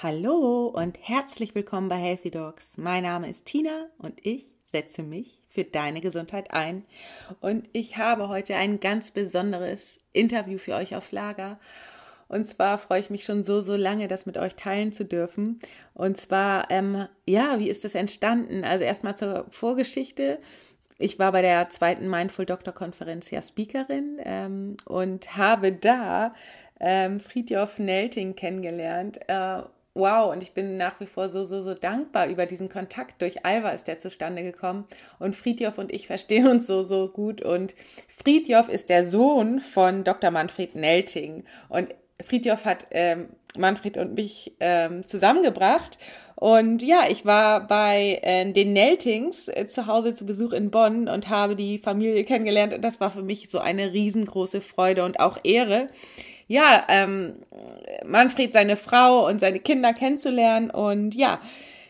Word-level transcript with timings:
Hallo 0.00 0.68
und 0.68 0.96
herzlich 1.02 1.56
willkommen 1.56 1.88
bei 1.88 1.96
Healthy 1.96 2.30
Dogs. 2.30 2.78
Mein 2.78 3.02
Name 3.02 3.28
ist 3.28 3.46
Tina 3.46 3.88
und 3.98 4.24
ich 4.24 4.54
setze 4.64 5.02
mich 5.02 5.40
für 5.48 5.64
deine 5.64 6.00
Gesundheit 6.00 6.52
ein. 6.52 6.84
Und 7.40 7.68
ich 7.72 7.96
habe 7.96 8.28
heute 8.28 8.54
ein 8.54 8.78
ganz 8.78 9.10
besonderes 9.10 9.98
Interview 10.12 10.58
für 10.58 10.76
euch 10.76 10.94
auf 10.94 11.10
Lager. 11.10 11.58
Und 12.28 12.46
zwar 12.46 12.78
freue 12.78 13.00
ich 13.00 13.10
mich 13.10 13.24
schon 13.24 13.42
so, 13.42 13.60
so 13.60 13.74
lange, 13.74 14.06
das 14.06 14.24
mit 14.24 14.38
euch 14.38 14.54
teilen 14.54 14.92
zu 14.92 15.04
dürfen. 15.04 15.58
Und 15.94 16.16
zwar, 16.16 16.70
ähm, 16.70 17.08
ja, 17.26 17.58
wie 17.58 17.68
ist 17.68 17.84
das 17.84 17.96
entstanden? 17.96 18.62
Also 18.62 18.84
erstmal 18.84 19.16
zur 19.16 19.46
Vorgeschichte. 19.50 20.38
Ich 20.98 21.18
war 21.18 21.32
bei 21.32 21.42
der 21.42 21.70
zweiten 21.70 22.08
Mindful 22.08 22.46
Doctor 22.46 22.72
Konferenz 22.72 23.32
ja 23.32 23.42
Speakerin 23.42 24.20
ähm, 24.24 24.76
und 24.84 25.36
habe 25.36 25.72
da 25.72 26.36
ähm, 26.78 27.18
Friedjof 27.18 27.80
Nelting 27.80 28.36
kennengelernt. 28.36 29.18
Äh, 29.26 29.62
wow, 29.94 30.32
und 30.32 30.42
ich 30.42 30.52
bin 30.52 30.76
nach 30.76 31.00
wie 31.00 31.06
vor 31.06 31.28
so, 31.28 31.44
so, 31.44 31.60
so 31.60 31.74
dankbar 31.74 32.28
über 32.28 32.46
diesen 32.46 32.68
Kontakt. 32.68 33.20
Durch 33.20 33.44
Alva 33.44 33.70
ist 33.70 33.88
der 33.88 33.98
zustande 33.98 34.42
gekommen. 34.42 34.86
Und 35.18 35.34
Friedjof 35.34 35.78
und 35.78 35.92
ich 35.92 36.06
verstehen 36.08 36.46
uns 36.46 36.66
so, 36.66 36.82
so 36.82 37.08
gut. 37.08 37.42
Und 37.42 37.74
Friedjof 38.22 38.68
ist 38.68 38.88
der 38.88 39.06
Sohn 39.06 39.60
von 39.60 40.04
Dr. 40.04 40.30
Manfred 40.30 40.74
Nelting. 40.74 41.44
Und 41.68 41.94
Friedjof 42.24 42.64
hat 42.64 42.86
ähm, 42.90 43.28
Manfred 43.56 43.96
und 43.96 44.14
mich 44.14 44.54
ähm, 44.60 45.06
zusammengebracht. 45.06 45.98
Und 46.34 46.82
ja, 46.82 47.02
ich 47.08 47.24
war 47.26 47.66
bei 47.66 48.20
äh, 48.22 48.52
den 48.52 48.72
Neltings 48.72 49.48
äh, 49.48 49.66
zu 49.66 49.86
Hause 49.86 50.14
zu 50.14 50.24
Besuch 50.24 50.52
in 50.52 50.70
Bonn 50.70 51.08
und 51.08 51.28
habe 51.28 51.56
die 51.56 51.78
Familie 51.78 52.22
kennengelernt. 52.24 52.72
Und 52.72 52.82
das 52.82 53.00
war 53.00 53.10
für 53.10 53.22
mich 53.22 53.50
so 53.50 53.58
eine 53.58 53.92
riesengroße 53.92 54.60
Freude 54.60 55.04
und 55.04 55.18
auch 55.18 55.38
Ehre 55.42 55.88
ja, 56.48 56.84
ähm, 56.88 57.36
Manfred, 58.04 58.52
seine 58.52 58.76
Frau 58.76 59.26
und 59.28 59.38
seine 59.38 59.60
Kinder 59.60 59.92
kennenzulernen. 59.92 60.70
Und 60.70 61.14
ja, 61.14 61.40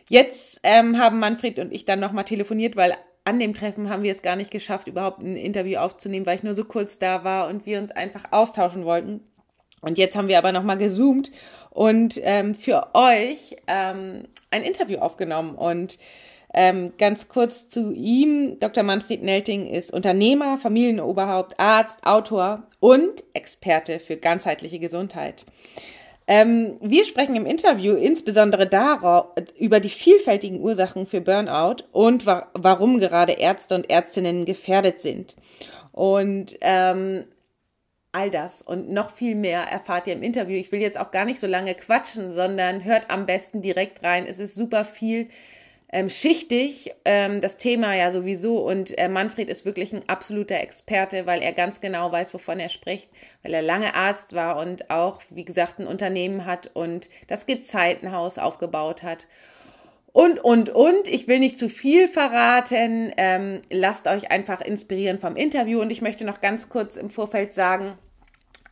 jetzt 0.08 0.60
ähm, 0.64 0.98
haben 0.98 1.20
Manfred 1.20 1.58
und 1.60 1.72
ich 1.72 1.84
dann 1.84 2.00
nochmal 2.00 2.24
telefoniert, 2.24 2.76
weil 2.76 2.94
an 3.24 3.38
dem 3.38 3.54
Treffen 3.54 3.88
haben 3.88 4.02
wir 4.02 4.12
es 4.12 4.22
gar 4.22 4.36
nicht 4.36 4.50
geschafft, 4.50 4.88
überhaupt 4.88 5.20
ein 5.20 5.36
Interview 5.36 5.78
aufzunehmen, 5.78 6.26
weil 6.26 6.36
ich 6.36 6.42
nur 6.42 6.54
so 6.54 6.64
kurz 6.64 6.98
da 6.98 7.24
war 7.24 7.48
und 7.48 7.66
wir 7.66 7.78
uns 7.78 7.90
einfach 7.90 8.24
austauschen 8.32 8.84
wollten. 8.84 9.20
Und 9.80 9.96
jetzt 9.96 10.16
haben 10.16 10.28
wir 10.28 10.38
aber 10.38 10.50
nochmal 10.50 10.78
gezoomt 10.78 11.30
und 11.70 12.18
ähm, 12.24 12.56
für 12.56 12.88
euch 12.94 13.56
ähm, 13.68 14.24
ein 14.50 14.62
Interview 14.64 14.98
aufgenommen. 14.98 15.54
Und 15.54 15.98
ähm, 16.58 16.94
ganz 16.98 17.28
kurz 17.28 17.68
zu 17.68 17.92
ihm. 17.92 18.58
Dr. 18.58 18.82
Manfred 18.82 19.22
Nelting 19.22 19.64
ist 19.64 19.92
Unternehmer, 19.92 20.58
Familienoberhaupt, 20.58 21.60
Arzt, 21.60 22.04
Autor 22.04 22.64
und 22.80 23.22
Experte 23.32 24.00
für 24.00 24.16
ganzheitliche 24.16 24.80
Gesundheit. 24.80 25.46
Ähm, 26.26 26.76
wir 26.82 27.04
sprechen 27.04 27.36
im 27.36 27.46
Interview 27.46 27.94
insbesondere 27.94 28.66
darauf, 28.66 29.26
über 29.56 29.78
die 29.78 29.88
vielfältigen 29.88 30.60
Ursachen 30.60 31.06
für 31.06 31.20
Burnout 31.20 31.84
und 31.92 32.26
wa 32.26 32.48
warum 32.54 32.98
gerade 32.98 33.34
Ärzte 33.34 33.76
und 33.76 33.88
Ärztinnen 33.88 34.44
gefährdet 34.44 35.00
sind. 35.00 35.36
Und 35.92 36.56
ähm, 36.60 37.22
all 38.10 38.30
das 38.30 38.62
und 38.62 38.90
noch 38.90 39.12
viel 39.12 39.36
mehr 39.36 39.60
erfahrt 39.62 40.08
ihr 40.08 40.14
im 40.14 40.24
Interview. 40.24 40.56
Ich 40.56 40.72
will 40.72 40.80
jetzt 40.80 40.98
auch 40.98 41.12
gar 41.12 41.24
nicht 41.24 41.38
so 41.38 41.46
lange 41.46 41.76
quatschen, 41.76 42.32
sondern 42.32 42.82
hört 42.82 43.10
am 43.10 43.26
besten 43.26 43.62
direkt 43.62 44.02
rein. 44.02 44.26
Es 44.26 44.40
ist 44.40 44.56
super 44.56 44.84
viel 44.84 45.28
ähm, 45.90 46.10
schichtig, 46.10 46.92
ähm, 47.04 47.40
das 47.40 47.56
Thema 47.56 47.94
ja 47.94 48.10
sowieso. 48.10 48.58
Und 48.58 48.96
äh, 48.98 49.08
Manfred 49.08 49.48
ist 49.48 49.64
wirklich 49.64 49.92
ein 49.92 50.06
absoluter 50.08 50.60
Experte, 50.60 51.26
weil 51.26 51.42
er 51.42 51.52
ganz 51.52 51.80
genau 51.80 52.12
weiß, 52.12 52.34
wovon 52.34 52.60
er 52.60 52.68
spricht, 52.68 53.10
weil 53.42 53.54
er 53.54 53.62
lange 53.62 53.94
Arzt 53.94 54.34
war 54.34 54.58
und 54.58 54.90
auch, 54.90 55.22
wie 55.30 55.44
gesagt, 55.44 55.78
ein 55.78 55.86
Unternehmen 55.86 56.44
hat 56.44 56.70
und 56.74 57.08
das 57.26 57.46
Gezeitenhaus 57.46 58.38
aufgebaut 58.38 59.02
hat. 59.02 59.26
Und, 60.12 60.40
und, 60.40 60.70
und, 60.70 61.06
ich 61.06 61.28
will 61.28 61.38
nicht 61.38 61.58
zu 61.58 61.68
viel 61.68 62.08
verraten. 62.08 63.12
Ähm, 63.16 63.62
lasst 63.70 64.08
euch 64.08 64.30
einfach 64.30 64.60
inspirieren 64.60 65.18
vom 65.18 65.36
Interview. 65.36 65.80
Und 65.80 65.90
ich 65.90 66.02
möchte 66.02 66.24
noch 66.24 66.40
ganz 66.40 66.68
kurz 66.68 66.96
im 66.96 67.08
Vorfeld 67.08 67.54
sagen, 67.54 67.96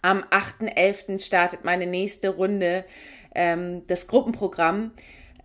am 0.02 0.22
8.11. 0.24 1.24
startet 1.24 1.64
meine 1.64 1.86
nächste 1.86 2.30
Runde 2.30 2.84
ähm, 3.34 3.86
das 3.86 4.06
Gruppenprogramm 4.06 4.92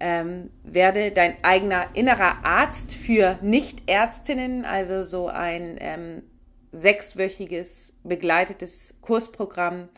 ähm, 0.01 0.49
werde 0.63 1.11
dein 1.11 1.41
eigener 1.43 1.89
innerer 1.93 2.43
Arzt 2.43 2.93
für 2.93 3.37
Nichtärztinnen, 3.41 4.65
also 4.65 5.03
so 5.03 5.27
ein 5.27 5.77
ähm, 5.79 6.23
sechswöchiges 6.71 7.93
begleitetes 8.03 8.95
Kursprogramm, 9.01 9.89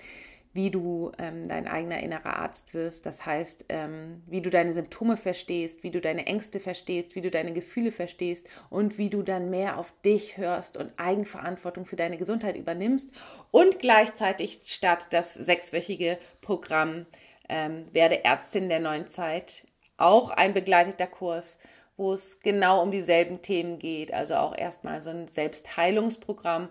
wie 0.52 0.70
du 0.70 1.12
ähm, 1.18 1.48
dein 1.48 1.68
eigener 1.68 2.02
innerer 2.02 2.38
Arzt 2.38 2.74
wirst. 2.74 3.06
Das 3.06 3.26
heißt, 3.26 3.66
ähm, 3.70 4.22
wie 4.28 4.42
du 4.42 4.50
deine 4.50 4.74
Symptome 4.74 5.18
verstehst, 5.18 5.84
wie 5.84 5.90
du 5.90 6.00
deine 6.00 6.28
Ängste 6.28 6.60
verstehst, 6.60 7.16
wie 7.16 7.22
du 7.22 7.32
deine 7.32 7.54
Gefühle 7.54 7.92
verstehst 7.92 8.48
und 8.70 8.98
wie 8.98 9.10
du 9.10 9.24
dann 9.24 9.50
mehr 9.50 9.80
auf 9.80 9.94
dich 10.02 10.38
hörst 10.38 10.78
und 10.78 10.94
Eigenverantwortung 10.98 11.86
für 11.86 11.96
deine 11.96 12.18
Gesundheit 12.18 12.56
übernimmst. 12.56 13.10
Und 13.50 13.80
gleichzeitig 13.80 14.60
startet 14.66 15.12
das 15.14 15.34
sechswöchige 15.34 16.20
Programm 16.42 17.08
ähm, 17.50 17.88
Werde 17.92 18.24
Ärztin 18.24 18.70
der 18.70 18.80
neuen 18.80 19.10
Zeit 19.10 19.66
auch 19.98 20.30
ein 20.30 20.54
begleiteter 20.54 21.08
Kurs, 21.08 21.58
wo 21.98 22.14
es 22.14 22.40
genau 22.40 22.82
um 22.82 22.92
dieselben 22.92 23.42
Themen 23.42 23.80
geht. 23.80 24.14
Also 24.14 24.36
auch 24.36 24.58
erstmal 24.58 25.02
so 25.02 25.10
ein 25.10 25.28
Selbstheilungsprogramm, 25.28 26.70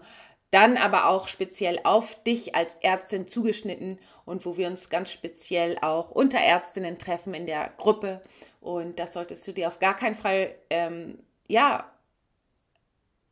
dann 0.50 0.76
aber 0.76 1.08
auch 1.08 1.28
speziell 1.28 1.80
auf 1.84 2.22
dich 2.24 2.54
als 2.54 2.76
Ärztin 2.82 3.26
zugeschnitten 3.26 3.98
und 4.26 4.44
wo 4.44 4.56
wir 4.56 4.68
uns 4.68 4.90
ganz 4.90 5.10
speziell 5.10 5.78
auch 5.80 6.10
unter 6.10 6.38
Ärztinnen 6.38 6.98
treffen 6.98 7.32
in 7.32 7.46
der 7.46 7.70
Gruppe. 7.78 8.20
Und 8.60 8.98
das 8.98 9.14
solltest 9.14 9.46
du 9.48 9.52
dir 9.52 9.68
auf 9.68 9.78
gar 9.78 9.96
keinen 9.96 10.14
Fall, 10.14 10.54
ähm, 10.68 11.18
ja, 11.48 11.90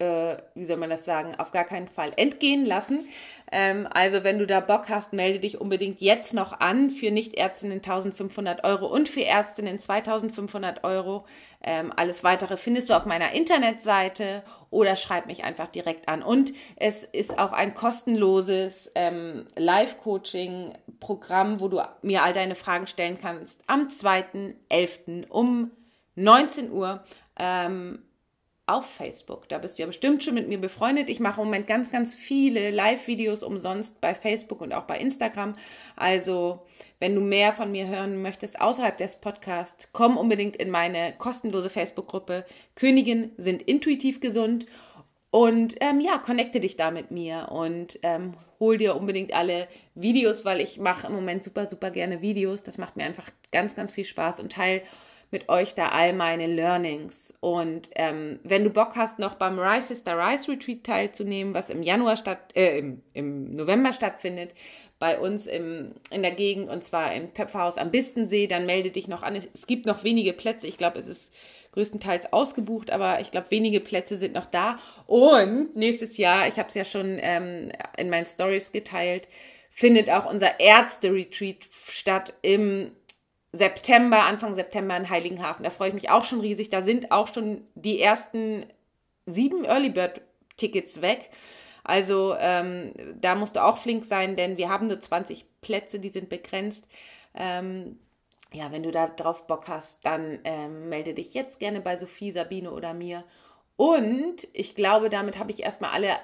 äh, 0.01 0.39
wie 0.55 0.65
soll 0.65 0.79
man 0.79 0.91
das 0.91 1.05
sagen, 1.05 1.35
auf 1.39 1.51
gar 1.51 1.65
keinen 1.65 1.89
Fall 1.89 2.13
entgehen 2.17 2.65
lassen. 2.65 3.09
Ähm, 3.53 3.87
also 3.93 4.25
wenn 4.25 4.39
du 4.39 4.47
da 4.47 4.61
Bock 4.61 4.89
hast, 4.89 5.13
melde 5.13 5.41
dich 5.41 5.61
unbedingt 5.61 6.01
jetzt 6.01 6.35
noch 6.35 6.59
an 6.59 6.91
für 6.91 7.11
Nichtärztinnen 7.11 7.79
1500 7.79 8.65
Euro 8.65 8.87
und 8.87 9.09
für 9.09 9.25
Ärztinnen 9.25 9.79
2500 9.79 10.85
Euro. 10.85 11.27
Ähm, 11.63 11.93
alles 11.95 12.25
weitere 12.25 12.57
findest 12.57 12.89
du 12.89 12.95
auf 12.95 13.05
meiner 13.05 13.33
Internetseite 13.33 14.43
oder 14.71 14.97
schreib 14.97 15.27
mich 15.27 15.45
einfach 15.45 15.69
direkt 15.69 16.09
an. 16.09 16.23
Und 16.23 16.53
es 16.77 17.05
ist 17.05 17.39
auch 17.39 17.53
ein 17.53 17.75
kostenloses 17.75 18.91
ähm, 18.95 19.47
Live-Coaching-Programm, 19.57 21.61
wo 21.61 21.69
du 21.69 21.83
mir 22.03 22.23
all 22.23 22.33
deine 22.33 22.55
Fragen 22.55 22.87
stellen 22.87 23.19
kannst 23.21 23.61
am 23.67 23.89
2.11. 23.89 25.29
um 25.29 25.71
19 26.15 26.73
Uhr. 26.73 27.05
Ähm, 27.39 28.05
auf 28.71 28.87
Facebook. 28.87 29.49
Da 29.49 29.59
bist 29.59 29.79
du 29.79 29.83
ja 29.83 29.87
bestimmt 29.87 30.23
schon 30.23 30.35
mit 30.35 30.49
mir 30.49 30.61
befreundet. 30.61 31.09
Ich 31.09 31.21
mache 31.21 31.41
im 31.41 31.47
Moment 31.47 31.67
ganz, 31.67 31.91
ganz 31.91 32.15
viele 32.15 32.71
Live-Videos 32.71 33.43
umsonst 33.43 34.01
bei 34.01 34.15
Facebook 34.15 34.61
und 34.61 34.73
auch 34.73 34.85
bei 34.85 34.99
Instagram. 34.99 35.57
Also, 35.97 36.63
wenn 36.99 37.15
du 37.15 37.21
mehr 37.21 37.53
von 37.53 37.73
mir 37.73 37.89
hören 37.89 38.23
möchtest 38.23 38.61
außerhalb 38.61 38.97
des 38.97 39.17
Podcasts, 39.17 39.89
komm 39.93 40.17
unbedingt 40.17 40.57
in 40.57 40.71
meine 40.71 41.15
kostenlose 41.19 41.71
Facebook-Gruppe 41.71 42.45
Königin 42.75 43.33
sind 43.37 43.63
intuitiv 43.63 44.21
gesund. 44.21 44.67
Und 45.33 45.77
ähm, 45.81 46.01
ja, 46.01 46.19
connecte 46.19 46.59
dich 46.59 46.77
da 46.77 46.91
mit 46.91 47.13
mir 47.13 47.51
und 47.53 48.01
ähm, 48.03 48.35
hol 48.59 48.79
dir 48.79 48.97
unbedingt 48.97 49.33
alle 49.33 49.69
Videos, 49.95 50.45
weil 50.45 50.61
ich 50.61 50.79
mache 50.79 51.07
im 51.07 51.13
Moment 51.13 51.45
super, 51.45 51.69
super 51.69 51.93
gerne 51.93 52.21
Videos. 52.21 52.65
Das 52.65 52.79
macht 52.79 52.97
mir 52.97 53.05
einfach 53.05 53.31
ganz, 53.53 53.77
ganz 53.77 53.93
viel 53.93 54.05
Spaß 54.05 54.41
und 54.41 54.53
teile 54.53 54.83
mit 55.31 55.49
euch 55.49 55.75
da 55.75 55.89
all 55.89 56.13
meine 56.13 56.47
Learnings. 56.47 57.33
Und 57.41 57.91
ähm, 57.95 58.41
wenn 58.43 58.65
du 58.65 58.71
Bock 58.71 58.97
hast, 58.97 59.19
noch 59.19 59.35
beim 59.35 59.59
Rise 59.59 59.89
Sister 59.89 60.19
Rise 60.19 60.51
Retreat 60.51 60.85
teilzunehmen, 60.85 61.55
was 61.55 61.71
im 61.71 61.83
Januar 61.83 62.17
statt, 62.17 62.39
äh, 62.55 62.79
im, 62.79 63.03
im 63.15 63.55
November 63.55 63.93
stattfindet, 63.93 64.55
bei 64.99 65.19
uns 65.19 65.47
im, 65.47 65.95
in 66.11 66.23
der 66.23 66.33
Gegend 66.33 66.69
und 66.69 66.85
zwar 66.85 67.15
im 67.15 67.33
Töpferhaus 67.33 67.79
am 67.79 67.91
Bistensee, 67.91 68.47
dann 68.47 68.67
melde 68.67 68.91
dich 68.91 69.09
noch 69.09 69.23
an. 69.23 69.35
Es 69.35 69.67
gibt 69.67 69.87
noch 69.87 70.05
wenige 70.05 70.35
Plätze. 70.35 70.67
Ich 70.67 70.77
glaube, 70.77 70.99
es 70.99 71.07
ist 71.07 71.33
größtenteils 71.73 72.33
ausgebucht, 72.33 72.91
aber 72.91 73.21
ich 73.21 73.31
glaube, 73.31 73.51
wenige 73.51 73.81
Plätze 73.81 74.19
sind 74.19 74.35
noch 74.35 74.47
da. 74.47 74.79
Und 75.07 75.75
nächstes 75.75 76.19
Jahr, 76.19 76.49
ich 76.49 76.59
habe 76.59 76.69
es 76.69 76.75
ja 76.75 76.85
schon 76.85 77.19
ähm, 77.21 77.73
in 77.97 78.11
meinen 78.11 78.27
Stories 78.27 78.73
geteilt, 78.73 79.27
findet 79.71 80.11
auch 80.11 80.31
unser 80.31 80.61
Ärzte-Retreat 80.61 81.69
statt 81.89 82.35
im 82.43 82.93
September, 83.53 84.25
Anfang 84.25 84.55
September 84.55 84.97
in 84.97 85.11
Heiligenhafen. 85.11 85.65
Da 85.65 85.71
freue 85.71 85.89
ich 85.89 85.95
mich 85.95 86.11
auch 86.11 86.25
schon 86.25 86.41
riesig. 86.41 86.71
Da 86.71 86.83
sind 86.83 87.11
auch 87.11 87.33
schon 87.33 87.67
die 87.75 88.01
ersten 88.01 88.67
sieben 89.27 89.65
Early 89.65 89.91
Bird 89.91 90.21
Tickets 90.57 91.03
weg. 91.03 91.31
Also 91.83 92.37
ähm, 92.39 92.93
da 93.21 93.35
musst 93.35 93.57
du 93.57 93.65
auch 93.65 93.79
flink 93.79 94.05
sein, 94.05 94.37
denn 94.37 94.57
wir 94.57 94.69
haben 94.69 94.87
nur 94.87 95.01
20 95.01 95.47
Plätze, 95.61 95.99
die 95.99 96.11
sind 96.11 96.29
begrenzt. 96.29 96.85
Ähm, 97.35 97.99
ja, 98.53 98.71
wenn 98.73 98.83
du 98.83 98.91
da 98.91 99.07
drauf 99.09 99.47
Bock 99.47 99.69
hast, 99.69 100.05
dann 100.05 100.41
ähm, 100.45 100.89
melde 100.89 101.15
dich 101.15 101.35
jetzt 101.35 101.59
gerne 101.59 101.81
bei 101.81 101.97
Sophie, 101.97 102.33
Sabine 102.33 102.71
oder 102.71 102.95
mir. 102.95 103.25
Und 103.77 104.47
ich 104.53 104.75
glaube, 104.75 105.09
damit 105.09 105.39
habe 105.39 105.53
ich 105.53 105.63
erstmal 105.63 105.93
alle 105.93 106.17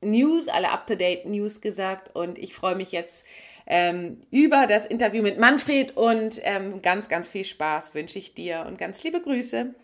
News, 0.00 0.48
alle 0.48 0.70
Up-to-Date 0.70 1.26
News 1.26 1.60
gesagt 1.60 2.14
und 2.14 2.38
ich 2.38 2.54
freue 2.54 2.74
mich 2.74 2.92
jetzt 2.92 3.24
ähm, 3.66 4.22
über 4.30 4.66
das 4.66 4.86
Interview 4.86 5.22
mit 5.22 5.38
Manfred 5.38 5.96
und 5.96 6.40
ähm, 6.42 6.82
ganz, 6.82 7.08
ganz 7.08 7.28
viel 7.28 7.44
Spaß 7.44 7.94
wünsche 7.94 8.18
ich 8.18 8.34
dir 8.34 8.64
und 8.66 8.78
ganz 8.78 9.02
liebe 9.02 9.20
Grüße. 9.20 9.74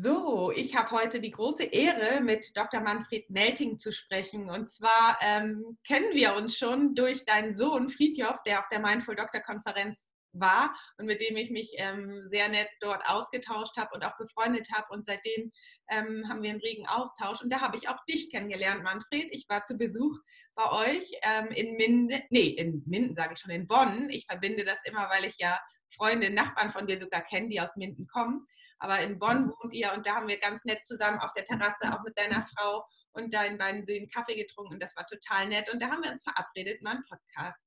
So, 0.00 0.52
ich 0.54 0.76
habe 0.76 0.92
heute 0.92 1.18
die 1.18 1.32
große 1.32 1.64
Ehre, 1.64 2.20
mit 2.20 2.56
Dr. 2.56 2.80
Manfred 2.80 3.28
Melting 3.30 3.80
zu 3.80 3.92
sprechen. 3.92 4.48
Und 4.48 4.70
zwar 4.70 5.18
ähm, 5.20 5.76
kennen 5.84 6.14
wir 6.14 6.36
uns 6.36 6.56
schon 6.56 6.94
durch 6.94 7.24
deinen 7.24 7.56
Sohn 7.56 7.88
Friedjof, 7.88 8.40
der 8.44 8.60
auf 8.60 8.68
der 8.68 8.78
Mindful 8.78 9.16
Doctor 9.16 9.40
Konferenz 9.40 10.08
war 10.40 10.74
und 10.96 11.06
mit 11.06 11.20
dem 11.20 11.36
ich 11.36 11.50
mich 11.50 11.72
ähm, 11.78 12.22
sehr 12.24 12.48
nett 12.48 12.68
dort 12.80 13.02
ausgetauscht 13.08 13.76
habe 13.76 13.90
und 13.94 14.04
auch 14.04 14.16
befreundet 14.16 14.68
habe. 14.72 14.86
Und 14.90 15.06
seitdem 15.06 15.52
ähm, 15.90 16.24
haben 16.28 16.42
wir 16.42 16.50
einen 16.50 16.60
regen 16.60 16.86
Austausch. 16.86 17.40
Und 17.42 17.52
da 17.52 17.60
habe 17.60 17.76
ich 17.76 17.88
auch 17.88 18.04
dich 18.08 18.30
kennengelernt, 18.30 18.82
Manfred. 18.82 19.28
Ich 19.30 19.48
war 19.48 19.64
zu 19.64 19.76
Besuch 19.76 20.16
bei 20.54 20.70
euch 20.70 21.12
ähm, 21.22 21.48
in 21.48 21.76
Minden, 21.76 22.22
nee, 22.30 22.48
in 22.48 22.82
Minden 22.86 23.14
sage 23.14 23.34
ich 23.34 23.40
schon, 23.40 23.50
in 23.50 23.66
Bonn. 23.66 24.08
Ich 24.10 24.26
verbinde 24.26 24.64
das 24.64 24.78
immer, 24.84 25.08
weil 25.10 25.24
ich 25.24 25.36
ja 25.38 25.58
Freunde, 25.96 26.30
Nachbarn 26.30 26.70
von 26.70 26.86
dir 26.86 26.98
sogar 26.98 27.22
kenne, 27.22 27.48
die 27.48 27.60
aus 27.60 27.76
Minden 27.76 28.06
kommen. 28.06 28.46
Aber 28.78 29.00
in 29.00 29.18
Bonn 29.18 29.50
wohnt 29.50 29.74
ihr 29.74 29.92
und 29.92 30.06
da 30.06 30.14
haben 30.14 30.28
wir 30.28 30.38
ganz 30.38 30.64
nett 30.64 30.84
zusammen 30.84 31.18
auf 31.20 31.32
der 31.32 31.44
Terrasse, 31.44 31.92
auch 31.92 32.02
mit 32.04 32.16
deiner 32.16 32.46
Frau 32.46 32.84
und 33.12 33.34
deinen 33.34 33.58
beiden 33.58 33.84
Söhnen 33.84 34.08
Kaffee 34.08 34.36
getrunken 34.36 34.74
und 34.74 34.82
das 34.82 34.94
war 34.96 35.06
total 35.06 35.48
nett. 35.48 35.68
Und 35.72 35.82
da 35.82 35.88
haben 35.88 36.02
wir 36.02 36.10
uns 36.10 36.22
verabredet, 36.22 36.82
mal 36.82 36.92
einen 36.92 37.04
Podcast 37.04 37.64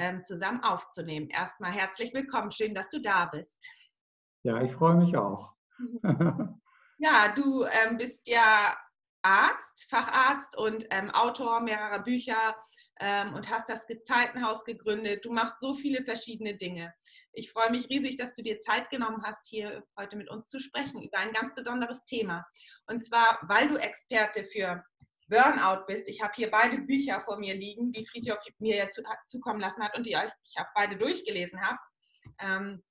ähm, 0.00 0.24
zusammen 0.24 0.62
aufzunehmen. 0.64 1.28
Erstmal 1.28 1.72
herzlich 1.72 2.14
willkommen, 2.14 2.50
schön, 2.50 2.74
dass 2.74 2.88
du 2.88 3.00
da 3.00 3.26
bist. 3.26 3.62
Ja, 4.42 4.60
ich 4.62 4.72
freue 4.72 4.94
mich 4.94 5.14
auch. 5.16 5.52
ja, 6.98 7.28
du 7.34 7.64
ähm, 7.64 7.98
bist 7.98 8.26
ja 8.26 8.76
Arzt, 9.22 9.86
Facharzt 9.90 10.56
und 10.56 10.86
ähm, 10.90 11.10
Autor 11.10 11.60
mehrerer 11.60 11.98
Bücher 11.98 12.56
ähm, 12.98 13.34
und 13.34 13.50
hast 13.50 13.68
das 13.68 13.86
Gezeitenhaus 13.86 14.64
gegründet. 14.64 15.22
Du 15.26 15.32
machst 15.32 15.60
so 15.60 15.74
viele 15.74 16.02
verschiedene 16.02 16.56
Dinge. 16.56 16.94
Ich 17.32 17.52
freue 17.52 17.70
mich 17.70 17.90
riesig, 17.90 18.16
dass 18.16 18.32
du 18.32 18.42
dir 18.42 18.58
Zeit 18.58 18.88
genommen 18.88 19.22
hast, 19.22 19.46
hier 19.46 19.84
heute 19.98 20.16
mit 20.16 20.30
uns 20.30 20.48
zu 20.48 20.60
sprechen 20.60 21.02
über 21.02 21.18
ein 21.18 21.32
ganz 21.32 21.54
besonderes 21.54 22.04
Thema. 22.04 22.46
Und 22.86 23.04
zwar, 23.04 23.38
weil 23.42 23.68
du 23.68 23.76
Experte 23.76 24.44
für 24.44 24.82
Burnout 25.30 25.86
bist. 25.86 26.08
Ich 26.08 26.20
habe 26.20 26.32
hier 26.34 26.50
beide 26.50 26.78
Bücher 26.78 27.20
vor 27.22 27.38
mir 27.38 27.54
liegen, 27.54 27.90
die 27.92 28.06
Friedhof 28.06 28.38
mir 28.58 28.76
ja 28.76 28.90
zu, 28.90 29.02
zukommen 29.28 29.60
lassen 29.60 29.82
hat 29.82 29.96
und 29.96 30.04
die 30.04 30.10
ich 30.10 30.58
habe 30.58 30.68
beide 30.74 30.96
durchgelesen 30.98 31.60
habe. 31.62 31.78
Ähm, 32.40 32.82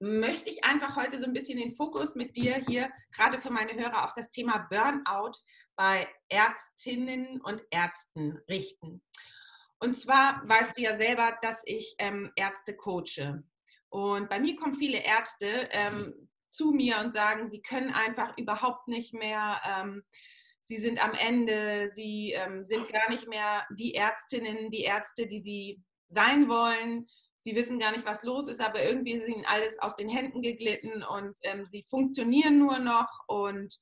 möchte 0.00 0.50
ich 0.50 0.64
einfach 0.64 0.96
heute 0.96 1.18
so 1.18 1.26
ein 1.26 1.32
bisschen 1.32 1.58
den 1.58 1.76
Fokus 1.76 2.14
mit 2.14 2.36
dir 2.36 2.54
hier, 2.66 2.90
gerade 3.14 3.40
für 3.40 3.50
meine 3.50 3.74
Hörer, 3.74 4.04
auf 4.04 4.14
das 4.14 4.30
Thema 4.30 4.66
Burnout 4.70 5.32
bei 5.76 6.08
Ärztinnen 6.28 7.40
und 7.40 7.62
Ärzten 7.70 8.38
richten. 8.48 9.02
Und 9.78 9.98
zwar 9.98 10.42
weißt 10.46 10.76
du 10.76 10.82
ja 10.82 10.96
selber, 10.98 11.38
dass 11.42 11.62
ich 11.64 11.94
ähm, 11.98 12.30
Ärzte 12.36 12.76
coache. 12.76 13.42
Und 13.88 14.28
bei 14.28 14.38
mir 14.38 14.56
kommen 14.56 14.74
viele 14.74 14.98
Ärzte 14.98 15.68
ähm, 15.72 16.28
zu 16.50 16.72
mir 16.72 16.98
und 16.98 17.12
sagen, 17.12 17.50
sie 17.50 17.62
können 17.62 17.92
einfach 17.92 18.36
überhaupt 18.36 18.88
nicht 18.88 19.14
mehr, 19.14 19.60
ähm, 19.64 20.02
sie 20.70 20.78
sind 20.78 21.02
am 21.02 21.14
Ende, 21.14 21.88
sie 21.88 22.30
ähm, 22.30 22.64
sind 22.64 22.88
gar 22.92 23.10
nicht 23.10 23.26
mehr 23.26 23.66
die 23.70 23.96
Ärztinnen, 23.96 24.70
die 24.70 24.82
Ärzte, 24.82 25.26
die 25.26 25.42
sie 25.42 25.82
sein 26.06 26.48
wollen. 26.48 27.08
Sie 27.38 27.56
wissen 27.56 27.80
gar 27.80 27.90
nicht, 27.90 28.06
was 28.06 28.22
los 28.22 28.46
ist, 28.46 28.60
aber 28.60 28.80
irgendwie 28.80 29.14
ist 29.14 29.26
ihnen 29.26 29.44
alles 29.46 29.80
aus 29.80 29.96
den 29.96 30.08
Händen 30.08 30.42
geglitten 30.42 31.02
und 31.02 31.34
ähm, 31.42 31.66
sie 31.66 31.82
funktionieren 31.82 32.60
nur 32.60 32.78
noch 32.78 33.08
und 33.26 33.76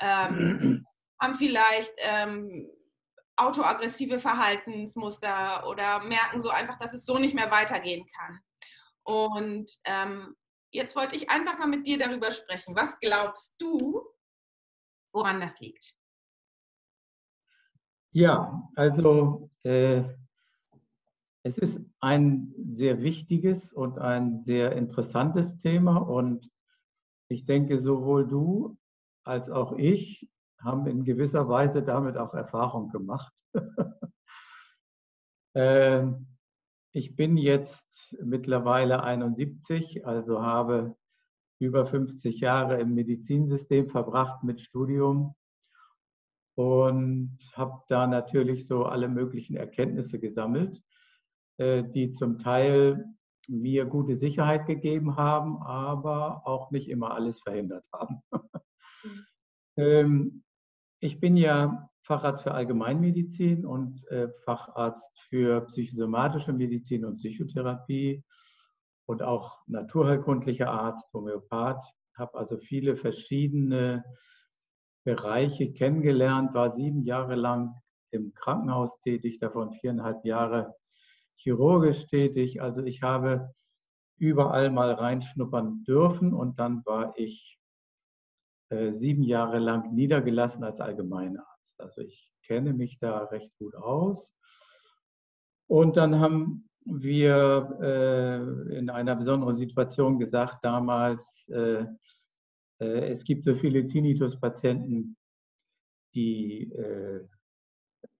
ähm, 0.00 0.84
haben 1.22 1.34
vielleicht 1.36 1.92
ähm, 1.98 2.68
autoaggressive 3.36 4.18
Verhaltensmuster 4.18 5.68
oder 5.68 6.02
merken 6.02 6.40
so 6.40 6.50
einfach, 6.50 6.76
dass 6.80 6.92
es 6.92 7.06
so 7.06 7.18
nicht 7.18 7.36
mehr 7.36 7.52
weitergehen 7.52 8.04
kann. 8.16 8.40
Und 9.04 9.70
ähm, 9.84 10.34
jetzt 10.72 10.96
wollte 10.96 11.14
ich 11.14 11.30
einfach 11.30 11.56
mal 11.60 11.68
mit 11.68 11.86
dir 11.86 11.98
darüber 11.98 12.32
sprechen. 12.32 12.74
Was 12.74 12.98
glaubst 12.98 13.54
du, 13.58 14.02
woran 15.12 15.40
das 15.40 15.60
liegt? 15.60 15.95
Ja, 18.16 18.66
also 18.76 19.50
äh, 19.62 20.02
es 21.42 21.58
ist 21.58 21.78
ein 22.00 22.54
sehr 22.66 23.02
wichtiges 23.02 23.70
und 23.74 23.98
ein 23.98 24.40
sehr 24.40 24.72
interessantes 24.72 25.58
Thema 25.58 25.98
und 25.98 26.50
ich 27.28 27.44
denke, 27.44 27.78
sowohl 27.82 28.26
du 28.26 28.78
als 29.22 29.50
auch 29.50 29.72
ich 29.76 30.30
haben 30.58 30.86
in 30.86 31.04
gewisser 31.04 31.46
Weise 31.50 31.82
damit 31.82 32.16
auch 32.16 32.32
Erfahrung 32.32 32.90
gemacht. 32.90 33.34
Ähm, 35.58 36.26
ich 36.92 37.16
bin 37.16 37.38
jetzt 37.38 38.14
mittlerweile 38.22 39.02
71, 39.02 40.06
also 40.06 40.42
habe 40.42 40.94
über 41.58 41.86
50 41.86 42.40
Jahre 42.40 42.78
im 42.78 42.94
Medizinsystem 42.94 43.88
verbracht 43.88 44.44
mit 44.44 44.60
Studium 44.60 45.34
und 46.56 47.38
habe 47.54 47.82
da 47.88 48.06
natürlich 48.06 48.66
so 48.66 48.86
alle 48.86 49.08
möglichen 49.08 49.56
Erkenntnisse 49.56 50.18
gesammelt, 50.18 50.82
äh, 51.58 51.84
die 51.84 52.12
zum 52.12 52.38
Teil 52.38 53.04
mir 53.46 53.84
gute 53.84 54.16
Sicherheit 54.16 54.66
gegeben 54.66 55.16
haben, 55.16 55.62
aber 55.62 56.42
auch 56.46 56.70
nicht 56.70 56.88
immer 56.88 57.12
alles 57.14 57.40
verhindert 57.40 57.84
haben. 57.92 58.22
Mhm. 58.32 59.26
Ähm, 59.76 60.42
ich 61.00 61.20
bin 61.20 61.36
ja 61.36 61.90
Facharzt 62.02 62.42
für 62.42 62.54
Allgemeinmedizin 62.54 63.66
und 63.66 64.06
äh, 64.08 64.28
Facharzt 64.44 65.20
für 65.28 65.60
psychosomatische 65.66 66.52
Medizin 66.52 67.04
und 67.04 67.18
Psychotherapie 67.18 68.24
und 69.06 69.22
auch 69.22 69.58
naturheilkundlicher 69.66 70.70
Arzt, 70.70 71.04
Homöopath. 71.12 71.84
Habe 72.16 72.38
also 72.38 72.56
viele 72.58 72.96
verschiedene 72.96 74.04
Bereiche 75.06 75.72
kennengelernt, 75.72 76.52
war 76.52 76.72
sieben 76.72 77.04
Jahre 77.04 77.36
lang 77.36 77.76
im 78.10 78.34
Krankenhaus 78.34 79.00
tätig, 79.02 79.38
davon 79.38 79.70
viereinhalb 79.70 80.24
Jahre 80.24 80.74
chirurgisch 81.36 82.06
tätig. 82.08 82.60
Also 82.60 82.82
ich 82.82 83.02
habe 83.02 83.54
überall 84.18 84.68
mal 84.70 84.90
reinschnuppern 84.92 85.84
dürfen 85.84 86.34
und 86.34 86.58
dann 86.58 86.84
war 86.84 87.14
ich 87.16 87.56
äh, 88.70 88.90
sieben 88.90 89.22
Jahre 89.22 89.60
lang 89.60 89.94
niedergelassen 89.94 90.64
als 90.64 90.80
Allgemeinarzt. 90.80 91.80
Also 91.80 92.00
ich 92.00 92.32
kenne 92.42 92.72
mich 92.72 92.98
da 92.98 93.26
recht 93.26 93.56
gut 93.58 93.76
aus. 93.76 94.28
Und 95.68 95.96
dann 95.96 96.18
haben 96.18 96.68
wir 96.84 97.78
äh, 97.80 98.76
in 98.76 98.90
einer 98.90 99.14
besonderen 99.14 99.56
Situation 99.56 100.18
gesagt 100.18 100.64
damals, 100.64 101.46
äh, 101.48 101.84
äh, 102.80 103.08
es 103.08 103.24
gibt 103.24 103.44
so 103.44 103.54
viele 103.56 103.86
Tinnitus-Patienten, 103.86 105.16
die 106.14 106.72
äh, 106.72 107.26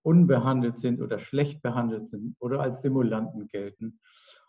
unbehandelt 0.02 0.80
sind 0.80 1.00
oder 1.00 1.18
schlecht 1.18 1.62
behandelt 1.62 2.08
sind 2.10 2.36
oder 2.38 2.60
als 2.60 2.82
Simulanten 2.82 3.48
gelten 3.48 3.98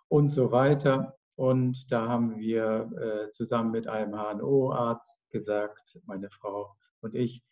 und 0.08 0.30
so 0.30 0.52
weiter. 0.52 1.18
Und 1.36 1.86
da 1.90 2.08
haben 2.08 2.38
wir 2.38 2.92
äh, 3.00 3.32
zusammen 3.34 3.72
mit 3.72 3.88
einem 3.88 4.14
HNO-Arzt 4.14 5.18
gesagt, 5.30 6.00
meine 6.06 6.30
Frau 6.30 6.76
und 7.02 7.16
ich. 7.16 7.44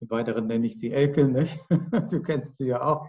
Im 0.00 0.10
Weiteren 0.10 0.46
nenne 0.46 0.66
ich 0.66 0.78
sie 0.78 0.92
Elke, 0.92 1.24
nicht? 1.24 1.58
du 2.10 2.22
kennst 2.22 2.56
sie 2.56 2.66
ja 2.66 2.82
auch. 2.82 3.06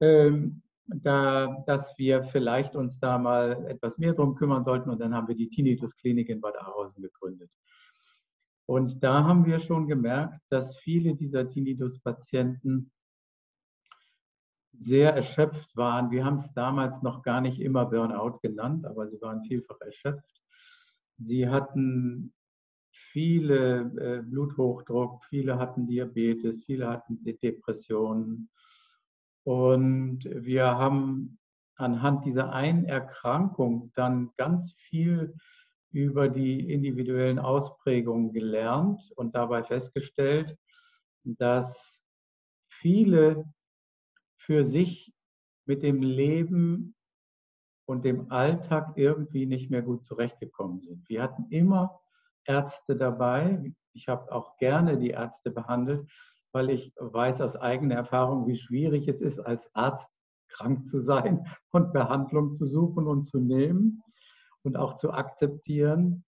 Ähm, 0.00 0.62
da, 0.86 1.62
dass 1.66 1.96
wir 1.96 2.24
vielleicht 2.24 2.74
uns 2.74 2.98
da 2.98 3.16
mal 3.16 3.64
etwas 3.66 3.96
mehr 3.96 4.12
drum 4.12 4.34
kümmern 4.34 4.64
sollten. 4.64 4.90
Und 4.90 5.00
dann 5.00 5.14
haben 5.14 5.28
wir 5.28 5.36
die 5.36 5.48
Tinnitus-Klinik 5.48 6.28
in 6.28 6.40
Bad 6.40 6.58
Arolsen 6.60 7.02
gegründet. 7.02 7.50
Und 8.70 9.02
da 9.02 9.24
haben 9.24 9.46
wir 9.46 9.58
schon 9.58 9.88
gemerkt, 9.88 10.40
dass 10.48 10.78
viele 10.78 11.16
dieser 11.16 11.50
Tinnitus-Patienten 11.50 12.92
sehr 14.72 15.12
erschöpft 15.12 15.76
waren. 15.76 16.12
Wir 16.12 16.24
haben 16.24 16.36
es 16.36 16.52
damals 16.54 17.02
noch 17.02 17.24
gar 17.24 17.40
nicht 17.40 17.58
immer 17.58 17.86
Burnout 17.86 18.38
genannt, 18.38 18.86
aber 18.86 19.08
sie 19.08 19.20
waren 19.20 19.42
vielfach 19.42 19.80
erschöpft. 19.80 20.40
Sie 21.18 21.48
hatten 21.48 22.32
viele 22.92 23.90
äh, 23.98 24.22
Bluthochdruck, 24.22 25.24
viele 25.24 25.58
hatten 25.58 25.88
Diabetes, 25.88 26.62
viele 26.64 26.90
hatten 26.90 27.24
Depressionen. 27.24 28.50
Und 29.42 30.20
wir 30.26 30.66
haben 30.66 31.40
anhand 31.74 32.24
dieser 32.24 32.52
einen 32.52 32.84
Erkrankung 32.84 33.90
dann 33.96 34.30
ganz 34.36 34.72
viel 34.74 35.34
über 35.92 36.28
die 36.28 36.72
individuellen 36.72 37.38
Ausprägungen 37.38 38.32
gelernt 38.32 39.00
und 39.16 39.34
dabei 39.34 39.64
festgestellt, 39.64 40.56
dass 41.24 41.98
viele 42.68 43.52
für 44.36 44.64
sich 44.64 45.12
mit 45.66 45.82
dem 45.82 46.02
Leben 46.02 46.94
und 47.86 48.04
dem 48.04 48.30
Alltag 48.30 48.92
irgendwie 48.96 49.46
nicht 49.46 49.70
mehr 49.70 49.82
gut 49.82 50.04
zurechtgekommen 50.04 50.80
sind. 50.80 51.08
Wir 51.08 51.22
hatten 51.22 51.46
immer 51.50 52.00
Ärzte 52.44 52.96
dabei. 52.96 53.72
Ich 53.92 54.08
habe 54.08 54.32
auch 54.32 54.56
gerne 54.56 54.96
die 54.96 55.10
Ärzte 55.10 55.50
behandelt, 55.50 56.08
weil 56.52 56.70
ich 56.70 56.92
weiß 56.96 57.40
aus 57.40 57.56
eigener 57.56 57.96
Erfahrung, 57.96 58.46
wie 58.46 58.56
schwierig 58.56 59.08
es 59.08 59.20
ist, 59.20 59.40
als 59.40 59.74
Arzt 59.74 60.08
krank 60.48 60.86
zu 60.86 61.00
sein 61.00 61.46
und 61.70 61.92
Behandlung 61.92 62.54
zu 62.54 62.66
suchen 62.66 63.06
und 63.06 63.24
zu 63.24 63.38
nehmen 63.38 64.02
und 64.62 64.76
auch 64.76 64.96
zu 64.96 65.12
akzeptieren. 65.12 66.24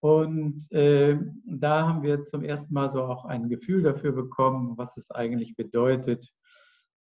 Und 0.00 0.70
äh, 0.70 1.18
da 1.44 1.88
haben 1.88 2.02
wir 2.02 2.24
zum 2.24 2.44
ersten 2.44 2.72
Mal 2.72 2.92
so 2.92 3.02
auch 3.02 3.24
ein 3.24 3.48
Gefühl 3.48 3.82
dafür 3.82 4.12
bekommen, 4.12 4.78
was 4.78 4.96
es 4.96 5.10
eigentlich 5.10 5.56
bedeutet, 5.56 6.32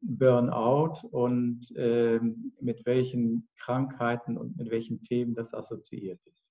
Burnout 0.02 1.06
und 1.10 1.70
äh, 1.76 2.18
mit 2.60 2.84
welchen 2.86 3.46
Krankheiten 3.58 4.38
und 4.38 4.56
mit 4.56 4.70
welchen 4.70 5.04
Themen 5.04 5.34
das 5.34 5.52
assoziiert 5.54 6.20
ist. 6.26 6.48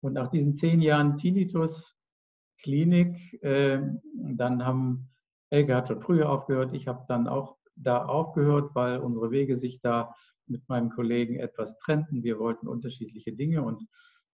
Und 0.00 0.14
nach 0.14 0.30
diesen 0.30 0.54
zehn 0.54 0.80
Jahren 0.80 1.18
Tinnitus-Klinik, 1.18 3.42
äh, 3.42 3.82
dann 4.14 4.64
haben 4.64 5.12
Elke 5.52 5.76
hat 5.76 5.88
schon 5.88 6.00
früher 6.00 6.30
aufgehört, 6.30 6.72
ich 6.72 6.88
habe 6.88 7.04
dann 7.08 7.28
auch 7.28 7.56
da 7.76 8.06
aufgehört, 8.06 8.74
weil 8.74 8.98
unsere 8.98 9.30
Wege 9.30 9.58
sich 9.58 9.80
da 9.82 10.14
mit 10.52 10.68
meinem 10.68 10.90
Kollegen 10.90 11.40
etwas 11.40 11.76
trennten. 11.78 12.22
Wir 12.22 12.38
wollten 12.38 12.68
unterschiedliche 12.68 13.32
Dinge 13.32 13.62
und 13.62 13.82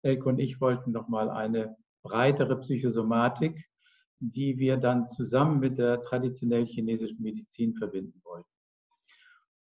Elke 0.02 0.28
und 0.28 0.38
ich 0.38 0.60
wollten 0.60 0.92
nochmal 0.92 1.30
eine 1.30 1.76
breitere 2.02 2.56
Psychosomatik, 2.60 3.68
die 4.20 4.58
wir 4.58 4.76
dann 4.76 5.10
zusammen 5.10 5.60
mit 5.60 5.78
der 5.78 6.04
traditionell 6.04 6.66
chinesischen 6.66 7.22
Medizin 7.22 7.74
verbinden 7.74 8.20
wollten. 8.24 8.48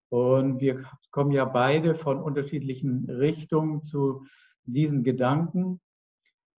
Und 0.10 0.62
wir 0.62 0.86
kommen 1.12 1.32
ja 1.32 1.46
beide 1.46 1.96
von 1.96 2.22
unterschiedlichen 2.22 3.10
Richtungen 3.10 3.82
zu 3.82 4.26
diesen 4.64 5.04
Gedanken. 5.04 5.82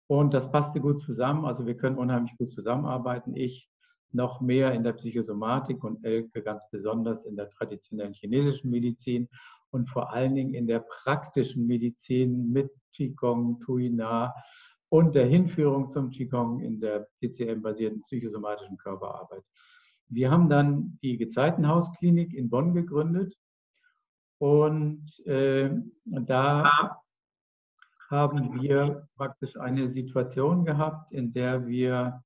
Und 0.08 0.34
das 0.34 0.52
passte 0.52 0.82
gut 0.82 1.02
zusammen. 1.02 1.46
Also 1.46 1.66
wir 1.66 1.78
können 1.78 1.98
unheimlich 1.98 2.38
gut 2.38 2.52
zusammenarbeiten. 2.52 3.36
Ich 3.36 3.70
noch 4.12 4.40
mehr 4.42 4.72
in 4.74 4.84
der 4.84 4.94
Psychosomatik 4.94 5.84
und 5.84 6.04
Elke 6.04 6.42
ganz 6.42 6.64
besonders 6.72 7.26
in 7.26 7.36
der 7.36 7.50
traditionellen 7.50 8.14
chinesischen 8.14 8.72
Medizin 8.72 9.28
und 9.76 9.88
vor 9.88 10.14
allen 10.14 10.36
Dingen 10.36 10.54
in 10.54 10.68
der 10.68 10.80
praktischen 10.80 11.68
Medizin 11.68 12.52
mit 12.52 12.72
Qigong, 12.94 13.60
Tuina 13.60 14.34
und 14.90 15.14
der 15.14 15.26
Hinführung 15.26 15.90
zum 15.90 16.10
Qigong 16.10 16.62
in 16.62 16.80
der 16.80 17.08
TCM-basierten 17.20 18.02
psychosomatischen 18.04 18.78
Körperarbeit. 18.78 19.44
Wir 20.08 20.32
haben 20.32 20.50
dann 20.50 20.98
die 21.02 21.18
Gezeitenhausklinik 21.18 22.34
in 22.34 22.50
Bonn 22.50 22.74
gegründet 22.74 23.36
und 24.38 25.20
äh, 25.26 25.72
da 26.06 27.02
haben 28.10 28.62
wir 28.62 29.08
praktisch 29.18 29.58
eine 29.58 29.90
Situation 29.90 30.64
gehabt, 30.64 31.12
in 31.12 31.34
der 31.34 31.68
wir 31.68 32.24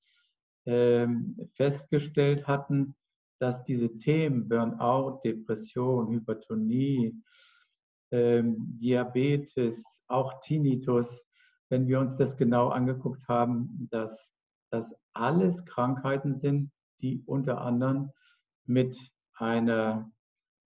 ähm, 0.66 1.50
festgestellt 1.56 2.48
hatten, 2.48 2.96
dass 3.40 3.64
diese 3.64 3.98
Themen 3.98 4.48
Burnout, 4.48 5.22
Depression, 5.24 6.10
Hypertonie, 6.12 7.16
ähm, 8.12 8.56
Diabetes, 8.80 9.84
auch 10.08 10.42
Tinnitus, 10.42 11.22
wenn 11.70 11.88
wir 11.88 12.00
uns 12.00 12.16
das 12.18 12.36
genau 12.36 12.70
angeguckt 12.70 13.28
haben, 13.28 13.88
dass 13.92 14.34
das 14.72 14.96
alles 15.14 15.66
Krankheiten 15.66 16.36
sind, 16.36 16.72
die 17.02 17.24
unter 17.26 17.62
anderem 17.62 18.12
mit 18.66 18.98
einer 19.36 20.12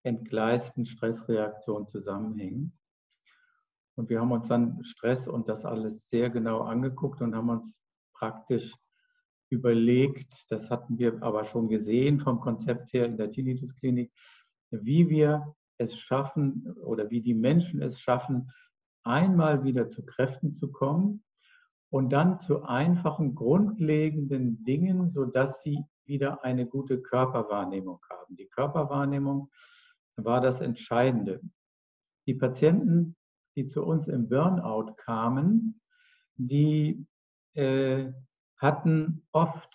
entgleisten 0.03 0.86
Stressreaktion 0.86 1.88
zusammenhängen. 1.88 2.77
Und 3.96 4.10
wir 4.10 4.20
haben 4.20 4.32
uns 4.32 4.48
dann 4.48 4.84
Stress 4.84 5.27
und 5.27 5.48
das 5.48 5.65
alles 5.65 6.10
sehr 6.10 6.30
genau 6.30 6.62
angeguckt 6.62 7.22
und 7.22 7.36
haben 7.36 7.50
uns 7.50 7.74
praktisch 8.13 8.74
überlegt, 9.53 10.33
das 10.50 10.69
hatten 10.69 10.98
wir 10.98 11.22
aber 11.24 11.45
schon 11.45 11.69
gesehen 11.69 12.19
vom 12.19 12.39
Konzept 12.39 12.91
her 12.93 13.05
in 13.05 13.17
der 13.17 13.31
Tinnitus-Klinik, 13.31 14.12
wie 14.72 15.10
wir 15.10 15.55
es 15.77 15.98
schaffen 15.98 16.74
oder 16.83 17.10
wie 17.10 17.22
die 17.22 17.33
Menschen 17.33 17.81
es 17.81 18.00
schaffen, 18.00 18.51
einmal 19.03 19.63
wieder 19.63 19.89
zu 19.89 20.05
Kräften 20.05 20.53
zu 20.53 20.72
kommen 20.72 21.24
und 21.89 22.10
dann 22.10 22.39
zu 22.39 22.63
einfachen, 22.63 23.36
grundlegenden 23.36 24.63
Dingen, 24.63 25.10
sodass 25.10 25.62
sie 25.62 25.83
wieder 26.05 26.43
eine 26.43 26.65
gute 26.65 27.01
Körperwahrnehmung 27.01 28.00
haben. 28.10 28.36
Die 28.36 28.48
Körperwahrnehmung 28.48 29.50
war 30.15 30.41
das 30.41 30.62
Entscheidende. 30.62 31.41
Die 32.27 32.33
Patienten, 32.33 33.15
die 33.55 33.67
zu 33.67 33.83
uns 33.83 34.07
im 34.07 34.27
Burnout 34.27 34.93
kamen, 34.98 35.81
die 36.36 37.05
äh, 37.53 38.12
hatten 38.63 39.22
oft 39.32 39.70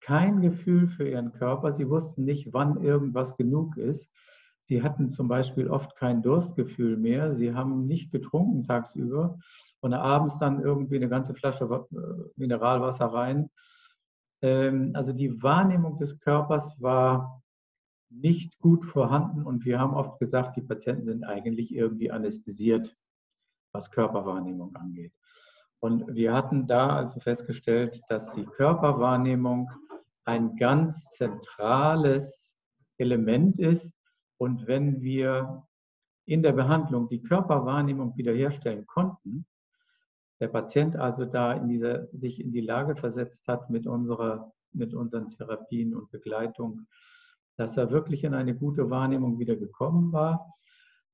kein 0.00 0.40
Gefühl 0.40 0.88
für 0.88 1.08
ihren 1.08 1.32
Körper. 1.32 1.72
Sie 1.72 1.88
wussten 1.88 2.24
nicht, 2.24 2.52
wann 2.52 2.82
irgendwas 2.82 3.36
genug 3.36 3.76
ist. 3.76 4.10
Sie 4.62 4.82
hatten 4.82 5.12
zum 5.12 5.28
Beispiel 5.28 5.68
oft 5.68 5.96
kein 5.96 6.22
Durstgefühl 6.22 6.96
mehr. 6.96 7.34
Sie 7.36 7.54
haben 7.54 7.86
nicht 7.86 8.10
getrunken 8.10 8.64
tagsüber 8.64 9.38
und 9.80 9.94
abends 9.94 10.38
dann 10.38 10.60
irgendwie 10.62 10.96
eine 10.96 11.08
ganze 11.08 11.34
Flasche 11.34 11.64
äh, 11.64 12.30
Mineralwasser 12.36 13.06
rein. 13.06 13.50
Ähm, 14.42 14.92
also 14.94 15.12
die 15.12 15.42
Wahrnehmung 15.42 15.98
des 15.98 16.18
Körpers 16.20 16.80
war 16.80 17.42
nicht 18.10 18.58
gut 18.58 18.84
vorhanden 18.84 19.42
und 19.42 19.64
wir 19.64 19.78
haben 19.78 19.94
oft 19.94 20.18
gesagt, 20.18 20.56
die 20.56 20.62
Patienten 20.62 21.04
sind 21.04 21.24
eigentlich 21.24 21.74
irgendwie 21.74 22.10
anästhesiert, 22.10 22.96
was 23.72 23.90
Körperwahrnehmung 23.90 24.74
angeht. 24.76 25.12
Und 25.80 26.14
wir 26.14 26.32
hatten 26.32 26.66
da 26.66 26.96
also 26.96 27.20
festgestellt, 27.20 28.00
dass 28.08 28.32
die 28.32 28.44
Körperwahrnehmung 28.44 29.70
ein 30.24 30.56
ganz 30.56 31.08
zentrales 31.10 32.54
Element 32.98 33.58
ist. 33.58 33.92
Und 34.38 34.66
wenn 34.66 35.00
wir 35.00 35.64
in 36.26 36.42
der 36.42 36.52
Behandlung 36.52 37.08
die 37.08 37.22
Körperwahrnehmung 37.22 38.16
wiederherstellen 38.16 38.86
konnten, 38.86 39.46
der 40.40 40.48
Patient 40.48 40.96
also 40.96 41.24
da 41.24 41.54
in 41.54 41.68
dieser, 41.68 42.06
sich 42.12 42.40
in 42.40 42.52
die 42.52 42.60
Lage 42.60 42.96
versetzt 42.96 43.46
hat 43.48 43.70
mit, 43.70 43.86
unserer, 43.86 44.52
mit 44.72 44.94
unseren 44.94 45.30
Therapien 45.30 45.94
und 45.94 46.10
Begleitung, 46.10 46.86
dass 47.56 47.76
er 47.76 47.90
wirklich 47.90 48.22
in 48.24 48.34
eine 48.34 48.54
gute 48.54 48.90
Wahrnehmung 48.90 49.38
wieder 49.38 49.56
gekommen 49.56 50.12
war, 50.12 50.52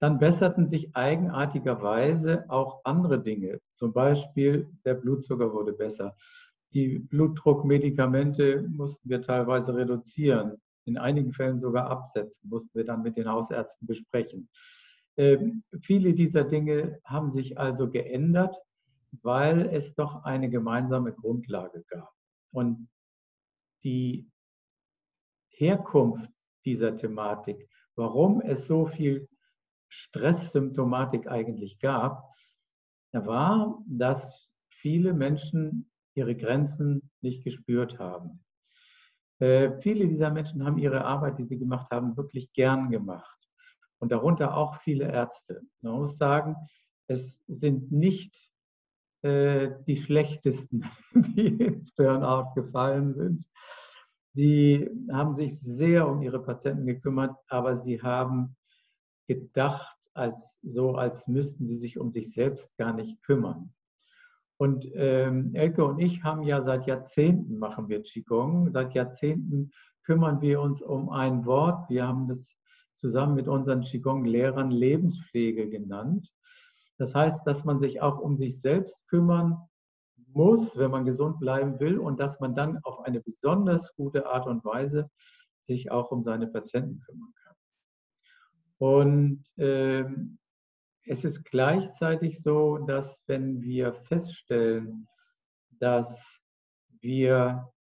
dann 0.05 0.19
besserten 0.19 0.69
sich 0.69 0.95
eigenartigerweise 0.95 2.45
auch 2.51 2.83
andere 2.85 3.23
Dinge. 3.23 3.63
Zum 3.73 3.95
Beispiel 3.95 4.69
der 4.85 4.93
Blutzucker 4.93 5.51
wurde 5.55 5.73
besser. 5.73 6.15
Die 6.75 6.99
Blutdruckmedikamente 6.99 8.69
mussten 8.69 9.09
wir 9.09 9.23
teilweise 9.23 9.75
reduzieren, 9.75 10.61
in 10.85 10.99
einigen 10.99 11.33
Fällen 11.33 11.59
sogar 11.59 11.89
absetzen, 11.89 12.51
mussten 12.51 12.77
wir 12.77 12.85
dann 12.85 13.01
mit 13.03 13.17
den 13.17 13.31
Hausärzten 13.31 13.89
besprechen. 13.89 14.51
Ähm, 15.17 15.63
viele 15.81 16.13
dieser 16.13 16.45
Dinge 16.45 16.99
haben 17.05 17.31
sich 17.31 17.57
also 17.57 17.89
geändert, 17.89 18.61
weil 19.23 19.71
es 19.73 19.95
doch 19.95 20.25
eine 20.25 20.51
gemeinsame 20.51 21.15
Grundlage 21.15 21.83
gab. 21.89 22.13
Und 22.53 22.91
die 23.85 24.29
Herkunft 25.49 26.29
dieser 26.67 26.95
Thematik, 26.95 27.71
warum 27.97 28.43
es 28.43 28.67
so 28.67 28.85
viel 28.85 29.29
Stresssymptomatik 29.95 31.29
eigentlich 31.29 31.79
gab, 31.79 32.29
war, 33.13 33.83
dass 33.87 34.49
viele 34.69 35.15
Menschen 35.15 35.91
ihre 36.15 36.35
Grenzen 36.37 37.11
nicht 37.21 37.45
gespürt 37.45 37.99
haben. 37.99 38.45
Äh, 39.41 39.81
viele 39.81 40.07
dieser 40.09 40.31
Menschen 40.31 40.65
haben 40.65 40.79
ihre 40.79 41.05
Arbeit, 41.05 41.39
die 41.39 41.45
sie 41.45 41.59
gemacht 41.59 41.91
haben, 41.91 42.17
wirklich 42.17 42.53
gern 42.53 42.91
gemacht. 42.91 43.39
Und 43.99 44.13
darunter 44.13 44.57
auch 44.57 44.81
viele 44.83 45.11
Ärzte. 45.11 45.63
Man 45.81 45.95
muss 45.95 46.19
sagen, 46.19 46.57
es 47.07 47.41
sind 47.47 47.91
nicht 47.93 48.35
äh, 49.23 49.71
die 49.87 49.97
schlechtesten, 49.97 50.85
die 51.15 51.49
ins 51.49 51.95
Burnout 51.95 52.55
gefallen 52.55 53.15
sind. 53.15 53.45
Die 54.35 54.91
haben 55.13 55.35
sich 55.35 55.59
sehr 55.61 56.09
um 56.09 56.23
ihre 56.23 56.43
Patienten 56.43 56.87
gekümmert, 56.87 57.37
aber 57.49 57.77
sie 57.77 58.03
haben 58.03 58.57
gedacht, 59.27 59.97
als 60.15 60.59
so, 60.63 60.95
als 60.97 61.27
müssten 61.27 61.67
sie 61.67 61.77
sich 61.77 61.99
um 61.99 62.13
sich 62.13 62.33
selbst 62.33 62.77
gar 62.77 62.93
nicht 62.93 63.23
kümmern. 63.23 63.73
Und 64.57 64.87
ähm, 64.95 65.55
Elke 65.55 65.85
und 65.85 65.99
ich 65.99 66.23
haben 66.23 66.43
ja 66.45 66.63
seit 66.63 66.87
Jahrzehnten 66.87 67.59
machen 67.59 67.89
wir 67.89 68.03
Qigong. 68.03 68.71
Seit 68.71 68.95
Jahrzehnten 68.95 69.73
kümmern 70.05 70.41
wir 70.41 70.61
uns 70.61 70.81
um 70.81 71.11
ein 71.11 71.45
Wort. 71.45 71.91
Wir 71.91 72.07
haben 72.07 72.29
das 72.29 72.57
zusammen 72.99 73.35
mit 73.35 73.49
unseren 73.49 73.83
Qigong-Lehrern 73.83 74.71
Lebenspflege 74.71 75.69
genannt. 75.69 76.33
Das 76.99 77.15
heißt, 77.15 77.47
dass 77.47 77.65
man 77.65 77.81
sich 77.81 78.01
auch 78.01 78.19
um 78.21 78.37
sich 78.37 78.61
selbst 78.61 78.97
kümmern 79.09 79.59
muss, 80.33 80.77
wenn 80.77 80.91
man 80.91 81.05
gesund 81.05 81.41
bleiben 81.41 81.79
will 81.81 81.99
und 81.99 82.21
dass 82.21 82.39
man 82.41 82.55
dann 82.55 82.79
auf 82.85 83.01
eine 83.01 83.21
besonders 83.21 83.95
gute 83.97 84.27
Art 84.27 84.47
und 84.47 84.65
Weise 84.65 85.11
sich 85.67 85.91
auch 85.91 86.11
um 86.11 86.23
seine 86.23 86.47
Patienten 86.47 87.01
kümmern 87.01 87.33
kann. 87.35 87.44
Und 88.85 89.43
ähm, 89.57 90.39
es 91.07 91.25
ist 91.25 91.43
gleichzeitig 91.47 92.43
so, 92.43 92.77
dass 92.77 93.19
wenn 93.27 93.63
wir 93.63 93.95
feststellen, 93.95 95.09
dass 95.71 96.39
wir 97.01 97.73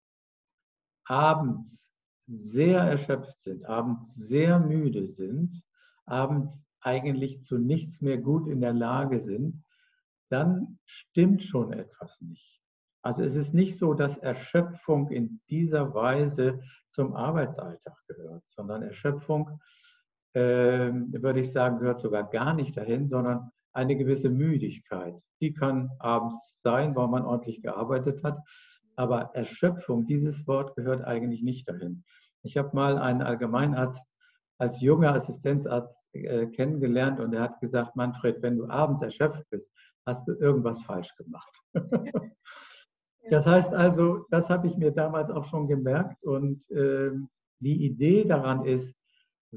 abends 1.04 1.92
sehr 2.26 2.80
erschöpft 2.80 3.38
sind, 3.42 3.66
abends 3.66 4.14
sehr 4.14 4.58
müde 4.58 5.06
sind, 5.06 5.62
abends 6.06 6.64
eigentlich 6.80 7.44
zu 7.44 7.58
nichts 7.58 8.00
mehr 8.00 8.16
gut 8.16 8.48
in 8.48 8.62
der 8.62 8.72
Lage 8.72 9.20
sind, 9.20 9.62
dann 10.30 10.78
stimmt 10.86 11.44
schon 11.44 11.74
etwas 11.74 12.18
nicht. 12.22 12.62
Also 13.02 13.24
es 13.24 13.36
ist 13.36 13.52
nicht 13.52 13.76
so, 13.76 13.92
dass 13.92 14.16
Erschöpfung 14.16 15.10
in 15.10 15.42
dieser 15.50 15.92
Weise 15.92 16.62
zum 16.88 17.14
Arbeitsalltag 17.14 17.98
gehört, 18.08 18.42
sondern 18.48 18.82
Erschöpfung, 18.82 19.50
äh, 19.50 19.83
würde 20.40 21.40
ich 21.40 21.52
sagen, 21.52 21.78
gehört 21.78 22.00
sogar 22.00 22.24
gar 22.24 22.54
nicht 22.54 22.76
dahin, 22.76 23.08
sondern 23.08 23.50
eine 23.72 23.96
gewisse 23.96 24.30
Müdigkeit. 24.30 25.14
Die 25.40 25.52
kann 25.52 25.90
abends 25.98 26.36
sein, 26.62 26.94
weil 26.96 27.08
man 27.08 27.24
ordentlich 27.24 27.62
gearbeitet 27.62 28.22
hat. 28.22 28.38
Aber 28.96 29.30
Erschöpfung, 29.34 30.06
dieses 30.06 30.46
Wort 30.46 30.76
gehört 30.76 31.04
eigentlich 31.04 31.42
nicht 31.42 31.68
dahin. 31.68 32.04
Ich 32.42 32.56
habe 32.56 32.70
mal 32.74 32.98
einen 32.98 33.22
Allgemeinarzt 33.22 34.04
als 34.58 34.80
junger 34.80 35.14
Assistenzarzt 35.14 36.14
äh, 36.14 36.46
kennengelernt 36.46 37.18
und 37.18 37.32
er 37.34 37.42
hat 37.42 37.60
gesagt, 37.60 37.96
Manfred, 37.96 38.40
wenn 38.42 38.56
du 38.56 38.68
abends 38.68 39.02
erschöpft 39.02 39.42
bist, 39.50 39.72
hast 40.06 40.26
du 40.28 40.32
irgendwas 40.32 40.80
falsch 40.82 41.12
gemacht. 41.16 41.52
das 43.30 43.46
heißt 43.46 43.74
also, 43.74 44.26
das 44.30 44.48
habe 44.48 44.68
ich 44.68 44.76
mir 44.76 44.92
damals 44.92 45.30
auch 45.30 45.46
schon 45.46 45.66
gemerkt 45.66 46.22
und 46.22 46.70
äh, 46.70 47.10
die 47.60 47.84
Idee 47.84 48.24
daran 48.24 48.64
ist, 48.64 48.94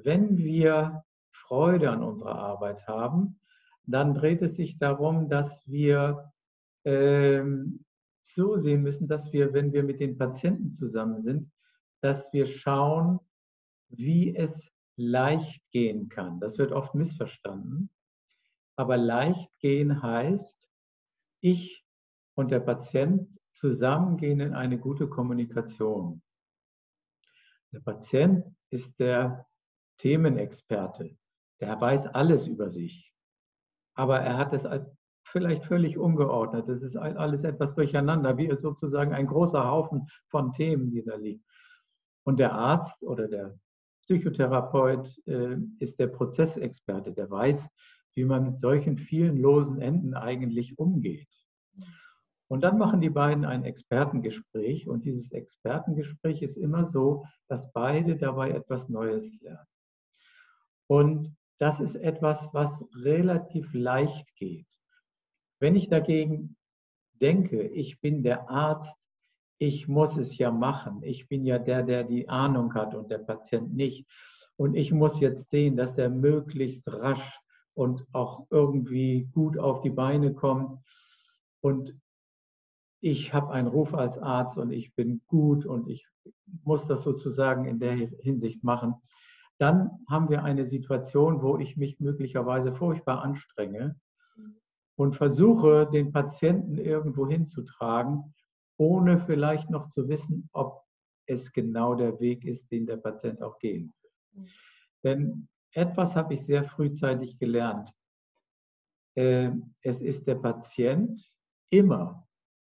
wenn 0.04 0.38
wir 0.38 1.04
Freude 1.32 1.90
an 1.92 2.04
unserer 2.04 2.36
Arbeit 2.36 2.88
haben, 2.88 3.40
dann 3.86 4.14
dreht 4.14 4.42
es 4.42 4.56
sich 4.56 4.78
darum, 4.78 5.30
dass 5.30 5.66
wir 5.68 6.32
ähm, 6.84 7.86
zusehen 8.24 8.82
müssen, 8.84 9.08
dass 9.08 9.32
wir, 9.32 9.54
wenn 9.54 9.72
wir 9.72 9.84
mit 9.84 10.00
den 10.00 10.18
Patienten 10.18 10.74
zusammen 10.74 11.22
sind, 11.22 11.52
dass 12.02 12.32
wir 12.34 12.48
schauen, 12.48 13.20
wie 13.90 14.36
es 14.36 14.70
leicht 14.98 15.62
gehen 15.72 16.10
kann. 16.10 16.40
Das 16.40 16.58
wird 16.58 16.72
oft 16.72 16.94
missverstanden. 16.96 17.90
Aber 18.76 18.98
leicht 18.98 19.50
gehen 19.60 20.02
heißt, 20.02 20.70
ich 21.42 21.84
und 22.36 22.52
der 22.52 22.60
Patient 22.60 23.28
zusammengehen 23.54 24.40
in 24.40 24.54
eine 24.54 24.78
gute 24.78 25.08
Kommunikation. 25.08 26.22
Der 27.72 27.80
Patient 27.80 28.46
ist 28.70 29.00
der 29.00 29.47
Themenexperte. 29.98 31.18
Der 31.60 31.80
weiß 31.80 32.08
alles 32.08 32.48
über 32.48 32.70
sich. 32.70 33.12
Aber 33.96 34.20
er 34.20 34.38
hat 34.38 34.54
es 34.54 34.66
als 34.66 34.96
vielleicht 35.32 35.66
völlig 35.66 35.98
ungeordnet. 35.98 36.70
Das 36.70 36.82
ist 36.82 36.96
alles 36.96 37.44
etwas 37.44 37.76
durcheinander, 37.76 38.38
wie 38.38 38.56
sozusagen 38.56 39.14
ein 39.14 39.28
großer 39.28 39.68
Haufen 39.68 40.08
von 40.30 40.54
Themen, 40.54 40.92
die 40.92 41.04
da 41.04 41.16
liegen. 41.16 41.44
Und 42.24 42.40
der 42.40 42.54
Arzt 42.54 43.04
oder 43.04 43.28
der 43.28 43.58
Psychotherapeut 44.04 45.10
äh, 45.28 45.58
ist 45.80 46.00
der 46.00 46.08
Prozessexperte, 46.08 47.14
der 47.14 47.30
weiß, 47.30 47.68
wie 48.16 48.24
man 48.26 48.46
mit 48.46 48.60
solchen 48.60 48.98
vielen 48.98 49.38
losen 49.38 49.82
Enden 49.82 50.14
eigentlich 50.14 50.78
umgeht. 50.80 51.28
Und 52.50 52.62
dann 52.62 52.78
machen 52.78 53.02
die 53.02 53.10
beiden 53.10 53.44
ein 53.44 53.66
Expertengespräch 53.66 54.88
und 54.88 55.04
dieses 55.04 55.32
Expertengespräch 55.34 56.42
ist 56.42 56.56
immer 56.56 56.86
so, 56.86 57.26
dass 57.50 57.72
beide 57.74 58.16
dabei 58.16 58.52
etwas 58.52 58.88
Neues 58.88 59.40
lernen. 59.42 59.68
Und 60.88 61.36
das 61.60 61.80
ist 61.80 61.96
etwas, 61.96 62.50
was 62.54 62.86
relativ 62.94 63.74
leicht 63.74 64.34
geht. 64.36 64.68
Wenn 65.60 65.76
ich 65.76 65.90
dagegen 65.90 66.56
denke, 67.14 67.62
ich 67.62 68.00
bin 68.00 68.24
der 68.24 68.50
Arzt, 68.50 68.96
ich 69.58 69.88
muss 69.88 70.18
es 70.18 70.38
ja 70.38 70.52
machen, 70.52 71.02
ich 71.02 71.28
bin 71.28 71.46
ja 71.46 71.58
der, 71.58 71.84
der 71.84 72.04
die 72.04 72.30
Ahnung 72.30 72.74
hat 72.76 72.94
und 72.94 73.10
der 73.10 73.18
Patient 73.18 73.74
nicht. 73.74 74.08
Und 74.56 74.76
ich 74.76 74.92
muss 74.92 75.20
jetzt 75.20 75.50
sehen, 75.50 75.76
dass 75.76 75.96
der 75.96 76.10
möglichst 76.10 76.88
rasch 76.88 77.40
und 77.74 78.06
auch 78.12 78.46
irgendwie 78.50 79.30
gut 79.32 79.58
auf 79.58 79.82
die 79.82 79.90
Beine 79.90 80.34
kommt. 80.34 80.80
Und 81.62 82.00
ich 83.02 83.34
habe 83.34 83.52
einen 83.52 83.68
Ruf 83.68 83.94
als 83.94 84.18
Arzt 84.18 84.58
und 84.58 84.72
ich 84.72 84.94
bin 84.96 85.22
gut 85.28 85.66
und 85.66 85.88
ich 85.88 86.08
muss 86.64 86.88
das 86.88 87.04
sozusagen 87.04 87.66
in 87.66 87.80
der 87.80 87.96
Hinsicht 87.96 88.64
machen. 88.64 88.96
Dann 89.60 89.90
haben 90.10 90.30
wir 90.30 90.44
eine 90.44 90.68
Situation, 90.68 91.42
wo 91.42 91.58
ich 91.58 91.78
mich 91.78 92.00
möglicherweise 92.00 92.74
furchtbar 92.74 93.24
anstrenge 93.24 94.00
und 94.96 95.16
versuche, 95.16 95.90
den 95.92 96.12
Patienten 96.12 96.78
irgendwo 96.78 97.28
hinzutragen, 97.28 98.34
ohne 98.78 99.20
vielleicht 99.20 99.70
noch 99.70 99.90
zu 99.90 100.08
wissen, 100.08 100.50
ob 100.54 100.84
es 101.26 101.52
genau 101.52 101.96
der 101.96 102.20
Weg 102.20 102.46
ist, 102.46 102.72
den 102.72 102.86
der 102.86 102.98
Patient 102.98 103.42
auch 103.42 103.60
gehen 103.60 103.94
will. 104.02 104.46
Denn 105.04 105.48
etwas 105.74 106.16
habe 106.16 106.36
ich 106.36 106.46
sehr 106.46 106.64
frühzeitig 106.64 107.38
gelernt. 107.38 107.92
Ähm, 109.16 109.74
es 109.82 110.02
ist 110.02 110.28
der 110.28 110.36
Patient 110.36 111.20
immer, 111.70 112.28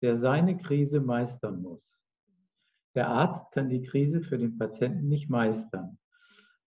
der 0.02 0.16
seine 0.16 0.56
Krise 0.56 1.00
meistern 1.00 1.62
muss. 1.62 2.00
Der 2.94 3.08
Arzt 3.08 3.52
kann 3.52 3.68
die 3.68 3.82
Krise 3.82 4.22
für 4.22 4.38
den 4.38 4.58
Patienten 4.58 5.08
nicht 5.08 5.28
meistern. 5.28 5.99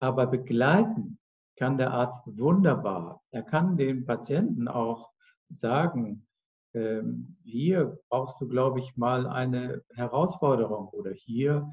Aber 0.05 0.27
begleiten 0.27 1.19
kann 1.57 1.79
der 1.79 1.91
Arzt 1.91 2.21
wunderbar. 2.27 3.23
Er 3.31 3.43
kann 3.43 3.79
den 3.79 4.05
Patienten 4.05 4.69
auch 4.69 5.09
sagen, 5.49 6.27
ähm, 6.75 7.39
hier 7.43 7.99
brauchst 8.11 8.39
du, 8.39 8.47
glaube 8.47 8.81
ich, 8.81 8.99
mal 8.99 9.27
eine 9.27 9.83
Herausforderung 9.95 10.89
oder 10.89 11.13
hier 11.13 11.71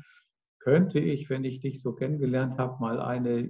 könnte 0.59 0.97
ich, 0.97 1.29
wenn 1.29 1.43
ich 1.43 1.59
dich 1.59 1.81
so 1.81 1.91
kennengelernt 1.91 2.57
habe, 2.57 2.79
mal 2.79 3.01
eine 3.01 3.49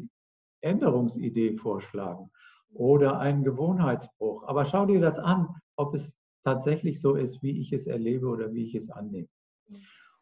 Änderungsidee 0.61 1.57
vorschlagen 1.57 2.31
oder 2.73 3.19
einen 3.19 3.43
Gewohnheitsbruch. 3.43 4.47
Aber 4.47 4.65
schau 4.65 4.87
dir 4.87 4.99
das 4.99 5.19
an, 5.19 5.47
ob 5.75 5.93
es 5.93 6.11
tatsächlich 6.43 7.01
so 7.01 7.13
ist, 7.13 7.43
wie 7.43 7.61
ich 7.61 7.71
es 7.71 7.85
erlebe 7.85 8.25
oder 8.25 8.51
wie 8.51 8.65
ich 8.65 8.73
es 8.73 8.89
annehme. 8.89 9.27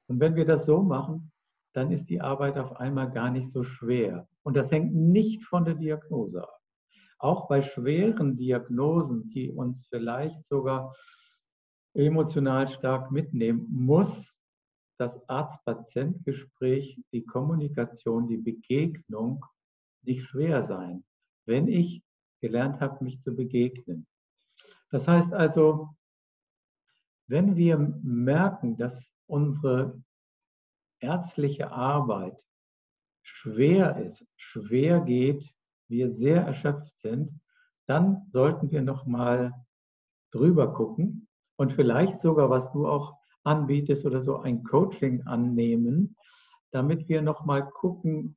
Und 0.07 0.19
wenn 0.19 0.35
wir 0.35 0.45
das 0.45 0.65
so 0.65 0.81
machen, 0.81 1.31
dann 1.73 1.91
ist 1.91 2.09
die 2.09 2.19
Arbeit 2.19 2.57
auf 2.57 2.75
einmal 2.75 3.09
gar 3.11 3.29
nicht 3.29 3.51
so 3.51 3.63
schwer. 3.63 4.27
Und 4.49 4.55
das 4.55 4.71
hängt 4.71 4.95
nicht 4.95 5.45
von 5.45 5.63
der 5.63 5.75
Diagnose 5.75 6.41
ab 6.41 6.59
auch 7.19 7.47
bei 7.47 7.61
schweren 7.61 8.37
Diagnosen, 8.37 9.29
die 9.29 9.51
uns 9.51 9.85
vielleicht 9.87 10.47
sogar 10.47 10.95
emotional 11.93 12.69
stark 12.69 13.11
mitnehmen, 13.11 13.67
muss 13.69 14.35
das 14.97 15.19
Arzt-Patient-Gespräch, 15.29 17.01
die 17.11 17.25
Kommunikation, 17.25 18.27
die 18.27 18.37
Begegnung 18.37 19.45
nicht 20.03 20.25
schwer 20.25 20.63
sein, 20.63 21.03
wenn 21.45 21.67
ich 21.67 22.03
gelernt 22.41 22.79
habe, 22.79 23.03
mich 23.03 23.21
zu 23.21 23.35
begegnen. 23.35 24.07
Das 24.89 25.07
heißt 25.07 25.33
also, 25.33 25.89
wenn 27.27 27.55
wir 27.57 27.77
merken, 27.77 28.77
dass 28.77 29.11
unsere 29.27 30.01
ärztliche 30.99 31.71
Arbeit 31.71 32.41
schwer 33.29 33.97
ist, 33.97 34.25
schwer 34.35 35.01
geht, 35.01 35.53
wir 35.87 36.11
sehr 36.11 36.43
erschöpft 36.43 36.97
sind, 36.97 37.39
dann 37.87 38.27
sollten 38.31 38.71
wir 38.71 38.81
noch 38.81 39.05
mal 39.05 39.53
drüber 40.31 40.73
gucken 40.73 41.27
und 41.57 41.73
vielleicht 41.73 42.19
sogar, 42.19 42.49
was 42.49 42.71
du 42.71 42.87
auch 42.87 43.15
anbietest 43.43 44.05
oder 44.05 44.21
so, 44.21 44.39
ein 44.39 44.63
Coaching 44.63 45.23
annehmen, 45.23 46.15
damit 46.71 47.09
wir 47.09 47.21
noch 47.21 47.45
mal 47.45 47.61
gucken, 47.61 48.35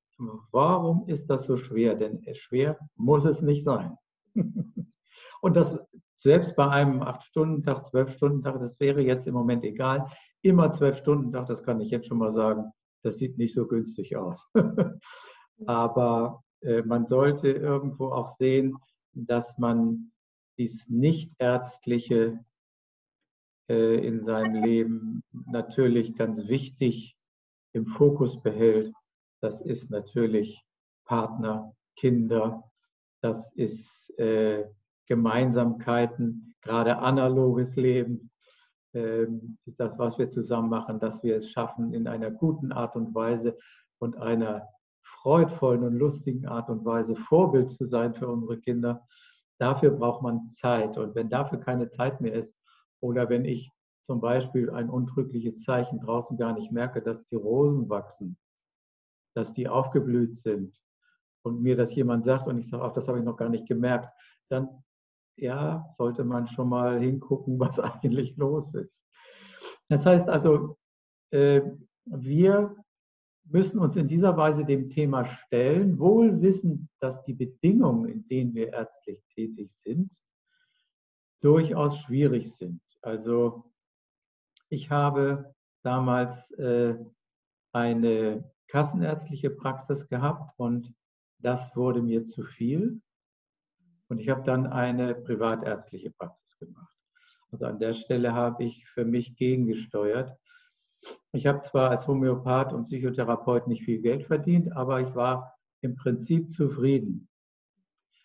warum 0.52 1.06
ist 1.06 1.26
das 1.28 1.46
so 1.46 1.56
schwer? 1.56 1.94
Denn 1.94 2.22
schwer 2.34 2.78
muss 2.96 3.24
es 3.24 3.42
nicht 3.42 3.64
sein. 3.64 3.96
und 5.40 5.56
das 5.56 5.78
selbst 6.20 6.54
bei 6.54 6.68
einem 6.68 7.02
8-Stunden-Tag, 7.02 7.86
12-Stunden-Tag, 7.86 8.60
das 8.60 8.78
wäre 8.78 9.02
jetzt 9.02 9.26
im 9.26 9.34
Moment 9.34 9.64
egal. 9.64 10.06
Immer 10.42 10.72
12-Stunden-Tag, 10.72 11.46
das 11.46 11.62
kann 11.64 11.80
ich 11.80 11.90
jetzt 11.90 12.06
schon 12.06 12.18
mal 12.18 12.32
sagen, 12.32 12.72
das 13.02 13.16
sieht 13.16 13.38
nicht 13.38 13.54
so 13.54 13.66
günstig 13.66 14.16
aus. 14.16 14.38
Aber 15.66 16.42
äh, 16.60 16.82
man 16.82 17.06
sollte 17.06 17.48
irgendwo 17.48 18.08
auch 18.08 18.36
sehen, 18.38 18.76
dass 19.12 19.56
man 19.58 20.12
dies 20.58 20.88
Nichtärztliche 20.88 22.38
äh, 23.68 24.06
in 24.06 24.20
seinem 24.20 24.62
Leben 24.62 25.22
natürlich 25.32 26.16
ganz 26.16 26.48
wichtig 26.48 27.16
im 27.72 27.86
Fokus 27.86 28.40
behält. 28.42 28.94
Das 29.40 29.60
ist 29.60 29.90
natürlich 29.90 30.62
Partner, 31.04 31.74
Kinder, 31.96 32.64
das 33.22 33.52
ist 33.54 34.10
äh, 34.18 34.64
Gemeinsamkeiten, 35.06 36.54
gerade 36.60 36.98
analoges 36.98 37.76
Leben, 37.76 38.30
ist 38.92 39.80
das, 39.80 39.98
was 39.98 40.18
wir 40.18 40.28
zusammen 40.30 40.68
machen, 40.68 41.00
dass 41.00 41.22
wir 41.22 41.36
es 41.36 41.50
schaffen, 41.50 41.94
in 41.94 42.06
einer 42.06 42.30
guten 42.30 42.72
Art 42.72 42.94
und 42.94 43.14
Weise 43.14 43.56
und 43.98 44.16
einer 44.18 44.68
freudvollen 45.02 45.82
und 45.82 45.94
lustigen 45.94 46.46
Art 46.46 46.68
und 46.68 46.84
Weise 46.84 47.16
Vorbild 47.16 47.70
zu 47.70 47.86
sein 47.86 48.14
für 48.14 48.28
unsere 48.28 48.58
Kinder, 48.58 49.06
dafür 49.58 49.90
braucht 49.90 50.22
man 50.22 50.48
Zeit. 50.50 50.98
Und 50.98 51.14
wenn 51.14 51.30
dafür 51.30 51.58
keine 51.58 51.88
Zeit 51.88 52.20
mehr 52.20 52.34
ist 52.34 52.54
oder 53.00 53.28
wenn 53.28 53.44
ich 53.44 53.70
zum 54.06 54.20
Beispiel 54.20 54.70
ein 54.70 54.90
untrügliches 54.90 55.62
Zeichen 55.62 56.00
draußen 56.00 56.36
gar 56.36 56.52
nicht 56.52 56.72
merke, 56.72 57.00
dass 57.00 57.24
die 57.28 57.36
Rosen 57.36 57.88
wachsen, 57.88 58.36
dass 59.34 59.52
die 59.54 59.68
aufgeblüht 59.68 60.42
sind 60.42 60.76
und 61.42 61.62
mir 61.62 61.76
das 61.76 61.94
jemand 61.94 62.24
sagt 62.24 62.46
und 62.46 62.58
ich 62.58 62.68
sage, 62.68 62.82
ach, 62.82 62.92
das 62.92 63.08
habe 63.08 63.18
ich 63.18 63.24
noch 63.24 63.36
gar 63.36 63.48
nicht 63.48 63.66
gemerkt, 63.66 64.08
dann 64.50 64.68
ja, 65.36 65.86
sollte 65.96 66.24
man 66.24 66.48
schon 66.48 66.68
mal 66.68 67.00
hingucken, 67.00 67.58
was 67.60 67.78
eigentlich 67.78 68.36
los 68.36 68.72
ist. 68.74 68.92
Das 69.88 70.06
heißt 70.06 70.28
also, 70.28 70.78
äh, 71.30 71.62
wir 72.04 72.76
müssen 73.44 73.78
uns 73.78 73.96
in 73.96 74.08
dieser 74.08 74.36
Weise 74.36 74.64
dem 74.64 74.90
Thema 74.90 75.26
stellen, 75.26 75.98
wohl 75.98 76.40
wissend, 76.40 76.88
dass 77.00 77.22
die 77.24 77.34
Bedingungen, 77.34 78.08
in 78.08 78.28
denen 78.28 78.54
wir 78.54 78.72
ärztlich 78.72 79.22
tätig 79.34 79.72
sind, 79.72 80.10
durchaus 81.40 81.98
schwierig 81.98 82.54
sind. 82.54 82.80
Also 83.02 83.64
ich 84.68 84.90
habe 84.90 85.54
damals 85.82 86.50
äh, 86.52 86.94
eine 87.72 88.50
kassenärztliche 88.68 89.50
Praxis 89.50 90.08
gehabt 90.08 90.52
und 90.56 90.94
das 91.38 91.74
wurde 91.76 92.00
mir 92.00 92.24
zu 92.24 92.44
viel. 92.44 93.02
Und 94.12 94.18
ich 94.18 94.28
habe 94.28 94.42
dann 94.42 94.66
eine 94.66 95.14
privatärztliche 95.14 96.10
Praxis 96.10 96.58
gemacht. 96.58 96.94
Also 97.50 97.64
an 97.64 97.78
der 97.78 97.94
Stelle 97.94 98.34
habe 98.34 98.62
ich 98.62 98.86
für 98.86 99.06
mich 99.06 99.36
gegengesteuert. 99.36 100.36
Ich 101.32 101.46
habe 101.46 101.62
zwar 101.62 101.88
als 101.88 102.06
Homöopath 102.06 102.74
und 102.74 102.88
Psychotherapeut 102.88 103.68
nicht 103.68 103.84
viel 103.84 104.02
Geld 104.02 104.26
verdient, 104.26 104.70
aber 104.76 105.00
ich 105.00 105.14
war 105.14 105.56
im 105.80 105.96
Prinzip 105.96 106.52
zufrieden. 106.52 107.30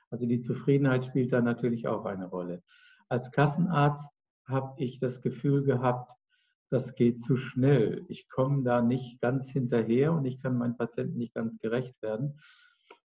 Also 0.09 0.25
die 0.25 0.41
Zufriedenheit 0.41 1.05
spielt 1.05 1.31
da 1.31 1.39
natürlich 1.39 1.87
auch 1.87 2.03
eine 2.03 2.25
Rolle. 2.25 2.63
Als 3.07 3.31
Kassenarzt 3.31 4.11
habe 4.45 4.83
ich 4.83 4.99
das 4.99 5.21
Gefühl 5.21 5.63
gehabt, 5.63 6.11
das 6.69 6.95
geht 6.95 7.21
zu 7.21 7.37
schnell. 7.37 8.03
Ich 8.09 8.27
komme 8.27 8.61
da 8.63 8.81
nicht 8.81 9.21
ganz 9.21 9.49
hinterher 9.49 10.11
und 10.11 10.25
ich 10.25 10.41
kann 10.41 10.57
meinen 10.57 10.75
Patienten 10.75 11.17
nicht 11.17 11.33
ganz 11.33 11.57
gerecht 11.59 11.95
werden. 12.01 12.41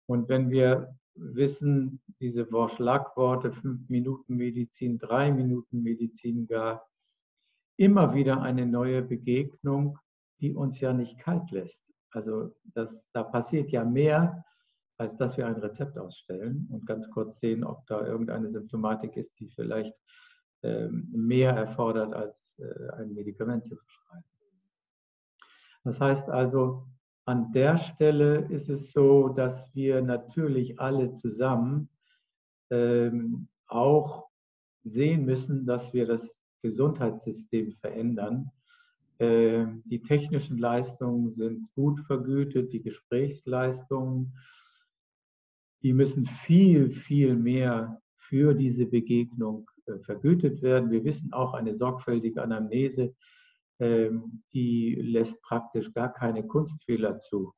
Und 0.08 0.28
wenn 0.28 0.50
wir 0.50 0.98
wissen, 1.16 2.02
diese 2.20 2.48
Schlagworte, 2.70 3.52
fünf 3.52 3.90
Minuten 3.90 4.36
Medizin, 4.36 4.98
drei 4.98 5.32
Minuten 5.32 5.82
Medizin 5.82 6.48
gar, 6.48 6.88
immer 7.78 8.14
wieder 8.14 8.42
eine 8.42 8.66
neue 8.66 9.02
Begegnung, 9.02 9.98
die 10.40 10.54
uns 10.54 10.80
ja 10.80 10.94
nicht 10.94 11.18
kalt 11.20 11.50
lässt. 11.52 11.82
Also 12.12 12.56
das, 12.74 13.06
da 13.12 13.24
passiert 13.24 13.72
ja 13.72 13.84
mehr, 13.84 14.46
als 14.98 15.18
dass 15.18 15.36
wir 15.36 15.46
ein 15.46 15.56
Rezept 15.56 15.98
ausstellen 15.98 16.68
und 16.72 16.86
ganz 16.86 17.10
kurz 17.10 17.40
sehen, 17.40 17.64
ob 17.66 17.86
da 17.88 18.06
irgendeine 18.06 18.50
Symptomatik 18.50 19.18
ist, 19.18 19.38
die 19.40 19.50
vielleicht 19.50 19.94
ähm, 20.64 21.10
mehr 21.12 21.52
erfordert, 21.52 22.14
als 22.14 22.58
äh, 22.60 22.92
ein 22.94 23.14
Medikament 23.14 23.66
zu 23.66 23.76
verschreiben. 23.76 24.24
Das 25.84 26.00
heißt 26.00 26.30
also, 26.30 26.88
an 27.26 27.52
der 27.52 27.78
Stelle 27.78 28.46
ist 28.50 28.70
es 28.70 28.92
so, 28.92 29.30
dass 29.30 29.74
wir 29.74 30.02
natürlich 30.02 30.80
alle 30.80 31.12
zusammen 31.12 31.90
ähm, 32.70 33.48
auch 33.68 34.28
sehen 34.84 35.26
müssen, 35.26 35.66
dass 35.66 35.94
wir 35.94 36.06
das 36.06 36.36
Gesundheitssystem 36.62 37.72
verändern. 37.74 38.52
Ähm, 39.18 39.82
die 39.86 40.02
technischen 40.02 40.60
Leistungen 40.60 41.34
sind 41.34 41.68
gut 41.74 42.00
vergütet, 42.02 42.72
die 42.74 42.84
Gesprächsleistungen, 42.84 44.38
die 45.82 45.94
müssen 45.94 46.26
viel, 46.26 46.92
viel 46.92 47.36
mehr 47.36 48.02
für 48.18 48.54
diese 48.54 48.86
Begegnung 48.86 49.70
äh, 49.86 49.98
vergütet 50.00 50.62
werden. 50.62 50.92
Wir 50.92 51.04
wissen 51.04 51.34
auch, 51.34 51.54
eine 51.54 51.74
sorgfältige 51.76 52.42
Anamnese 52.42 53.16
die 53.80 54.96
lässt 54.96 55.42
praktisch 55.42 55.94
gar 55.94 56.14
keine 56.14 56.48
Kunstfehler 56.48 57.20
zu. 57.20 57.54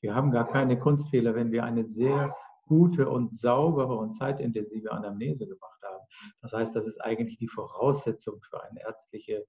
Wir 0.00 0.14
haben 0.14 0.32
gar 0.32 0.48
keine 0.48 0.78
Kunstfehler, 0.78 1.34
wenn 1.34 1.52
wir 1.52 1.64
eine 1.64 1.86
sehr 1.86 2.34
gute 2.66 3.08
und 3.08 3.38
saubere 3.38 3.96
und 3.96 4.12
zeitintensive 4.12 4.90
Anamnese 4.90 5.46
gemacht 5.46 5.80
haben. 5.82 6.04
Das 6.40 6.52
heißt, 6.52 6.74
das 6.74 6.86
ist 6.86 7.00
eigentlich 7.00 7.38
die 7.38 7.48
Voraussetzung 7.48 8.40
für 8.40 8.62
eine 8.64 8.80
ärztliche 8.80 9.46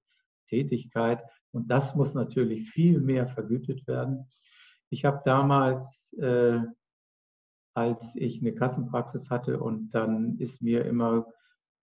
Tätigkeit. 0.48 1.22
Und 1.52 1.70
das 1.70 1.94
muss 1.94 2.14
natürlich 2.14 2.70
viel 2.70 3.00
mehr 3.00 3.26
vergütet 3.26 3.86
werden. 3.86 4.30
Ich 4.90 5.04
habe 5.04 5.22
damals, 5.24 6.12
äh, 6.14 6.60
als 7.74 8.14
ich 8.14 8.40
eine 8.40 8.54
Kassenpraxis 8.54 9.30
hatte 9.30 9.58
und 9.58 9.90
dann 9.90 10.38
ist 10.38 10.62
mir 10.62 10.84
immer 10.84 11.26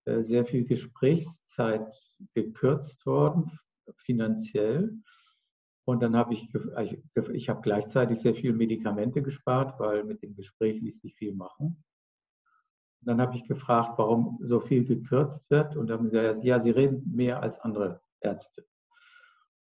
äh, 0.05 0.21
sehr 0.21 0.45
viel 0.45 0.65
Gesprächszeit 0.65 1.93
gekürzt 2.33 3.05
worden 3.05 3.51
finanziell. 3.97 4.93
Und 5.85 6.01
dann 6.01 6.15
habe 6.15 6.33
ich, 6.33 6.47
ich 7.33 7.49
habe 7.49 7.61
gleichzeitig 7.61 8.21
sehr 8.21 8.35
viel 8.35 8.53
Medikamente 8.53 9.21
gespart, 9.21 9.79
weil 9.79 10.03
mit 10.03 10.21
dem 10.21 10.35
Gespräch 10.35 10.79
ließ 10.81 11.01
sich 11.01 11.15
viel 11.15 11.33
machen. 11.33 11.83
Und 13.01 13.07
dann 13.07 13.19
habe 13.19 13.35
ich 13.35 13.47
gefragt, 13.47 13.97
warum 13.97 14.39
so 14.43 14.59
viel 14.59 14.85
gekürzt 14.85 15.49
wird. 15.49 15.75
Und 15.75 15.87
dann 15.87 15.99
haben 15.99 16.09
sie 16.09 16.17
gesagt, 16.17 16.43
ja, 16.43 16.59
Sie 16.59 16.69
reden 16.69 17.11
mehr 17.13 17.41
als 17.41 17.59
andere 17.59 18.01
Ärzte. 18.19 18.63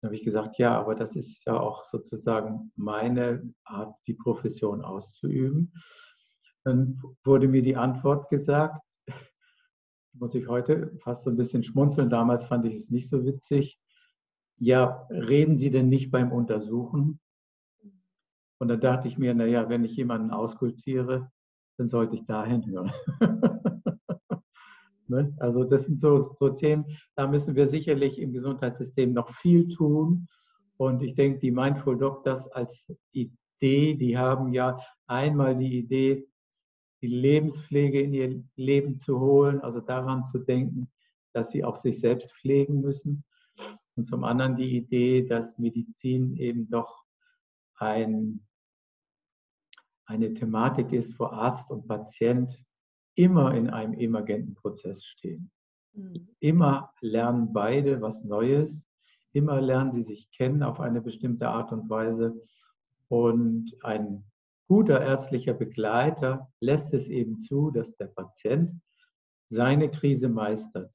Dann 0.01 0.09
habe 0.09 0.15
ich 0.15 0.25
gesagt, 0.25 0.57
ja, 0.57 0.77
aber 0.77 0.95
das 0.95 1.15
ist 1.15 1.45
ja 1.45 1.57
auch 1.57 1.85
sozusagen 1.85 2.73
meine 2.75 3.53
Art, 3.63 3.95
die 4.05 4.13
Profession 4.13 4.83
auszuüben. 4.83 5.73
Dann 6.65 7.01
wurde 7.23 7.47
mir 7.47 7.61
die 7.61 7.77
Antwort 7.77 8.29
gesagt, 8.29 8.81
muss 10.13 10.35
ich 10.35 10.47
heute 10.47 10.91
fast 11.01 11.23
so 11.23 11.29
ein 11.29 11.37
bisschen 11.37 11.63
schmunzeln. 11.63 12.09
Damals 12.09 12.45
fand 12.45 12.65
ich 12.65 12.75
es 12.75 12.89
nicht 12.89 13.09
so 13.09 13.25
witzig 13.25 13.79
ja, 14.59 15.07
reden 15.09 15.57
Sie 15.57 15.71
denn 15.71 15.89
nicht 15.89 16.11
beim 16.11 16.31
Untersuchen? 16.31 17.19
Und 18.59 18.67
da 18.67 18.75
dachte 18.75 19.07
ich 19.07 19.17
mir, 19.17 19.33
naja, 19.33 19.67
wenn 19.69 19.83
ich 19.83 19.95
jemanden 19.95 20.31
auskultiere, 20.31 21.29
dann 21.77 21.89
sollte 21.89 22.15
ich 22.15 22.25
dahin 22.25 22.65
hören. 22.65 22.91
ne? 25.07 25.35
Also 25.39 25.63
das 25.63 25.85
sind 25.85 25.99
so, 25.99 26.33
so 26.39 26.49
Themen, 26.49 26.85
da 27.15 27.27
müssen 27.27 27.55
wir 27.55 27.67
sicherlich 27.67 28.19
im 28.19 28.31
Gesundheitssystem 28.31 29.11
noch 29.11 29.33
viel 29.33 29.67
tun. 29.67 30.27
Und 30.77 31.03
ich 31.03 31.15
denke, 31.15 31.39
die 31.39 31.51
Mindful 31.51 31.97
Doctors 31.97 32.47
als 32.51 32.85
Idee, 33.11 33.95
die 33.95 34.17
haben 34.17 34.53
ja 34.53 34.79
einmal 35.07 35.57
die 35.57 35.79
Idee, 35.79 36.27
die 37.01 37.07
Lebenspflege 37.07 38.01
in 38.01 38.13
ihr 38.13 38.43
Leben 38.55 38.97
zu 38.97 39.19
holen, 39.19 39.59
also 39.59 39.81
daran 39.81 40.23
zu 40.23 40.39
denken, 40.39 40.89
dass 41.33 41.51
sie 41.51 41.65
auch 41.65 41.75
sich 41.75 41.99
selbst 41.99 42.31
pflegen 42.33 42.79
müssen 42.79 43.25
und 43.95 44.07
zum 44.07 44.23
anderen 44.23 44.55
die 44.55 44.75
Idee, 44.77 45.25
dass 45.25 45.57
Medizin 45.57 46.35
eben 46.37 46.69
doch 46.69 47.03
ein, 47.75 48.45
eine 50.05 50.33
Thematik 50.33 50.91
ist, 50.91 51.17
wo 51.19 51.25
Arzt 51.25 51.69
und 51.69 51.87
Patient 51.87 52.51
immer 53.15 53.53
in 53.53 53.69
einem 53.69 53.93
emergenten 53.93 54.55
Prozess 54.55 55.03
stehen. 55.05 55.51
Mhm. 55.93 56.27
Immer 56.39 56.91
lernen 57.01 57.53
beide 57.53 58.01
was 58.01 58.23
Neues, 58.23 58.83
immer 59.31 59.61
lernen 59.61 59.91
sie 59.91 60.01
sich 60.01 60.31
kennen 60.31 60.63
auf 60.63 60.79
eine 60.79 61.01
bestimmte 61.01 61.47
Art 61.49 61.71
und 61.71 61.89
Weise. 61.89 62.33
Und 63.09 63.71
ein 63.83 64.23
guter 64.67 65.01
ärztlicher 65.01 65.53
Begleiter 65.53 66.51
lässt 66.59 66.93
es 66.93 67.07
eben 67.07 67.39
zu, 67.39 67.69
dass 67.69 67.95
der 67.97 68.07
Patient 68.07 68.81
seine 69.49 69.91
Krise 69.91 70.29
meistert. 70.29 70.91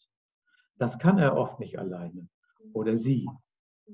Das 0.79 0.99
kann 0.99 1.19
er 1.19 1.37
oft 1.37 1.61
nicht 1.61 1.79
alleine 1.79 2.29
oder 2.73 2.97
sie 2.97 3.29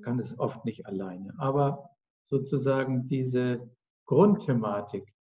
kann 0.03 0.18
es 0.18 0.38
oft 0.38 0.64
nicht 0.64 0.87
alleine. 0.87 1.35
Aber 1.38 1.90
sozusagen 2.24 3.09
diese 3.09 3.70
Grundthematik 4.07 5.12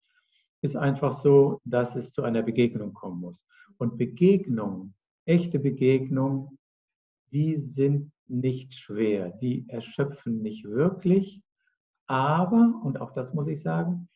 ist 0.62 0.76
einfach 0.76 1.22
so, 1.22 1.60
dass 1.66 1.96
es 1.96 2.12
zu 2.12 2.24
einer 2.24 2.42
Begegnung 2.42 2.94
kommen 2.94 3.20
muss. 3.20 3.46
Und 3.78 3.98
Begegnungen, 3.98 4.96
echte 5.26 5.60
Begegnungen, 5.60 6.58
die 7.32 7.58
sind 7.58 8.12
nicht 8.28 8.74
schwer, 8.74 9.30
die 9.30 9.68
erschöpfen 9.68 10.42
nicht 10.42 10.66
wirklich, 10.66 11.42
aber, 12.08 12.82
und 12.84 13.00
auch 13.00 13.12
das 13.12 13.34
muss 13.34 13.48
ich 13.48 13.62
sagen, 13.62 14.10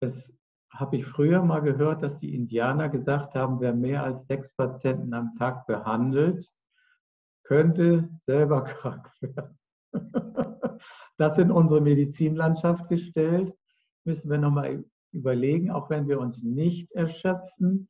das 0.00 0.32
habe 0.74 0.96
ich 0.96 1.06
früher 1.06 1.42
mal 1.42 1.60
gehört, 1.60 2.02
dass 2.02 2.18
die 2.18 2.34
Indianer 2.34 2.88
gesagt 2.88 3.34
haben, 3.34 3.60
wer 3.60 3.74
mehr 3.74 4.02
als 4.02 4.26
sechs 4.26 4.52
Patienten 4.54 5.12
am 5.12 5.34
Tag 5.36 5.66
behandelt, 5.66 6.48
könnte 7.44 8.08
selber 8.26 8.62
krank 8.64 9.10
werden. 9.20 9.58
Das 11.18 11.38
in 11.38 11.50
unsere 11.50 11.80
Medizinlandschaft 11.80 12.88
gestellt, 12.88 13.54
müssen 14.04 14.30
wir 14.30 14.38
nochmal 14.38 14.84
überlegen, 15.12 15.70
auch 15.70 15.90
wenn 15.90 16.08
wir 16.08 16.18
uns 16.18 16.42
nicht 16.42 16.90
erschöpfen, 16.92 17.88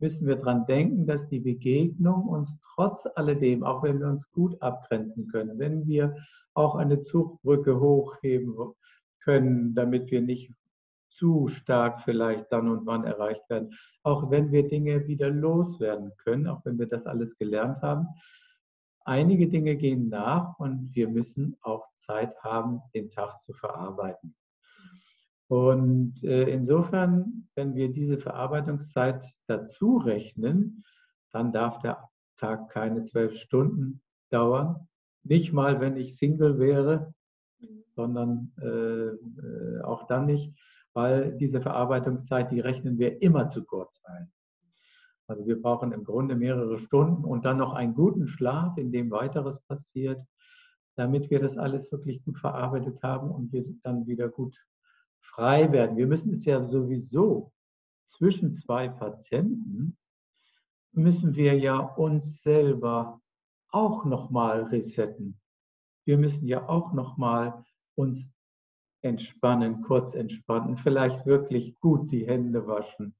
müssen 0.00 0.26
wir 0.26 0.36
daran 0.36 0.66
denken, 0.66 1.06
dass 1.06 1.28
die 1.28 1.40
Begegnung 1.40 2.26
uns 2.26 2.58
trotz 2.74 3.06
alledem, 3.14 3.62
auch 3.62 3.82
wenn 3.82 4.00
wir 4.00 4.08
uns 4.08 4.30
gut 4.32 4.60
abgrenzen 4.60 5.28
können, 5.28 5.58
wenn 5.58 5.86
wir 5.86 6.16
auch 6.54 6.74
eine 6.74 7.00
Zugbrücke 7.00 7.80
hochheben 7.80 8.54
können, 9.20 9.74
damit 9.74 10.10
wir 10.10 10.20
nicht 10.20 10.52
zu 11.08 11.48
stark 11.48 12.02
vielleicht 12.02 12.50
dann 12.52 12.68
und 12.68 12.86
wann 12.86 13.04
erreicht 13.04 13.48
werden, 13.48 13.72
auch 14.02 14.30
wenn 14.30 14.50
wir 14.50 14.68
Dinge 14.68 15.06
wieder 15.06 15.30
loswerden 15.30 16.12
können, 16.18 16.48
auch 16.48 16.64
wenn 16.64 16.78
wir 16.78 16.86
das 16.86 17.06
alles 17.06 17.36
gelernt 17.36 17.80
haben, 17.82 18.08
einige 19.04 19.48
Dinge 19.48 19.76
gehen 19.76 20.08
nach 20.08 20.58
und 20.58 20.94
wir 20.94 21.08
müssen 21.08 21.56
auch 21.62 21.86
Zeit 21.98 22.36
haben, 22.42 22.80
den 22.94 23.10
Tag 23.10 23.40
zu 23.42 23.52
verarbeiten. 23.52 24.34
Und 25.48 26.24
äh, 26.24 26.44
insofern, 26.44 27.48
wenn 27.54 27.74
wir 27.74 27.92
diese 27.92 28.18
Verarbeitungszeit 28.18 29.24
dazu 29.46 29.98
rechnen, 29.98 30.84
dann 31.32 31.52
darf 31.52 31.78
der 31.80 32.08
Tag 32.38 32.70
keine 32.70 33.02
zwölf 33.04 33.36
Stunden 33.36 34.00
dauern. 34.30 34.88
Nicht 35.22 35.52
mal, 35.52 35.80
wenn 35.80 35.96
ich 35.96 36.16
Single 36.16 36.58
wäre, 36.58 37.14
sondern 37.94 38.52
äh, 38.60 38.66
äh, 38.66 39.80
auch 39.82 40.06
dann 40.06 40.26
nicht, 40.26 40.52
weil 40.92 41.36
diese 41.36 41.60
Verarbeitungszeit, 41.60 42.50
die 42.50 42.60
rechnen 42.60 42.98
wir 42.98 43.20
immer 43.22 43.48
zu 43.48 43.64
kurz 43.64 44.00
ein. 44.04 44.32
Also 45.26 45.46
wir 45.46 45.60
brauchen 45.60 45.92
im 45.92 46.04
Grunde 46.04 46.34
mehrere 46.34 46.78
Stunden 46.78 47.24
und 47.24 47.44
dann 47.44 47.58
noch 47.58 47.72
einen 47.72 47.94
guten 47.94 48.28
Schlaf, 48.28 48.76
in 48.76 48.92
dem 48.92 49.10
weiteres 49.10 49.60
passiert, 49.62 50.22
damit 50.96 51.30
wir 51.30 51.40
das 51.40 51.56
alles 51.56 51.90
wirklich 51.90 52.22
gut 52.24 52.38
verarbeitet 52.38 53.02
haben 53.02 53.30
und 53.30 53.52
wir 53.52 53.64
dann 53.82 54.06
wieder 54.06 54.28
gut 54.28 54.56
frei 55.20 55.72
werden. 55.72 55.96
Wir 55.96 56.06
müssen 56.06 56.32
es 56.32 56.44
ja 56.44 56.62
sowieso 56.62 57.52
zwischen 58.06 58.54
zwei 58.56 58.88
Patienten, 58.88 59.96
müssen 60.92 61.34
wir 61.34 61.58
ja 61.58 61.78
uns 61.78 62.42
selber 62.42 63.20
auch 63.70 64.04
nochmal 64.04 64.64
resetten. 64.64 65.40
Wir 66.04 66.18
müssen 66.18 66.46
ja 66.46 66.68
auch 66.68 66.92
nochmal 66.92 67.64
uns 67.96 68.28
entspannen, 69.02 69.82
kurz 69.82 70.14
entspannen, 70.14 70.76
vielleicht 70.76 71.26
wirklich 71.26 71.78
gut 71.80 72.10
die 72.12 72.26
Hände 72.26 72.66
waschen, 72.66 73.16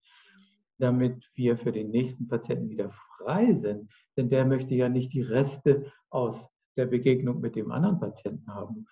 damit 0.78 1.28
wir 1.34 1.56
für 1.56 1.72
den 1.72 1.90
nächsten 1.90 2.28
Patienten 2.28 2.68
wieder 2.68 2.90
frei 3.18 3.52
sind. 3.54 3.90
Denn 4.16 4.30
der 4.30 4.44
möchte 4.44 4.74
ja 4.74 4.88
nicht 4.88 5.12
die 5.12 5.22
Reste 5.22 5.92
aus 6.10 6.44
der 6.76 6.86
Begegnung 6.86 7.40
mit 7.40 7.56
dem 7.56 7.70
anderen 7.70 8.00
Patienten 8.00 8.52
haben, 8.52 8.86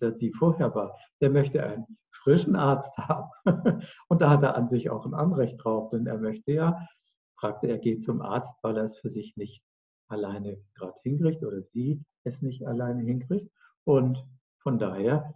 die 0.00 0.32
vorher 0.32 0.74
war. 0.74 0.96
Der 1.20 1.30
möchte 1.30 1.62
einen 1.62 1.98
frischen 2.22 2.56
Arzt 2.56 2.96
haben. 2.98 3.30
Und 4.08 4.22
da 4.22 4.30
hat 4.30 4.42
er 4.42 4.56
an 4.56 4.68
sich 4.68 4.90
auch 4.90 5.06
ein 5.06 5.14
Anrecht 5.14 5.62
drauf, 5.62 5.90
denn 5.90 6.06
er 6.06 6.18
möchte 6.18 6.52
ja, 6.52 6.86
fragte, 7.38 7.68
er 7.68 7.78
geht 7.78 8.04
zum 8.04 8.20
Arzt, 8.20 8.54
weil 8.62 8.76
er 8.76 8.84
es 8.84 8.98
für 8.98 9.10
sich 9.10 9.36
nicht 9.36 9.62
alleine 10.08 10.58
gerade 10.74 10.98
hinkriegt 11.02 11.44
oder 11.44 11.62
sie 11.62 12.02
es 12.24 12.42
nicht 12.42 12.66
alleine 12.66 13.02
hinkriegt. 13.02 13.50
Und 13.84 14.24
von 14.58 14.78
daher 14.78 15.34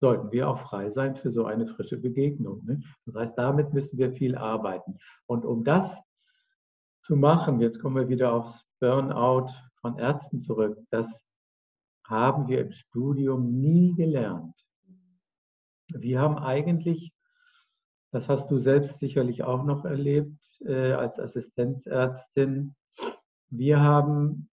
sollten 0.00 0.32
wir 0.32 0.48
auch 0.48 0.60
frei 0.60 0.88
sein 0.88 1.14
für 1.14 1.30
so 1.30 1.44
eine 1.44 1.66
frische 1.66 1.98
Begegnung. 1.98 2.64
Ne? 2.64 2.82
Das 3.06 3.14
heißt, 3.14 3.38
damit 3.38 3.72
müssen 3.74 3.98
wir 3.98 4.12
viel 4.12 4.34
arbeiten. 4.34 4.98
Und 5.26 5.44
um 5.44 5.62
das 5.62 6.00
zu 7.02 7.16
machen, 7.16 7.60
jetzt 7.60 7.80
kommen 7.80 7.96
wir 7.96 8.08
wieder 8.08 8.32
aufs 8.32 8.64
Burnout 8.80 9.50
von 9.80 9.98
Ärzten 9.98 10.40
zurück, 10.40 10.78
das 10.90 11.24
haben 12.06 12.48
wir 12.48 12.60
im 12.60 12.72
Studium 12.72 13.60
nie 13.60 13.94
gelernt. 13.94 14.54
Wir 15.92 16.20
haben 16.20 16.38
eigentlich, 16.38 17.12
das 18.10 18.28
hast 18.28 18.50
du 18.50 18.58
selbst 18.58 18.98
sicherlich 18.98 19.42
auch 19.42 19.64
noch 19.64 19.84
erlebt 19.84 20.38
äh, 20.60 20.92
als 20.92 21.18
Assistenzärztin, 21.18 22.74
wir 23.48 23.80
haben 23.80 24.48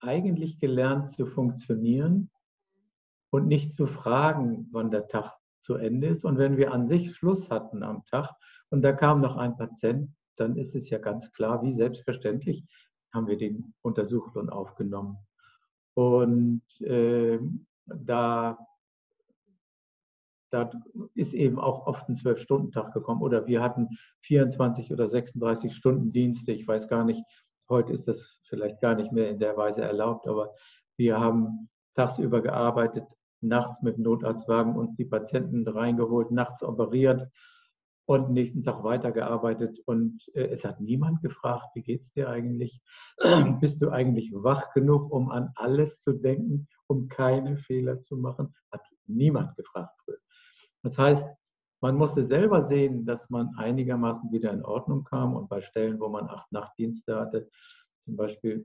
eigentlich 0.00 0.58
gelernt 0.60 1.12
zu 1.14 1.26
funktionieren 1.26 2.30
und 3.34 3.48
nicht 3.48 3.72
zu 3.72 3.88
fragen, 3.88 4.68
wann 4.70 4.92
der 4.92 5.08
Tag 5.08 5.36
zu 5.60 5.74
Ende 5.74 6.06
ist. 6.06 6.24
Und 6.24 6.38
wenn 6.38 6.56
wir 6.56 6.72
an 6.72 6.86
sich 6.86 7.16
Schluss 7.16 7.50
hatten 7.50 7.82
am 7.82 8.04
Tag 8.04 8.30
und 8.70 8.82
da 8.82 8.92
kam 8.92 9.20
noch 9.20 9.36
ein 9.36 9.56
Patient, 9.56 10.14
dann 10.36 10.56
ist 10.56 10.76
es 10.76 10.88
ja 10.88 10.98
ganz 10.98 11.32
klar, 11.32 11.60
wie 11.64 11.72
selbstverständlich 11.72 12.64
haben 13.12 13.26
wir 13.26 13.36
den 13.36 13.74
untersucht 13.82 14.36
und 14.36 14.50
aufgenommen. 14.50 15.16
Und 15.94 16.62
äh, 16.80 17.40
da, 17.86 18.56
da 20.52 20.70
ist 21.16 21.34
eben 21.34 21.58
auch 21.58 21.88
oft 21.88 22.08
ein 22.08 22.14
Zwölf-Stunden-Tag 22.14 22.94
gekommen. 22.94 23.20
Oder 23.20 23.48
wir 23.48 23.60
hatten 23.60 23.88
24 24.26 24.92
oder 24.92 25.08
36 25.08 25.74
Stunden 25.74 26.12
Dienste. 26.12 26.52
Ich 26.52 26.68
weiß 26.68 26.86
gar 26.86 27.04
nicht, 27.04 27.24
heute 27.68 27.94
ist 27.94 28.06
das 28.06 28.38
vielleicht 28.44 28.80
gar 28.80 28.94
nicht 28.94 29.10
mehr 29.10 29.28
in 29.28 29.40
der 29.40 29.56
Weise 29.56 29.82
erlaubt, 29.82 30.28
aber 30.28 30.54
wir 30.96 31.18
haben 31.18 31.68
tagsüber 31.96 32.40
gearbeitet, 32.40 33.04
nachts 33.44 33.82
mit 33.82 33.98
Notarztwagen 33.98 34.76
uns 34.76 34.96
die 34.96 35.04
Patienten 35.04 35.66
reingeholt, 35.66 36.30
nachts 36.30 36.62
operiert 36.62 37.28
und 38.06 38.30
nächsten 38.30 38.62
Tag 38.62 38.82
weitergearbeitet. 38.82 39.78
Und 39.86 40.20
äh, 40.34 40.48
es 40.48 40.64
hat 40.64 40.80
niemand 40.80 41.22
gefragt, 41.22 41.66
wie 41.74 41.82
geht 41.82 42.02
es 42.02 42.12
dir 42.12 42.28
eigentlich? 42.28 42.80
Bist 43.60 43.80
du 43.82 43.90
eigentlich 43.90 44.30
wach 44.32 44.72
genug, 44.72 45.10
um 45.10 45.30
an 45.30 45.50
alles 45.54 45.98
zu 45.98 46.12
denken, 46.12 46.68
um 46.86 47.08
keine 47.08 47.56
Fehler 47.56 48.00
zu 48.00 48.16
machen? 48.16 48.54
Hat 48.70 48.82
niemand 49.06 49.56
gefragt. 49.56 49.94
Das 50.82 50.98
heißt, 50.98 51.24
man 51.80 51.96
musste 51.96 52.26
selber 52.26 52.62
sehen, 52.62 53.04
dass 53.04 53.28
man 53.30 53.50
einigermaßen 53.56 54.32
wieder 54.32 54.52
in 54.52 54.64
Ordnung 54.64 55.04
kam 55.04 55.34
und 55.34 55.48
bei 55.48 55.60
Stellen, 55.60 56.00
wo 56.00 56.08
man 56.08 56.28
acht 56.28 56.50
Nachtdienste 56.50 57.16
hatte, 57.16 57.48
zum 58.04 58.16
Beispiel 58.16 58.64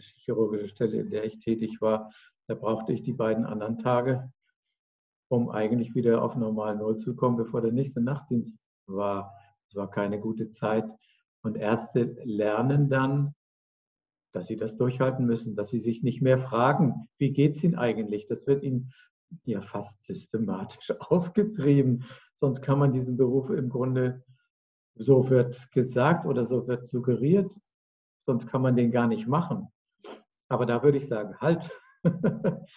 chirurgische 0.00 0.68
Stelle, 0.68 1.00
in 1.00 1.10
der 1.10 1.24
ich 1.24 1.38
tätig 1.40 1.80
war, 1.80 2.12
da 2.48 2.54
brauchte 2.54 2.92
ich 2.92 3.02
die 3.02 3.12
beiden 3.12 3.44
anderen 3.44 3.78
Tage, 3.78 4.32
um 5.28 5.48
eigentlich 5.50 5.94
wieder 5.94 6.22
auf 6.22 6.36
normal 6.36 6.76
Null 6.76 6.98
zu 6.98 7.14
kommen, 7.14 7.36
bevor 7.36 7.62
der 7.62 7.72
nächste 7.72 8.00
Nachtdienst 8.00 8.56
war. 8.86 9.32
Es 9.68 9.74
war 9.74 9.90
keine 9.90 10.20
gute 10.20 10.50
Zeit. 10.50 10.84
Und 11.42 11.56
Ärzte 11.56 12.16
lernen 12.24 12.88
dann, 12.88 13.34
dass 14.32 14.46
sie 14.46 14.56
das 14.56 14.76
durchhalten 14.76 15.26
müssen, 15.26 15.56
dass 15.56 15.70
sie 15.70 15.80
sich 15.80 16.02
nicht 16.02 16.22
mehr 16.22 16.38
fragen, 16.38 17.08
wie 17.18 17.32
geht 17.32 17.56
es 17.56 17.64
ihnen 17.64 17.76
eigentlich? 17.76 18.26
Das 18.26 18.46
wird 18.46 18.62
ihnen 18.62 18.92
ja 19.44 19.60
fast 19.60 20.02
systematisch 20.04 20.90
ausgetrieben. 21.00 22.04
Sonst 22.40 22.62
kann 22.62 22.78
man 22.78 22.92
diesen 22.92 23.16
Beruf 23.16 23.50
im 23.50 23.68
Grunde, 23.68 24.24
so 24.94 25.30
wird 25.30 25.70
gesagt 25.72 26.26
oder 26.26 26.46
so 26.46 26.66
wird 26.66 26.86
suggeriert, 26.86 27.50
sonst 28.26 28.46
kann 28.46 28.62
man 28.62 28.76
den 28.76 28.90
gar 28.90 29.06
nicht 29.06 29.26
machen. 29.26 29.68
Aber 30.52 30.66
da 30.66 30.82
würde 30.82 30.98
ich 30.98 31.08
sagen, 31.08 31.36
halt, 31.40 31.68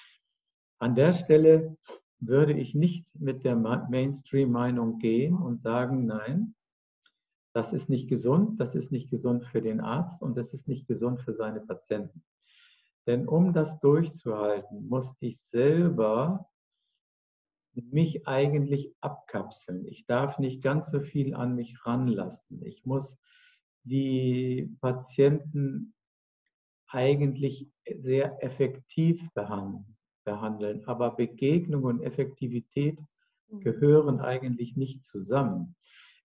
An 0.80 0.94
der 0.94 1.14
Stelle 1.14 1.78
würde 2.20 2.54
ich 2.54 2.76
nicht 2.76 3.08
mit 3.16 3.44
der 3.44 3.56
Mainstream-Meinung 3.56 5.00
gehen 5.00 5.36
und 5.36 5.62
sagen, 5.62 6.06
nein, 6.06 6.54
das 7.54 7.74
ist 7.74 7.90
nicht 7.90 8.10
gesund, 8.10 8.60
das 8.60 8.76
ist 8.76 8.92
nicht 8.92 9.10
gesund 9.10 9.46
für 9.46 9.62
den 9.62 9.80
Arzt 9.80 10.22
und 10.22 10.38
das 10.38 10.54
ist 10.54 10.68
nicht 10.68 10.88
gesund 10.88 11.22
für 11.22 11.34
seine 11.34 11.62
Patienten. 11.62 12.24
Denn 13.08 13.28
um 13.28 13.54
das 13.54 13.80
durchzuhalten, 13.80 14.88
muss 14.90 15.16
ich 15.20 15.42
selber 15.42 16.50
mich 17.74 18.28
eigentlich 18.28 18.94
abkapseln. 19.02 19.88
Ich 19.88 20.06
darf 20.06 20.38
nicht 20.38 20.62
ganz 20.62 20.92
so 20.92 21.02
viel 21.02 21.34
an 21.34 21.56
mich 21.56 21.86
ranlassen. 21.86 22.64
Ich 22.64 22.86
muss 22.86 23.18
die 23.84 24.76
Patienten 24.82 25.95
eigentlich 26.90 27.68
sehr 27.86 28.44
effektiv 28.44 29.28
behandeln. 29.34 30.84
Aber 30.86 31.12
Begegnung 31.12 31.84
und 31.84 32.02
Effektivität 32.02 33.00
mhm. 33.50 33.60
gehören 33.62 34.20
eigentlich 34.20 34.76
nicht 34.76 35.06
zusammen. 35.06 35.76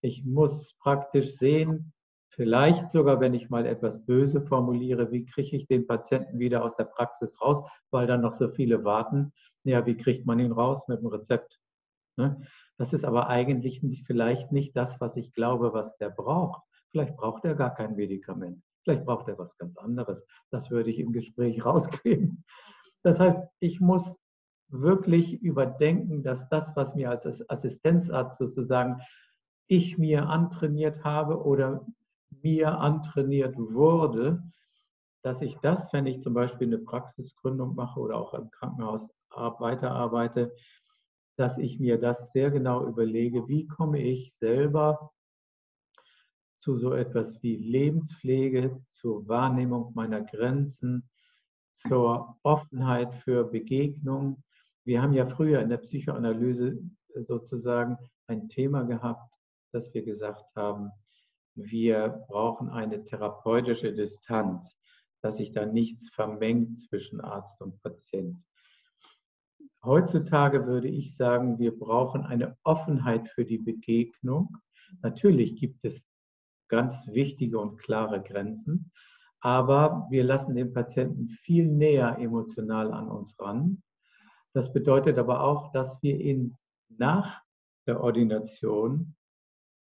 Ich 0.00 0.24
muss 0.24 0.74
praktisch 0.78 1.36
sehen, 1.36 1.92
vielleicht 2.30 2.90
sogar, 2.90 3.20
wenn 3.20 3.34
ich 3.34 3.50
mal 3.50 3.66
etwas 3.66 4.04
böse 4.06 4.40
formuliere, 4.40 5.10
wie 5.12 5.26
kriege 5.26 5.56
ich 5.56 5.66
den 5.66 5.86
Patienten 5.86 6.38
wieder 6.38 6.64
aus 6.64 6.74
der 6.76 6.84
Praxis 6.84 7.40
raus, 7.40 7.68
weil 7.90 8.06
dann 8.06 8.22
noch 8.22 8.34
so 8.34 8.48
viele 8.48 8.84
warten. 8.84 9.32
Ja, 9.64 9.84
wie 9.84 9.96
kriegt 9.96 10.24
man 10.24 10.38
ihn 10.38 10.52
raus 10.52 10.80
mit 10.88 11.00
dem 11.00 11.08
Rezept? 11.08 11.60
Ne? 12.16 12.40
Das 12.78 12.94
ist 12.94 13.04
aber 13.04 13.28
eigentlich 13.28 13.82
vielleicht 14.06 14.52
nicht 14.52 14.74
das, 14.74 14.98
was 15.00 15.16
ich 15.16 15.34
glaube, 15.34 15.74
was 15.74 15.96
der 15.98 16.08
braucht. 16.08 16.62
Vielleicht 16.90 17.16
braucht 17.16 17.44
er 17.44 17.54
gar 17.54 17.74
kein 17.74 17.94
Medikament. 17.94 18.62
Vielleicht 18.84 19.04
braucht 19.04 19.28
er 19.28 19.38
was 19.38 19.56
ganz 19.58 19.76
anderes. 19.76 20.24
Das 20.50 20.70
würde 20.70 20.90
ich 20.90 20.98
im 20.98 21.12
Gespräch 21.12 21.64
rauskriegen. 21.64 22.44
Das 23.02 23.18
heißt, 23.18 23.38
ich 23.60 23.80
muss 23.80 24.16
wirklich 24.68 25.42
überdenken, 25.42 26.22
dass 26.22 26.48
das, 26.48 26.76
was 26.76 26.94
mir 26.94 27.10
als 27.10 27.48
Assistenzarzt 27.50 28.38
sozusagen 28.38 29.00
ich 29.66 29.98
mir 29.98 30.28
antrainiert 30.28 31.04
habe 31.04 31.42
oder 31.42 31.84
mir 32.42 32.78
antrainiert 32.78 33.56
wurde, 33.56 34.42
dass 35.22 35.42
ich 35.42 35.56
das, 35.58 35.92
wenn 35.92 36.06
ich 36.06 36.22
zum 36.22 36.34
Beispiel 36.34 36.66
eine 36.66 36.78
Praxisgründung 36.78 37.74
mache 37.74 38.00
oder 38.00 38.16
auch 38.16 38.34
im 38.34 38.50
Krankenhaus 38.50 39.02
weiterarbeite, 39.30 40.54
dass 41.36 41.58
ich 41.58 41.78
mir 41.78 41.98
das 41.98 42.32
sehr 42.32 42.50
genau 42.50 42.86
überlege, 42.86 43.48
wie 43.48 43.66
komme 43.66 44.00
ich 44.00 44.34
selber 44.40 45.12
zu 46.60 46.76
so 46.76 46.92
etwas 46.92 47.42
wie 47.42 47.56
Lebenspflege, 47.56 48.80
zur 48.94 49.26
Wahrnehmung 49.26 49.92
meiner 49.94 50.20
Grenzen, 50.20 51.08
zur 51.74 52.36
Offenheit 52.42 53.14
für 53.24 53.44
Begegnung. 53.44 54.42
Wir 54.84 55.02
haben 55.02 55.14
ja 55.14 55.26
früher 55.26 55.60
in 55.60 55.70
der 55.70 55.78
Psychoanalyse 55.78 56.78
sozusagen 57.26 57.96
ein 58.26 58.48
Thema 58.48 58.84
gehabt, 58.84 59.32
dass 59.72 59.92
wir 59.94 60.04
gesagt 60.04 60.44
haben, 60.54 60.90
wir 61.54 62.24
brauchen 62.28 62.68
eine 62.68 63.04
therapeutische 63.04 63.92
Distanz. 63.92 64.76
dass 65.22 65.36
sich 65.36 65.52
da 65.52 65.66
nichts 65.66 66.08
vermengt 66.14 66.82
zwischen 66.88 67.20
Arzt 67.20 67.60
und 67.60 67.82
Patient. 67.82 68.42
Heutzutage 69.84 70.66
würde 70.66 70.88
ich 70.88 71.14
sagen, 71.14 71.58
wir 71.58 71.78
brauchen 71.78 72.22
eine 72.22 72.56
Offenheit 72.64 73.28
für 73.28 73.44
die 73.44 73.58
Begegnung. 73.58 74.56
Natürlich 75.02 75.56
gibt 75.56 75.84
es 75.84 76.00
ganz 76.70 76.94
wichtige 77.06 77.58
und 77.58 77.76
klare 77.78 78.22
Grenzen, 78.22 78.90
aber 79.40 80.06
wir 80.10 80.24
lassen 80.24 80.54
den 80.54 80.72
Patienten 80.72 81.28
viel 81.28 81.66
näher 81.66 82.18
emotional 82.18 82.92
an 82.92 83.08
uns 83.08 83.38
ran. 83.38 83.82
Das 84.52 84.72
bedeutet 84.72 85.18
aber 85.18 85.42
auch, 85.42 85.72
dass 85.72 86.02
wir 86.02 86.18
ihn 86.18 86.56
nach 86.88 87.40
der 87.86 88.00
Ordination 88.02 89.14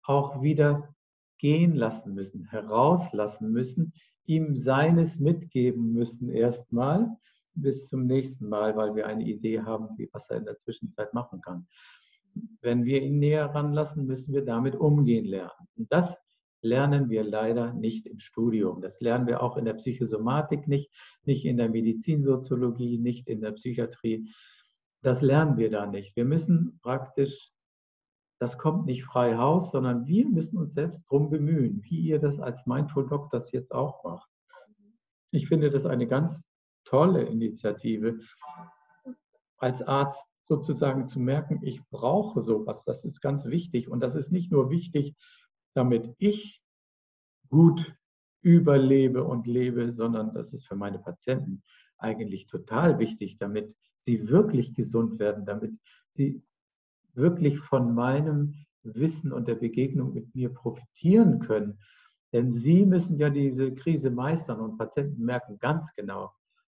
auch 0.02 0.42
wieder 0.42 0.94
gehen 1.38 1.74
lassen 1.74 2.14
müssen, 2.14 2.44
herauslassen 2.44 3.50
müssen, 3.52 3.92
ihm 4.26 4.54
seines 4.54 5.18
mitgeben 5.18 5.92
müssen 5.92 6.28
erstmal 6.28 7.08
bis 7.54 7.88
zum 7.88 8.06
nächsten 8.06 8.48
Mal, 8.48 8.76
weil 8.76 8.94
wir 8.94 9.06
eine 9.06 9.24
Idee 9.24 9.60
haben, 9.60 9.88
was 10.12 10.30
er 10.30 10.38
in 10.38 10.44
der 10.44 10.58
Zwischenzeit 10.58 11.12
machen 11.14 11.40
kann. 11.40 11.66
Wenn 12.60 12.84
wir 12.84 13.02
ihn 13.02 13.18
näher 13.18 13.46
ranlassen, 13.46 14.06
müssen 14.06 14.32
wir 14.32 14.44
damit 14.44 14.76
umgehen 14.76 15.24
lernen. 15.24 15.68
Und 15.76 15.92
das 15.92 16.16
lernen 16.62 17.08
wir 17.10 17.24
leider 17.24 17.72
nicht 17.72 18.06
im 18.06 18.18
Studium. 18.20 18.80
Das 18.80 19.00
lernen 19.00 19.26
wir 19.26 19.42
auch 19.42 19.56
in 19.56 19.64
der 19.64 19.74
Psychosomatik 19.74 20.68
nicht, 20.68 20.90
nicht 21.24 21.44
in 21.44 21.56
der 21.56 21.68
Medizinsoziologie, 21.68 22.98
nicht 22.98 23.28
in 23.28 23.40
der 23.40 23.52
Psychiatrie. 23.52 24.28
Das 25.02 25.22
lernen 25.22 25.56
wir 25.56 25.70
da 25.70 25.86
nicht. 25.86 26.14
Wir 26.16 26.24
müssen 26.24 26.78
praktisch, 26.82 27.50
das 28.38 28.58
kommt 28.58 28.86
nicht 28.86 29.04
frei 29.04 29.36
Haus, 29.36 29.70
sondern 29.70 30.06
wir 30.06 30.28
müssen 30.28 30.58
uns 30.58 30.74
selbst 30.74 31.02
darum 31.04 31.30
bemühen, 31.30 31.82
wie 31.84 32.00
ihr 32.00 32.18
das 32.18 32.38
als 32.40 32.66
Mindful 32.66 33.08
Doc 33.08 33.30
das 33.30 33.52
jetzt 33.52 33.72
auch 33.72 34.04
macht. 34.04 34.28
Ich 35.30 35.48
finde 35.48 35.70
das 35.70 35.86
eine 35.86 36.06
ganz 36.06 36.42
tolle 36.84 37.22
Initiative, 37.22 38.20
als 39.58 39.82
Arzt 39.82 40.24
sozusagen 40.48 41.06
zu 41.06 41.20
merken, 41.20 41.60
ich 41.62 41.80
brauche 41.90 42.42
sowas. 42.42 42.82
Das 42.84 43.04
ist 43.04 43.20
ganz 43.20 43.44
wichtig. 43.44 43.88
Und 43.88 44.00
das 44.00 44.16
ist 44.16 44.32
nicht 44.32 44.50
nur 44.50 44.68
wichtig, 44.70 45.14
damit 45.74 46.14
ich 46.18 46.62
gut 47.48 47.94
überlebe 48.42 49.24
und 49.24 49.46
lebe, 49.46 49.92
sondern 49.92 50.32
das 50.34 50.52
ist 50.52 50.66
für 50.66 50.76
meine 50.76 50.98
Patienten 50.98 51.62
eigentlich 51.98 52.46
total 52.46 52.98
wichtig, 52.98 53.38
damit 53.38 53.74
sie 54.00 54.28
wirklich 54.28 54.74
gesund 54.74 55.18
werden, 55.18 55.44
damit 55.44 55.72
sie 56.14 56.42
wirklich 57.14 57.58
von 57.58 57.94
meinem 57.94 58.54
Wissen 58.82 59.32
und 59.32 59.48
der 59.48 59.56
Begegnung 59.56 60.14
mit 60.14 60.34
mir 60.34 60.52
profitieren 60.52 61.40
können. 61.40 61.78
Denn 62.32 62.52
sie 62.52 62.86
müssen 62.86 63.18
ja 63.18 63.28
diese 63.28 63.74
Krise 63.74 64.10
meistern 64.10 64.60
und 64.60 64.78
Patienten 64.78 65.24
merken 65.24 65.58
ganz 65.58 65.92
genau, 65.94 66.32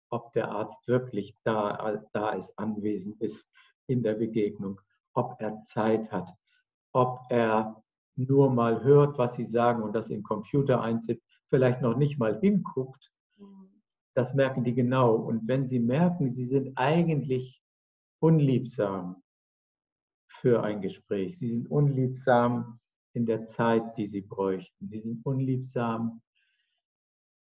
ob 0.10 0.34
der 0.34 0.50
Arzt 0.50 0.88
wirklich 0.88 1.36
da, 1.44 2.04
da 2.12 2.32
ist, 2.32 2.58
anwesend 2.58 3.20
ist 3.22 3.46
in 3.88 4.04
der 4.04 4.16
Begegnung, 4.16 4.82
ob 5.14 5.40
er 5.40 5.62
Zeit 5.64 6.12
hat, 6.12 6.30
ob 6.92 7.22
er 7.30 7.83
nur 8.16 8.52
mal 8.52 8.84
hört, 8.84 9.18
was 9.18 9.36
sie 9.36 9.46
sagen 9.46 9.84
und 9.84 9.94
das 9.94 10.10
im 10.10 10.24
Computer 10.24 10.82
eintippt, 10.82 11.24
vielleicht 11.50 11.82
noch 11.82 11.98
nicht 11.98 12.20
mal 12.20 12.40
hinguckt, 12.40 13.12
mhm. 13.38 13.70
das 14.16 14.34
merken 14.34 14.64
die 14.64 14.74
genau. 14.74 15.16
Und 15.16 15.48
wenn 15.48 15.68
sie 15.68 15.80
merken, 15.80 16.34
sie 16.34 16.46
sind 16.46 16.78
eigentlich 16.78 17.62
unliebsam 18.20 19.22
für 20.42 20.64
ein 20.64 20.82
Gespräch, 20.82 21.38
sie 21.38 21.50
sind 21.50 21.70
unliebsam 21.70 22.80
in 23.14 23.26
der 23.26 23.46
Zeit, 23.46 23.98
die 23.98 24.08
sie 24.08 24.22
bräuchten, 24.22 24.88
sie 24.88 25.00
sind 25.00 25.26
unliebsam 25.26 26.22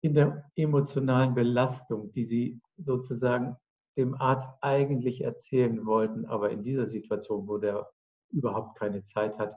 in 0.03 0.15
der 0.15 0.51
emotionalen 0.57 1.35
Belastung, 1.35 2.13
die 2.13 2.25
sie 2.25 2.61
sozusagen 2.77 3.57
dem 3.97 4.15
Arzt 4.15 4.53
eigentlich 4.61 5.23
erzählen 5.23 5.85
wollten, 5.87 6.25
aber 6.27 6.51
in 6.51 6.63
dieser 6.63 6.89
Situation, 6.89 7.47
wo 7.47 7.59
der 7.59 7.89
überhaupt 8.31 8.79
keine 8.79 9.05
Zeit 9.05 9.39
hat, 9.39 9.55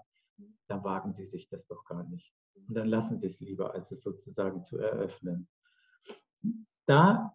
dann 0.68 0.84
wagen 0.84 1.14
Sie 1.14 1.26
sich 1.26 1.48
das 1.50 1.66
doch 1.68 1.86
gar 1.86 2.04
nicht. 2.04 2.34
Und 2.68 2.76
dann 2.76 2.88
lassen 2.88 3.18
Sie 3.18 3.28
es 3.28 3.40
lieber, 3.40 3.74
als 3.74 3.92
es 3.92 4.02
sozusagen 4.02 4.64
zu 4.64 4.78
eröffnen. 4.78 5.48
Da 6.86 7.34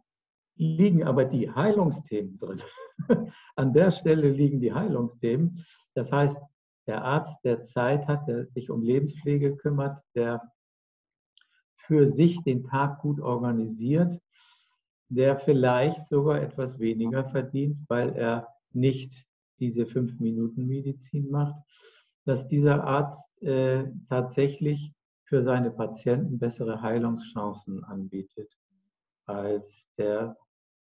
liegen 0.56 1.04
aber 1.04 1.24
die 1.24 1.50
Heilungsthemen 1.50 2.38
drin. 2.38 2.62
An 3.56 3.72
der 3.72 3.92
Stelle 3.92 4.30
liegen 4.30 4.60
die 4.60 4.72
Heilungsthemen. 4.72 5.64
Das 5.94 6.12
heißt, 6.12 6.36
der 6.86 7.04
Arzt, 7.04 7.34
der 7.44 7.64
Zeit 7.64 8.06
hat, 8.06 8.26
der 8.28 8.46
sich 8.46 8.70
um 8.70 8.82
Lebenspflege 8.82 9.56
kümmert, 9.56 10.02
der 10.14 10.42
für 11.76 12.10
sich 12.10 12.42
den 12.42 12.64
Tag 12.64 13.00
gut 13.00 13.20
organisiert, 13.20 14.20
der 15.08 15.38
vielleicht 15.38 16.08
sogar 16.08 16.40
etwas 16.40 16.78
weniger 16.78 17.24
verdient, 17.30 17.78
weil 17.88 18.14
er 18.16 18.48
nicht 18.72 19.12
diese 19.58 19.86
fünf 19.86 20.18
Minuten 20.20 20.66
Medizin 20.66 21.30
macht 21.30 21.56
dass 22.30 22.46
dieser 22.46 22.84
Arzt 22.84 23.42
äh, 23.42 23.90
tatsächlich 24.08 24.92
für 25.24 25.42
seine 25.42 25.72
Patienten 25.72 26.38
bessere 26.38 26.80
Heilungschancen 26.80 27.82
anbietet 27.82 28.56
als 29.26 29.88
der 29.98 30.36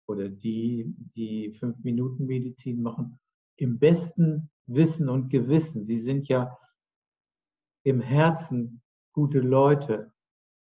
oder 0.07 0.29
die, 0.29 0.95
die 1.17 1.55
Fünf-Minuten-Medizin 1.59 2.83
machen. 2.83 3.19
Im 3.57 3.79
besten 3.79 4.51
Wissen 4.67 5.09
und 5.09 5.31
Gewissen. 5.31 5.87
Sie 5.87 5.99
sind 5.99 6.29
ja 6.29 6.59
im 7.85 8.03
Herzen 8.03 8.83
gute 9.15 9.41
Leute, 9.41 10.13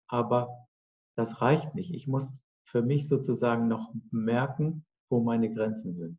aber 0.08 0.66
das 1.14 1.40
reicht 1.40 1.74
nicht. 1.74 1.90
Ich 1.90 2.06
muss 2.06 2.26
für 2.66 2.82
mich 2.82 3.08
sozusagen 3.08 3.66
noch 3.66 3.94
merken, 4.10 4.84
wo 5.08 5.20
meine 5.20 5.50
Grenzen 5.54 5.94
sind. 5.94 6.18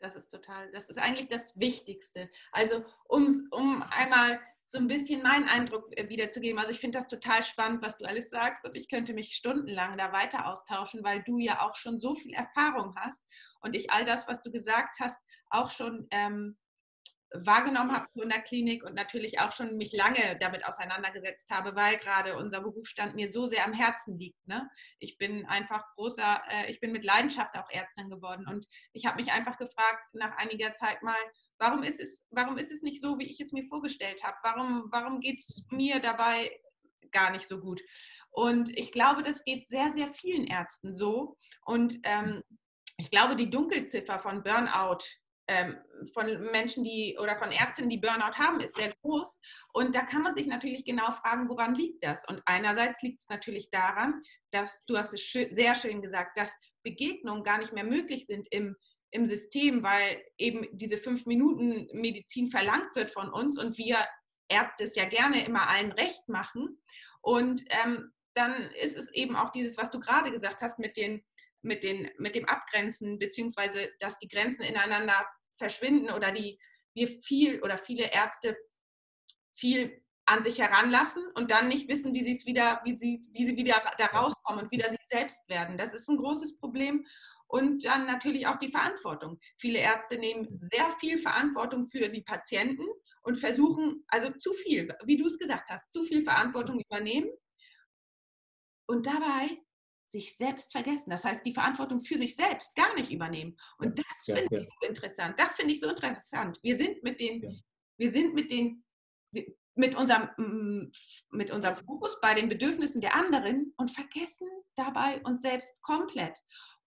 Das 0.00 0.14
ist 0.14 0.28
total, 0.28 0.70
das 0.72 0.88
ist 0.88 0.98
eigentlich 0.98 1.28
das 1.28 1.58
Wichtigste. 1.58 2.30
Also 2.52 2.84
um, 3.08 3.48
um 3.50 3.82
einmal 3.90 4.40
so 4.64 4.78
ein 4.78 4.86
bisschen 4.86 5.22
meinen 5.22 5.48
Eindruck 5.48 5.96
äh, 5.96 6.08
wiederzugeben. 6.10 6.58
Also 6.58 6.72
ich 6.72 6.78
finde 6.78 6.98
das 6.98 7.08
total 7.08 7.42
spannend, 7.42 7.82
was 7.82 7.96
du 7.96 8.04
alles 8.04 8.28
sagst 8.28 8.64
und 8.66 8.76
ich 8.76 8.88
könnte 8.88 9.14
mich 9.14 9.34
stundenlang 9.34 9.96
da 9.96 10.12
weiter 10.12 10.46
austauschen, 10.46 11.02
weil 11.02 11.22
du 11.22 11.38
ja 11.38 11.66
auch 11.66 11.74
schon 11.74 11.98
so 11.98 12.14
viel 12.14 12.34
Erfahrung 12.34 12.94
hast 12.96 13.24
und 13.60 13.74
ich 13.74 13.90
all 13.90 14.04
das, 14.04 14.28
was 14.28 14.42
du 14.42 14.50
gesagt 14.50 14.96
hast, 15.00 15.16
auch 15.48 15.70
schon 15.70 16.06
ähm, 16.10 16.58
wahrgenommen 17.32 17.92
habe 17.92 18.06
in 18.22 18.28
der 18.28 18.40
Klinik 18.40 18.84
und 18.84 18.94
natürlich 18.94 19.40
auch 19.40 19.52
schon 19.52 19.76
mich 19.76 19.92
lange 19.92 20.36
damit 20.40 20.66
auseinandergesetzt 20.66 21.50
habe, 21.50 21.76
weil 21.76 21.98
gerade 21.98 22.36
unser 22.36 22.60
Berufsstand 22.60 23.14
mir 23.14 23.30
so 23.30 23.46
sehr 23.46 23.66
am 23.66 23.72
Herzen 23.72 24.18
liegt. 24.18 24.46
Ne? 24.46 24.68
Ich 24.98 25.18
bin 25.18 25.44
einfach 25.46 25.82
großer, 25.94 26.42
äh, 26.50 26.70
ich 26.70 26.80
bin 26.80 26.92
mit 26.92 27.04
Leidenschaft 27.04 27.54
auch 27.56 27.68
Ärztin 27.70 28.08
geworden 28.08 28.46
und 28.48 28.66
ich 28.92 29.06
habe 29.06 29.16
mich 29.16 29.30
einfach 29.32 29.58
gefragt 29.58 30.02
nach 30.14 30.36
einiger 30.38 30.72
Zeit 30.74 31.02
mal, 31.02 31.18
warum 31.58 31.82
ist 31.82 32.00
es, 32.00 32.26
warum 32.30 32.56
ist 32.56 32.72
es 32.72 32.82
nicht 32.82 33.00
so, 33.00 33.18
wie 33.18 33.28
ich 33.30 33.40
es 33.40 33.52
mir 33.52 33.66
vorgestellt 33.66 34.22
habe? 34.24 34.36
Warum, 34.42 34.88
warum 34.90 35.20
geht 35.20 35.40
es 35.40 35.64
mir 35.70 36.00
dabei 36.00 36.50
gar 37.12 37.30
nicht 37.30 37.46
so 37.46 37.60
gut? 37.60 37.82
Und 38.30 38.70
ich 38.76 38.92
glaube, 38.92 39.22
das 39.22 39.44
geht 39.44 39.68
sehr, 39.68 39.92
sehr 39.92 40.08
vielen 40.08 40.46
Ärzten 40.46 40.94
so. 40.94 41.36
Und 41.64 41.98
ähm, 42.04 42.42
ich 42.96 43.10
glaube, 43.10 43.36
die 43.36 43.50
Dunkelziffer 43.50 44.18
von 44.18 44.42
Burnout 44.42 45.04
ähm, 45.48 45.78
von 46.12 46.26
Menschen, 46.52 46.84
die 46.84 47.16
oder 47.18 47.38
von 47.38 47.50
Ärztinnen, 47.50 47.90
die 47.90 47.98
Burnout 47.98 48.36
haben, 48.36 48.60
ist 48.60 48.76
sehr 48.76 48.94
groß. 49.02 49.40
Und 49.72 49.94
da 49.94 50.02
kann 50.02 50.22
man 50.22 50.34
sich 50.34 50.46
natürlich 50.46 50.84
genau 50.84 51.10
fragen, 51.12 51.48
woran 51.48 51.74
liegt 51.74 52.04
das? 52.04 52.24
Und 52.28 52.42
einerseits 52.44 53.02
liegt 53.02 53.20
es 53.20 53.28
natürlich 53.28 53.70
daran, 53.70 54.22
dass, 54.50 54.84
du 54.84 54.96
hast 54.96 55.14
es 55.14 55.22
schön, 55.22 55.52
sehr 55.54 55.74
schön 55.74 56.02
gesagt, 56.02 56.36
dass 56.36 56.54
Begegnungen 56.82 57.42
gar 57.42 57.58
nicht 57.58 57.72
mehr 57.72 57.84
möglich 57.84 58.26
sind 58.26 58.46
im, 58.50 58.76
im 59.10 59.24
System, 59.24 59.82
weil 59.82 60.22
eben 60.36 60.66
diese 60.72 60.98
fünf 60.98 61.24
Minuten 61.24 61.88
Medizin 61.92 62.50
verlangt 62.50 62.94
wird 62.94 63.10
von 63.10 63.32
uns 63.32 63.58
und 63.58 63.78
wir 63.78 63.96
Ärzte 64.50 64.84
es 64.84 64.96
ja 64.96 65.04
gerne 65.04 65.44
immer 65.44 65.68
allen 65.68 65.92
recht 65.92 66.26
machen. 66.28 66.80
Und 67.20 67.62
ähm, 67.84 68.12
dann 68.34 68.70
ist 68.80 68.96
es 68.96 69.12
eben 69.12 69.36
auch 69.36 69.50
dieses, 69.50 69.76
was 69.76 69.90
du 69.90 70.00
gerade 70.00 70.30
gesagt 70.30 70.62
hast, 70.62 70.78
mit 70.78 70.96
den 70.96 71.22
mit, 71.62 71.82
den, 71.82 72.08
mit 72.18 72.34
dem 72.34 72.44
Abgrenzen, 72.46 73.18
beziehungsweise 73.18 73.90
dass 73.98 74.18
die 74.18 74.28
Grenzen 74.28 74.62
ineinander 74.62 75.26
verschwinden 75.58 76.10
oder 76.10 76.32
die 76.32 76.58
wir 76.94 77.08
viel 77.08 77.60
oder 77.62 77.78
viele 77.78 78.12
Ärzte 78.12 78.56
viel 79.54 80.02
an 80.26 80.42
sich 80.42 80.60
heranlassen 80.60 81.24
und 81.34 81.50
dann 81.50 81.68
nicht 81.68 81.88
wissen, 81.88 82.12
wie 82.12 82.22
sie 82.22 82.32
es 82.32 82.44
wieder, 82.46 82.80
wie 82.84 82.94
sie, 82.94 83.18
wie 83.32 83.46
sie 83.46 83.56
wieder 83.56 83.82
da 83.96 84.06
rauskommen 84.06 84.64
und 84.64 84.70
wieder 84.70 84.90
sich 84.90 85.00
selbst 85.08 85.48
werden. 85.48 85.78
Das 85.78 85.94
ist 85.94 86.08
ein 86.08 86.18
großes 86.18 86.58
Problem. 86.58 87.06
Und 87.46 87.86
dann 87.86 88.04
natürlich 88.04 88.46
auch 88.46 88.58
die 88.58 88.70
Verantwortung. 88.70 89.38
Viele 89.56 89.78
Ärzte 89.78 90.18
nehmen 90.18 90.60
sehr 90.70 90.90
viel 91.00 91.16
Verantwortung 91.16 91.86
für 91.86 92.10
die 92.10 92.20
Patienten 92.20 92.84
und 93.22 93.36
versuchen, 93.36 94.04
also 94.08 94.30
zu 94.32 94.52
viel, 94.52 94.94
wie 95.04 95.16
du 95.16 95.26
es 95.26 95.38
gesagt 95.38 95.70
hast, 95.70 95.90
zu 95.90 96.04
viel 96.04 96.22
Verantwortung 96.22 96.78
übernehmen. 96.78 97.30
Und 98.86 99.06
dabei 99.06 99.62
sich 100.08 100.36
selbst 100.36 100.72
vergessen. 100.72 101.10
Das 101.10 101.24
heißt, 101.24 101.44
die 101.44 101.54
Verantwortung 101.54 102.00
für 102.00 102.18
sich 102.18 102.34
selbst 102.34 102.74
gar 102.74 102.94
nicht 102.94 103.10
übernehmen. 103.10 103.56
Und 103.78 103.98
das 103.98 104.26
ja, 104.26 104.36
finde 104.36 104.56
ja. 104.56 104.60
ich 104.60 104.66
so 104.66 104.88
interessant. 104.88 105.38
Das 105.38 105.54
finde 105.54 105.74
ich 105.74 105.80
so 105.80 105.88
interessant. 105.88 106.58
Wir 106.62 106.76
sind 106.76 107.02
mit 107.02 107.20
den, 107.20 107.42
ja. 107.42 107.50
wir 107.98 108.12
sind 108.12 108.34
mit 108.34 108.50
den, 108.50 108.84
mit 109.74 109.94
unserem, 109.94 110.28
mm, 110.36 110.92
mit 111.30 111.50
unserem 111.50 111.76
Fokus 111.76 112.20
bei 112.20 112.34
den 112.34 112.48
Bedürfnissen 112.48 113.00
der 113.00 113.14
anderen 113.14 113.74
und 113.76 113.90
vergessen 113.90 114.48
dabei 114.76 115.20
uns 115.22 115.42
selbst 115.42 115.80
komplett. 115.82 116.38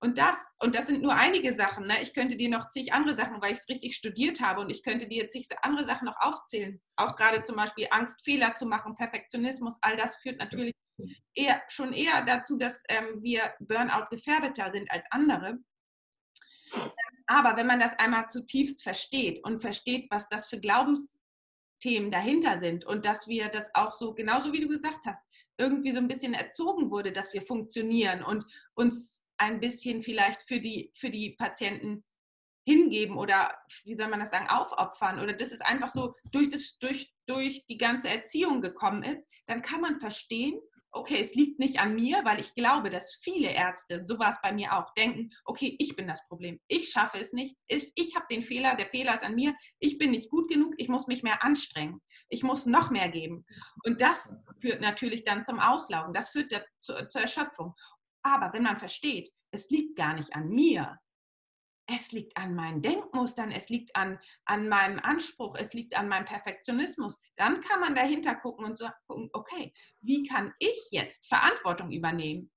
Und 0.03 0.17
das, 0.17 0.35
und 0.59 0.73
das 0.73 0.87
sind 0.87 1.03
nur 1.03 1.13
einige 1.13 1.53
Sachen. 1.53 1.85
Ne? 1.85 2.01
Ich 2.01 2.15
könnte 2.15 2.35
dir 2.35 2.49
noch 2.49 2.71
zig 2.71 2.91
andere 2.91 3.15
Sachen, 3.15 3.39
weil 3.39 3.53
ich 3.53 3.59
es 3.59 3.69
richtig 3.69 3.95
studiert 3.95 4.41
habe 4.41 4.61
und 4.61 4.71
ich 4.71 4.81
könnte 4.81 5.07
dir 5.07 5.29
zig 5.29 5.47
andere 5.61 5.85
Sachen 5.85 6.05
noch 6.05 6.19
aufzählen. 6.19 6.81
Auch 6.95 7.15
gerade 7.15 7.43
zum 7.43 7.55
Beispiel 7.55 7.87
Angst, 7.91 8.23
Fehler 8.23 8.55
zu 8.55 8.65
machen, 8.65 8.95
Perfektionismus, 8.95 9.77
all 9.81 9.95
das 9.95 10.15
führt 10.15 10.39
natürlich 10.39 10.73
eher, 11.33 11.61
schon 11.69 11.93
eher 11.93 12.23
dazu, 12.23 12.57
dass 12.57 12.83
ähm, 12.89 13.21
wir 13.21 13.53
Burnout 13.59 14.07
gefährdeter 14.09 14.71
sind 14.71 14.89
als 14.91 15.05
andere. 15.11 15.57
Aber 17.27 17.55
wenn 17.55 17.67
man 17.67 17.79
das 17.79 17.97
einmal 17.99 18.27
zutiefst 18.27 18.83
versteht 18.83 19.43
und 19.45 19.61
versteht, 19.61 20.07
was 20.09 20.27
das 20.27 20.47
für 20.47 20.59
Glaubensthemen 20.59 22.11
dahinter 22.11 22.59
sind 22.59 22.85
und 22.85 23.05
dass 23.05 23.27
wir 23.27 23.49
das 23.49 23.69
auch 23.73 23.93
so, 23.93 24.13
genauso 24.13 24.51
wie 24.53 24.61
du 24.61 24.67
gesagt 24.67 25.05
hast, 25.05 25.21
irgendwie 25.57 25.91
so 25.91 25.99
ein 25.99 26.07
bisschen 26.07 26.33
erzogen 26.33 26.91
wurde, 26.91 27.11
dass 27.11 27.33
wir 27.33 27.41
funktionieren 27.41 28.23
und 28.23 28.45
uns 28.73 29.23
ein 29.37 29.59
bisschen 29.59 30.03
vielleicht 30.03 30.43
für 30.43 30.59
die, 30.59 30.91
für 30.95 31.09
die 31.09 31.31
Patienten 31.31 32.03
hingeben 32.65 33.17
oder, 33.17 33.57
wie 33.83 33.95
soll 33.95 34.07
man 34.07 34.19
das 34.19 34.29
sagen, 34.29 34.49
aufopfern 34.49 35.19
oder 35.19 35.33
das 35.33 35.51
ist 35.51 35.65
einfach 35.65 35.89
so 35.89 36.15
durch, 36.31 36.49
das, 36.49 36.77
durch, 36.77 37.13
durch 37.25 37.65
die 37.67 37.77
ganze 37.77 38.09
Erziehung 38.09 38.61
gekommen 38.61 39.03
ist, 39.03 39.27
dann 39.47 39.61
kann 39.61 39.81
man 39.81 39.99
verstehen, 39.99 40.59
okay, 40.91 41.19
es 41.21 41.35
liegt 41.35 41.59
nicht 41.59 41.79
an 41.79 41.95
mir, 41.95 42.23
weil 42.25 42.39
ich 42.39 42.53
glaube, 42.53 42.89
dass 42.89 43.19
viele 43.21 43.49
Ärzte, 43.49 44.03
so 44.05 44.19
war 44.19 44.31
es 44.31 44.41
bei 44.41 44.51
mir 44.51 44.77
auch, 44.77 44.93
denken, 44.93 45.31
okay, 45.45 45.75
ich 45.79 45.95
bin 45.95 46.07
das 46.07 46.25
Problem, 46.27 46.59
ich 46.67 46.89
schaffe 46.89 47.17
es 47.17 47.33
nicht, 47.33 47.55
ich, 47.67 47.91
ich 47.95 48.15
habe 48.15 48.25
den 48.29 48.43
Fehler, 48.43 48.75
der 48.75 48.87
Fehler 48.87 49.15
ist 49.15 49.23
an 49.23 49.35
mir, 49.35 49.55
ich 49.79 49.97
bin 49.97 50.11
nicht 50.11 50.29
gut 50.29 50.49
genug, 50.49 50.73
ich 50.77 50.89
muss 50.89 51.07
mich 51.07 51.23
mehr 51.23 51.43
anstrengen, 51.43 52.01
ich 52.29 52.43
muss 52.43 52.65
noch 52.65 52.91
mehr 52.91 53.09
geben. 53.09 53.45
Und 53.85 54.01
das 54.01 54.35
führt 54.59 54.81
natürlich 54.81 55.23
dann 55.23 55.43
zum 55.43 55.59
Auslaugen, 55.59 56.13
das 56.13 56.29
führt 56.29 56.53
zur, 56.79 57.07
zur 57.07 57.21
Erschöpfung. 57.21 57.73
Aber 58.23 58.53
wenn 58.53 58.63
man 58.63 58.79
versteht, 58.79 59.31
es 59.51 59.69
liegt 59.69 59.97
gar 59.97 60.13
nicht 60.13 60.33
an 60.35 60.49
mir, 60.49 60.97
es 61.95 62.11
liegt 62.11 62.37
an 62.37 62.55
meinen 62.55 62.81
Denkmustern, 62.81 63.51
es 63.51 63.69
liegt 63.69 63.95
an, 63.95 64.19
an 64.45 64.67
meinem 64.67 64.99
Anspruch, 64.99 65.55
es 65.57 65.73
liegt 65.73 65.97
an 65.97 66.07
meinem 66.07 66.25
Perfektionismus, 66.25 67.19
dann 67.35 67.61
kann 67.61 67.79
man 67.79 67.95
dahinter 67.95 68.35
gucken 68.35 68.65
und 68.65 68.77
sagen, 68.77 69.29
okay, 69.33 69.73
wie 70.01 70.27
kann 70.27 70.53
ich 70.59 70.87
jetzt 70.91 71.27
Verantwortung 71.27 71.91
übernehmen? 71.91 72.51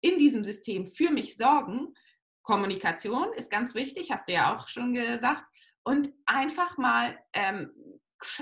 In 0.00 0.18
diesem 0.18 0.44
System 0.44 0.86
für 0.86 1.10
mich 1.10 1.36
sorgen. 1.36 1.94
Kommunikation 2.42 3.32
ist 3.34 3.50
ganz 3.50 3.74
wichtig, 3.74 4.10
hast 4.10 4.28
du 4.28 4.34
ja 4.34 4.54
auch 4.54 4.68
schon 4.68 4.92
gesagt. 4.92 5.44
Und 5.82 6.12
einfach 6.26 6.76
mal 6.76 7.18
ähm, 7.32 7.72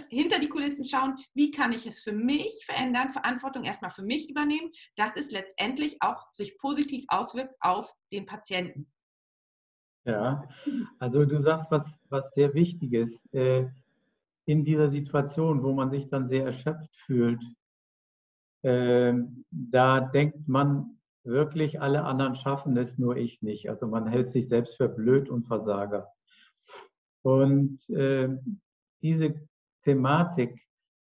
hinter 0.09 0.39
die 0.39 0.49
Kulissen 0.49 0.87
schauen, 0.87 1.18
wie 1.35 1.51
kann 1.51 1.73
ich 1.73 1.87
es 1.87 2.03
für 2.03 2.12
mich 2.12 2.64
verändern, 2.66 3.12
Verantwortung 3.12 3.64
erstmal 3.64 3.91
für 3.91 4.03
mich 4.03 4.29
übernehmen, 4.29 4.73
dass 4.97 5.16
es 5.16 5.31
letztendlich 5.31 6.03
auch 6.03 6.33
sich 6.33 6.57
positiv 6.59 7.05
auswirkt 7.09 7.55
auf 7.61 7.93
den 8.12 8.27
Patienten. 8.27 8.93
Ja, 10.05 10.48
also 10.98 11.24
du 11.24 11.40
sagst 11.40 11.70
was, 11.70 11.98
was 12.09 12.32
sehr 12.34 12.55
Wichtiges. 12.55 13.24
Äh, 13.32 13.66
in 14.44 14.64
dieser 14.64 14.88
Situation, 14.88 15.62
wo 15.62 15.72
man 15.72 15.90
sich 15.90 16.09
dann 16.09 16.26
sehr 16.26 16.44
erschöpft 16.44 16.90
fühlt, 17.07 17.40
ähm, 18.64 19.44
da 19.50 20.00
denkt 20.00 20.48
man 20.48 20.98
wirklich, 21.24 21.80
alle 21.80 22.05
anderen 22.05 22.34
schaffen 22.34 22.76
es, 22.76 22.98
nur 22.98 23.16
ich 23.16 23.42
nicht. 23.42 23.68
Also 23.68 23.86
man 23.86 24.09
hält 24.09 24.30
sich 24.32 24.48
selbst 24.48 24.76
für 24.76 24.88
blöd 24.88 25.28
und 25.28 25.46
Versager. 25.46 26.09
Und 27.22 27.88
äh, 27.90 28.28
diese 29.03 29.34
Thematik, 29.84 30.61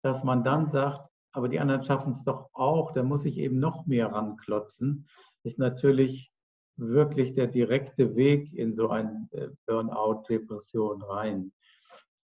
dass 0.02 0.22
man 0.22 0.44
dann 0.44 0.68
sagt, 0.68 1.08
aber 1.32 1.48
die 1.48 1.58
anderen 1.58 1.82
schaffen 1.82 2.12
es 2.12 2.22
doch 2.22 2.50
auch, 2.52 2.92
da 2.92 3.02
muss 3.02 3.24
ich 3.24 3.38
eben 3.38 3.58
noch 3.58 3.86
mehr 3.86 4.12
ranklotzen, 4.12 5.08
ist 5.42 5.58
natürlich 5.58 6.33
wirklich 6.76 7.34
der 7.34 7.46
direkte 7.46 8.16
Weg 8.16 8.52
in 8.52 8.74
so 8.74 8.88
ein 8.88 9.28
äh, 9.32 9.48
Burnout, 9.66 10.24
Depression 10.28 11.02
rein, 11.02 11.52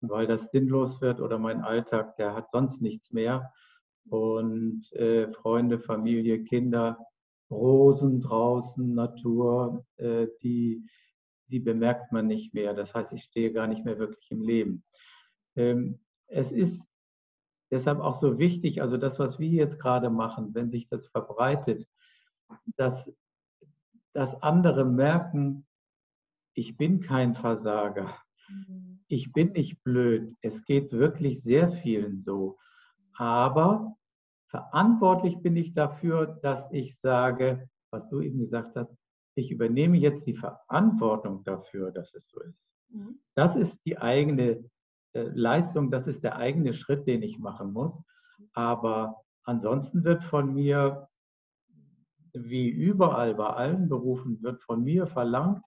weil 0.01 0.26
das 0.26 0.51
sinnlos 0.51 1.01
wird 1.01 1.20
oder 1.20 1.38
mein 1.38 1.62
Alltag, 1.62 2.16
der 2.16 2.34
hat 2.34 2.51
sonst 2.51 2.80
nichts 2.82 3.12
mehr 3.12 3.53
und 4.09 4.92
äh, 4.92 5.32
Freunde, 5.32 5.78
Familie, 5.78 6.42
Kinder, 6.44 6.98
Rosen 7.51 8.20
draußen, 8.20 8.94
Natur, 8.94 9.84
äh, 9.96 10.26
die, 10.42 10.86
die 11.48 11.61
bemerkt 11.61 12.12
man 12.12 12.26
nicht 12.26 12.55
mehr. 12.55 12.74
Das 12.74 12.94
heißt, 12.94 13.12
ich 13.12 13.24
stehe 13.24 13.53
gar 13.53 13.66
nicht 13.66 13.84
mehr 13.84 13.98
wirklich 13.98 14.30
im 14.30 14.42
Leben. 14.42 14.84
Ähm, 15.57 16.01
es 16.28 16.53
ist 16.53 16.82
deshalb 17.70 18.01
auch 18.01 18.20
so 18.20 18.38
wichtig, 18.38 18.82
also 18.82 18.96
das, 18.96 19.18
was 19.18 19.38
wir 19.38 19.48
jetzt 19.48 19.78
gerade 19.78 20.11
machen, 20.11 20.55
wenn 20.55 20.70
sich 20.70 20.88
das 20.88 21.09
verbreitet, 21.09 21.86
dass, 22.76 23.12
dass 24.12 24.42
andere 24.42 24.84
merken, 24.84 25.66
ich 26.54 26.76
bin 26.76 27.00
kein 27.00 27.34
Versager, 27.34 28.14
mhm. 28.48 29.04
ich 29.08 29.32
bin 29.32 29.52
nicht 29.52 29.82
blöd, 29.82 30.34
es 30.42 30.64
geht 30.64 30.92
wirklich 30.92 31.42
sehr 31.42 31.70
vielen 31.70 32.20
so. 32.20 32.58
Aber 33.16 33.96
verantwortlich 34.48 35.38
bin 35.38 35.56
ich 35.56 35.74
dafür, 35.74 36.26
dass 36.42 36.70
ich 36.72 36.98
sage, 36.98 37.68
was 37.90 38.08
du 38.08 38.20
eben 38.20 38.38
gesagt 38.38 38.76
hast, 38.76 38.96
ich 39.36 39.50
übernehme 39.50 39.96
jetzt 39.96 40.26
die 40.26 40.34
Verantwortung 40.34 41.44
dafür, 41.44 41.92
dass 41.92 42.12
es 42.14 42.28
so 42.28 42.40
ist. 42.40 42.61
Mhm. 42.88 43.20
Das 43.34 43.56
ist 43.56 43.78
die 43.86 43.98
eigene 43.98 44.64
äh, 45.12 45.22
Leistung, 45.22 45.90
das 45.90 46.06
ist 46.06 46.22
der 46.22 46.36
eigene 46.36 46.74
Schritt, 46.74 47.06
den 47.06 47.22
ich 47.22 47.38
machen 47.38 47.72
muss. 47.72 47.92
Aber 48.52 49.22
ansonsten 49.44 50.04
wird 50.04 50.24
von 50.24 50.54
mir, 50.54 51.08
wie 52.35 52.68
überall 52.68 53.35
bei 53.35 53.49
allen 53.49 53.89
Berufen, 53.89 54.43
wird 54.43 54.62
von 54.62 54.85
mir 54.85 55.07
verlangt, 55.07 55.62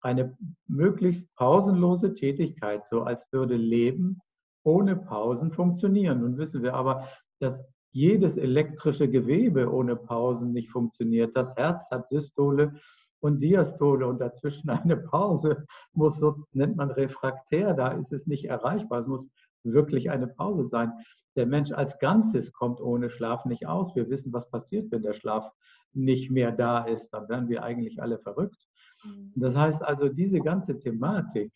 eine 0.00 0.36
möglichst 0.68 1.34
pausenlose 1.34 2.14
Tätigkeit, 2.14 2.82
so 2.90 3.02
als 3.02 3.20
würde 3.32 3.56
Leben 3.56 4.20
ohne 4.62 4.96
Pausen 4.96 5.50
funktionieren. 5.50 6.20
Nun 6.20 6.38
wissen 6.38 6.62
wir 6.62 6.74
aber, 6.74 7.08
dass 7.40 7.64
jedes 7.92 8.36
elektrische 8.36 9.08
Gewebe 9.08 9.72
ohne 9.72 9.96
Pausen 9.96 10.52
nicht 10.52 10.70
funktioniert. 10.70 11.36
Das 11.36 11.56
Herz 11.56 11.90
hat 11.90 12.08
Systole 12.08 12.74
und 13.20 13.40
Diastole 13.40 14.06
und 14.06 14.20
dazwischen 14.20 14.68
eine 14.70 14.96
Pause 14.96 15.66
muss, 15.92 16.20
nennt 16.52 16.76
man 16.76 16.90
refraktär, 16.90 17.74
da 17.74 17.92
ist 17.92 18.12
es 18.12 18.26
nicht 18.26 18.44
erreichbar. 18.44 19.00
Es 19.00 19.06
muss 19.06 19.30
wirklich 19.64 20.10
eine 20.10 20.26
Pause 20.26 20.64
sein. 20.64 20.92
Der 21.36 21.46
Mensch 21.46 21.72
als 21.72 21.98
Ganzes 21.98 22.52
kommt 22.52 22.80
ohne 22.80 23.10
Schlaf 23.10 23.44
nicht 23.44 23.66
aus. 23.66 23.94
Wir 23.94 24.08
wissen, 24.08 24.32
was 24.32 24.48
passiert, 24.50 24.90
wenn 24.90 25.02
der 25.02 25.14
Schlaf 25.14 25.50
nicht 25.96 26.30
mehr 26.30 26.52
da 26.52 26.84
ist. 26.84 27.08
Dann 27.10 27.28
werden 27.28 27.48
wir 27.48 27.62
eigentlich 27.62 28.00
alle 28.00 28.18
verrückt. 28.18 28.58
Mhm. 29.04 29.32
Das 29.34 29.56
heißt 29.56 29.82
also, 29.82 30.08
diese 30.08 30.40
ganze 30.40 30.78
Thematik, 30.78 31.52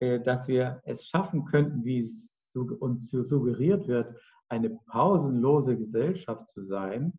äh, 0.00 0.20
dass 0.20 0.46
wir 0.48 0.80
es 0.84 1.06
schaffen 1.06 1.44
könnten, 1.44 1.84
wie 1.84 2.10
uns 2.54 3.10
suggeriert 3.10 3.88
wird, 3.88 4.14
eine 4.48 4.70
pausenlose 4.70 5.76
Gesellschaft 5.76 6.50
zu 6.52 6.64
sein, 6.64 7.12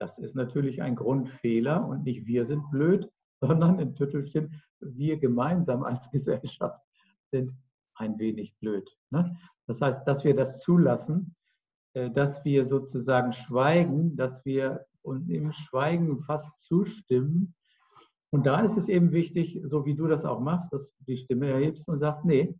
das 0.00 0.16
ist 0.18 0.34
natürlich 0.34 0.80
ein 0.80 0.94
Grundfehler 0.94 1.84
und 1.86 2.04
nicht 2.04 2.26
wir 2.26 2.46
sind 2.46 2.70
blöd, 2.70 3.10
sondern 3.40 3.78
in 3.78 3.94
Tüttelchen, 3.94 4.62
wir 4.80 5.18
gemeinsam 5.18 5.84
als 5.84 6.10
Gesellschaft 6.12 6.80
sind 7.30 7.52
ein 7.94 8.18
wenig 8.18 8.56
blöd. 8.58 8.88
Ne? 9.10 9.36
Das 9.66 9.80
heißt, 9.80 10.06
dass 10.06 10.24
wir 10.24 10.34
das 10.34 10.58
zulassen, 10.58 11.34
äh, 11.94 12.10
dass 12.10 12.44
wir 12.44 12.66
sozusagen 12.66 13.32
schweigen, 13.32 14.16
dass 14.16 14.44
wir 14.44 14.86
und 15.02 15.30
im 15.30 15.52
Schweigen 15.52 16.20
fast 16.22 16.50
zustimmen. 16.60 17.54
Und 18.30 18.46
da 18.46 18.60
ist 18.60 18.76
es 18.76 18.88
eben 18.88 19.12
wichtig, 19.12 19.60
so 19.64 19.86
wie 19.86 19.94
du 19.94 20.06
das 20.06 20.24
auch 20.24 20.40
machst, 20.40 20.72
dass 20.72 20.90
du 20.90 21.04
die 21.06 21.16
Stimme 21.16 21.50
erhebst 21.50 21.88
und 21.88 22.00
sagst, 22.00 22.24
nee, 22.24 22.54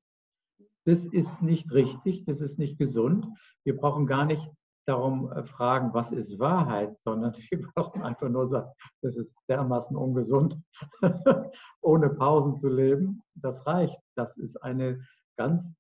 das 0.84 1.05
ist 1.05 1.43
nicht 1.43 1.70
richtig, 1.72 2.24
das 2.24 2.41
ist 2.41 2.59
nicht 2.59 2.78
gesund. 2.78 3.26
Wir 3.64 3.76
brauchen 3.76 4.07
gar 4.07 4.24
nicht 4.24 4.49
darum 4.86 5.30
äh, 5.32 5.45
fragen, 5.45 5.93
was 5.93 6.12
ist 6.12 6.39
Wahrheit, 6.39 6.97
sondern 7.05 7.34
wir 7.51 7.68
brauchen 7.74 8.03
einfach 8.03 8.28
nur 8.28 8.49
sagen, 8.49 8.70
das 9.03 9.16
ist 9.16 9.34
dermaßen 9.49 9.97
ungesund, 9.97 10.59
ohne 11.82 12.09
Pausen 12.09 12.57
zu 12.57 12.68
leben. 12.68 13.22
Das 13.34 13.66
reicht. 13.66 13.99
Das 14.16 14.36
ist 14.39 14.57
eine 14.62 15.05
ganz 15.36 15.74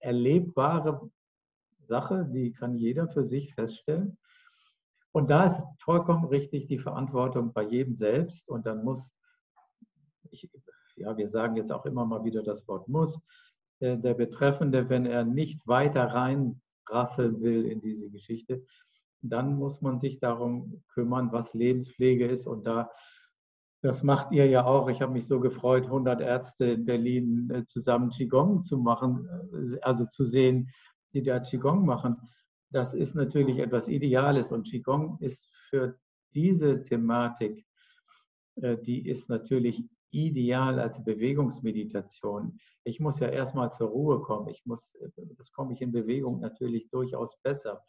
erlebbare 0.00 1.10
Sache, 1.80 2.26
die 2.32 2.52
kann 2.52 2.74
jeder 2.74 3.08
für 3.08 3.24
sich 3.24 3.54
feststellen. 3.54 4.16
Und 5.14 5.30
da 5.30 5.44
ist 5.44 5.62
vollkommen 5.78 6.24
richtig 6.24 6.66
die 6.66 6.80
Verantwortung 6.80 7.52
bei 7.52 7.62
jedem 7.62 7.94
selbst. 7.94 8.48
Und 8.48 8.66
dann 8.66 8.82
muss, 8.82 9.00
ich, 10.32 10.50
ja, 10.96 11.16
wir 11.16 11.28
sagen 11.28 11.54
jetzt 11.54 11.70
auch 11.70 11.86
immer 11.86 12.04
mal 12.04 12.24
wieder 12.24 12.42
das 12.42 12.66
Wort 12.66 12.88
muss, 12.88 13.16
äh, 13.78 13.96
der 13.96 14.14
Betreffende, 14.14 14.88
wenn 14.88 15.06
er 15.06 15.24
nicht 15.24 15.60
weiter 15.68 16.06
rein 16.06 16.60
rasseln 16.88 17.40
will 17.40 17.64
in 17.64 17.80
diese 17.80 18.10
Geschichte, 18.10 18.64
dann 19.22 19.56
muss 19.56 19.80
man 19.80 20.00
sich 20.00 20.18
darum 20.18 20.82
kümmern, 20.88 21.30
was 21.30 21.54
Lebenspflege 21.54 22.26
ist. 22.26 22.48
Und 22.48 22.66
da, 22.66 22.90
das 23.82 24.02
macht 24.02 24.32
ihr 24.32 24.48
ja 24.48 24.64
auch. 24.64 24.88
Ich 24.88 25.00
habe 25.00 25.12
mich 25.12 25.28
so 25.28 25.38
gefreut, 25.38 25.84
100 25.84 26.22
Ärzte 26.22 26.64
in 26.64 26.86
Berlin 26.86 27.50
äh, 27.50 27.64
zusammen 27.66 28.10
Qigong 28.10 28.64
zu 28.64 28.78
machen, 28.78 29.28
äh, 29.52 29.80
also 29.82 30.06
zu 30.06 30.26
sehen, 30.26 30.70
die 31.12 31.22
da 31.22 31.38
Qigong 31.38 31.86
machen, 31.86 32.16
das 32.74 32.92
ist 32.92 33.14
natürlich 33.14 33.58
etwas 33.58 33.86
Ideales 33.88 34.50
und 34.50 34.64
Qigong 34.64 35.18
ist 35.20 35.46
für 35.70 35.96
diese 36.34 36.82
Thematik, 36.82 37.64
äh, 38.56 38.76
die 38.78 39.08
ist 39.08 39.28
natürlich 39.28 39.84
ideal 40.10 40.78
als 40.80 41.02
Bewegungsmeditation. 41.04 42.58
Ich 42.84 43.00
muss 43.00 43.20
ja 43.20 43.28
erstmal 43.28 43.72
zur 43.72 43.88
Ruhe 43.88 44.20
kommen. 44.20 44.48
Ich 44.48 44.64
muss, 44.66 44.96
das 45.36 45.52
komme 45.52 45.72
ich 45.72 45.82
in 45.82 45.92
Bewegung 45.92 46.40
natürlich 46.40 46.88
durchaus 46.90 47.36
besser. 47.42 47.82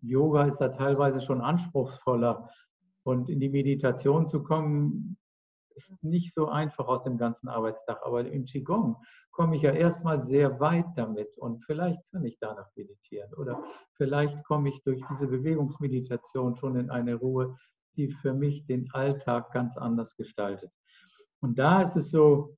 Yoga 0.00 0.44
ist 0.44 0.58
da 0.58 0.68
teilweise 0.68 1.20
schon 1.20 1.40
anspruchsvoller. 1.40 2.48
Und 3.02 3.30
in 3.30 3.40
die 3.40 3.48
Meditation 3.48 4.26
zu 4.26 4.42
kommen, 4.42 5.16
ist 5.78 6.02
nicht 6.02 6.34
so 6.34 6.48
einfach 6.48 6.86
aus 6.88 7.04
dem 7.04 7.18
ganzen 7.18 7.48
Arbeitstag. 7.48 8.00
Aber 8.04 8.26
im 8.26 8.44
Qigong 8.44 8.96
komme 9.30 9.56
ich 9.56 9.62
ja 9.62 9.72
erstmal 9.72 10.22
sehr 10.22 10.58
weit 10.60 10.86
damit. 10.96 11.36
Und 11.38 11.64
vielleicht 11.64 12.00
kann 12.10 12.24
ich 12.24 12.38
danach 12.40 12.68
meditieren. 12.74 13.32
Oder 13.34 13.62
vielleicht 13.94 14.42
komme 14.44 14.70
ich 14.70 14.82
durch 14.82 15.02
diese 15.10 15.26
Bewegungsmeditation 15.26 16.56
schon 16.56 16.76
in 16.76 16.90
eine 16.90 17.14
Ruhe, 17.14 17.56
die 17.96 18.10
für 18.10 18.34
mich 18.34 18.66
den 18.66 18.90
Alltag 18.92 19.52
ganz 19.52 19.76
anders 19.76 20.16
gestaltet. 20.16 20.70
Und 21.40 21.58
da 21.58 21.82
ist 21.82 21.96
es 21.96 22.10
so, 22.10 22.56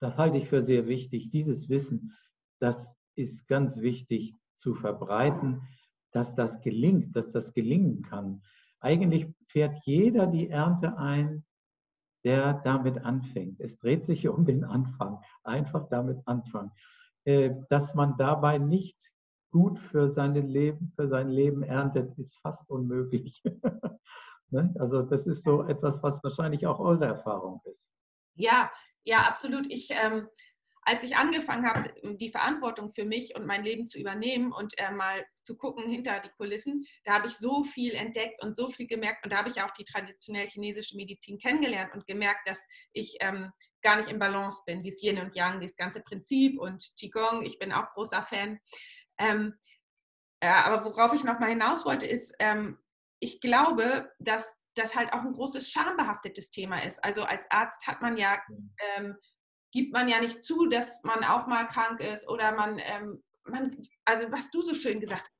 das 0.00 0.16
halte 0.16 0.38
ich 0.38 0.48
für 0.48 0.62
sehr 0.62 0.86
wichtig, 0.86 1.30
dieses 1.30 1.68
Wissen, 1.68 2.16
das 2.60 2.94
ist 3.14 3.48
ganz 3.48 3.76
wichtig 3.78 4.34
zu 4.58 4.74
verbreiten, 4.74 5.62
dass 6.12 6.34
das 6.34 6.60
gelingt, 6.60 7.16
dass 7.16 7.30
das 7.32 7.52
gelingen 7.52 8.02
kann. 8.02 8.42
Eigentlich 8.80 9.26
fährt 9.48 9.76
jeder 9.84 10.26
die 10.26 10.48
Ernte 10.48 10.96
ein, 10.98 11.44
der 12.24 12.54
damit 12.64 13.04
anfängt. 13.04 13.60
Es 13.60 13.78
dreht 13.78 14.04
sich 14.04 14.28
um 14.28 14.44
den 14.44 14.64
Anfang. 14.64 15.20
Einfach 15.44 15.88
damit 15.88 16.20
anfangen. 16.26 16.72
Äh, 17.24 17.54
dass 17.70 17.94
man 17.94 18.16
dabei 18.16 18.58
nicht 18.58 18.98
gut 19.50 19.78
für, 19.78 20.10
seine 20.10 20.40
Leben, 20.40 20.92
für 20.94 21.08
sein 21.08 21.28
Leben 21.28 21.62
erntet, 21.62 22.16
ist 22.18 22.36
fast 22.38 22.68
unmöglich. 22.68 23.42
Ne? 24.50 24.74
Also 24.78 25.02
das 25.02 25.26
ist 25.26 25.44
so 25.44 25.64
etwas, 25.64 26.02
was 26.02 26.24
wahrscheinlich 26.24 26.66
auch 26.66 26.80
eure 26.80 27.04
Erfahrung 27.04 27.60
ist. 27.66 27.90
Ja, 28.34 28.70
ja, 29.04 29.18
absolut. 29.28 29.70
Ich, 29.70 29.90
ähm, 29.90 30.26
als 30.88 31.02
ich 31.02 31.16
angefangen 31.16 31.66
habe, 31.66 31.92
die 32.16 32.30
Verantwortung 32.30 32.88
für 32.88 33.04
mich 33.04 33.36
und 33.36 33.44
mein 33.44 33.62
Leben 33.62 33.86
zu 33.86 33.98
übernehmen 33.98 34.52
und 34.52 34.72
äh, 34.78 34.90
mal 34.90 35.26
zu 35.42 35.58
gucken 35.58 35.86
hinter 35.86 36.20
die 36.20 36.30
Kulissen, 36.30 36.86
da 37.04 37.12
habe 37.12 37.26
ich 37.26 37.36
so 37.36 37.62
viel 37.62 37.92
entdeckt 37.94 38.42
und 38.42 38.56
so 38.56 38.70
viel 38.70 38.86
gemerkt. 38.86 39.22
Und 39.22 39.32
da 39.32 39.38
habe 39.38 39.50
ich 39.50 39.62
auch 39.62 39.70
die 39.72 39.84
traditionell 39.84 40.46
chinesische 40.46 40.96
Medizin 40.96 41.38
kennengelernt 41.38 41.92
und 41.92 42.06
gemerkt, 42.06 42.48
dass 42.48 42.66
ich 42.94 43.18
ähm, 43.20 43.52
gar 43.82 43.96
nicht 43.96 44.08
im 44.08 44.18
Balance 44.18 44.62
bin. 44.64 44.78
Dieses 44.78 45.02
Yin 45.02 45.20
und 45.20 45.34
Yang, 45.34 45.60
dieses 45.60 45.76
ganze 45.76 46.00
Prinzip 46.00 46.58
und 46.58 46.90
Qigong, 46.98 47.44
ich 47.44 47.58
bin 47.58 47.70
auch 47.70 47.92
großer 47.92 48.22
Fan. 48.22 48.58
Ähm, 49.18 49.58
äh, 50.40 50.48
aber 50.48 50.86
worauf 50.86 51.12
ich 51.12 51.22
noch 51.22 51.38
mal 51.38 51.50
hinaus 51.50 51.84
wollte, 51.84 52.06
ist, 52.06 52.34
ähm, 52.38 52.78
ich 53.20 53.42
glaube, 53.42 54.10
dass 54.18 54.44
das 54.74 54.94
halt 54.94 55.12
auch 55.12 55.20
ein 55.20 55.32
großes 55.32 55.70
schambehaftetes 55.70 56.50
Thema 56.50 56.82
ist. 56.82 57.04
Also 57.04 57.24
als 57.24 57.44
Arzt 57.50 57.86
hat 57.86 58.00
man 58.00 58.16
ja, 58.16 58.40
ähm, 58.96 59.16
gibt 59.72 59.92
man 59.92 60.08
ja 60.08 60.20
nicht 60.20 60.42
zu, 60.42 60.66
dass 60.66 61.02
man 61.04 61.24
auch 61.24 61.46
mal 61.46 61.66
krank 61.68 62.00
ist 62.00 62.28
oder 62.28 62.52
man, 62.52 62.78
ähm, 62.78 63.22
man 63.44 63.86
also 64.04 64.30
was 64.30 64.50
du 64.50 64.62
so 64.62 64.74
schön 64.74 65.00
gesagt 65.00 65.22
hast, 65.22 65.32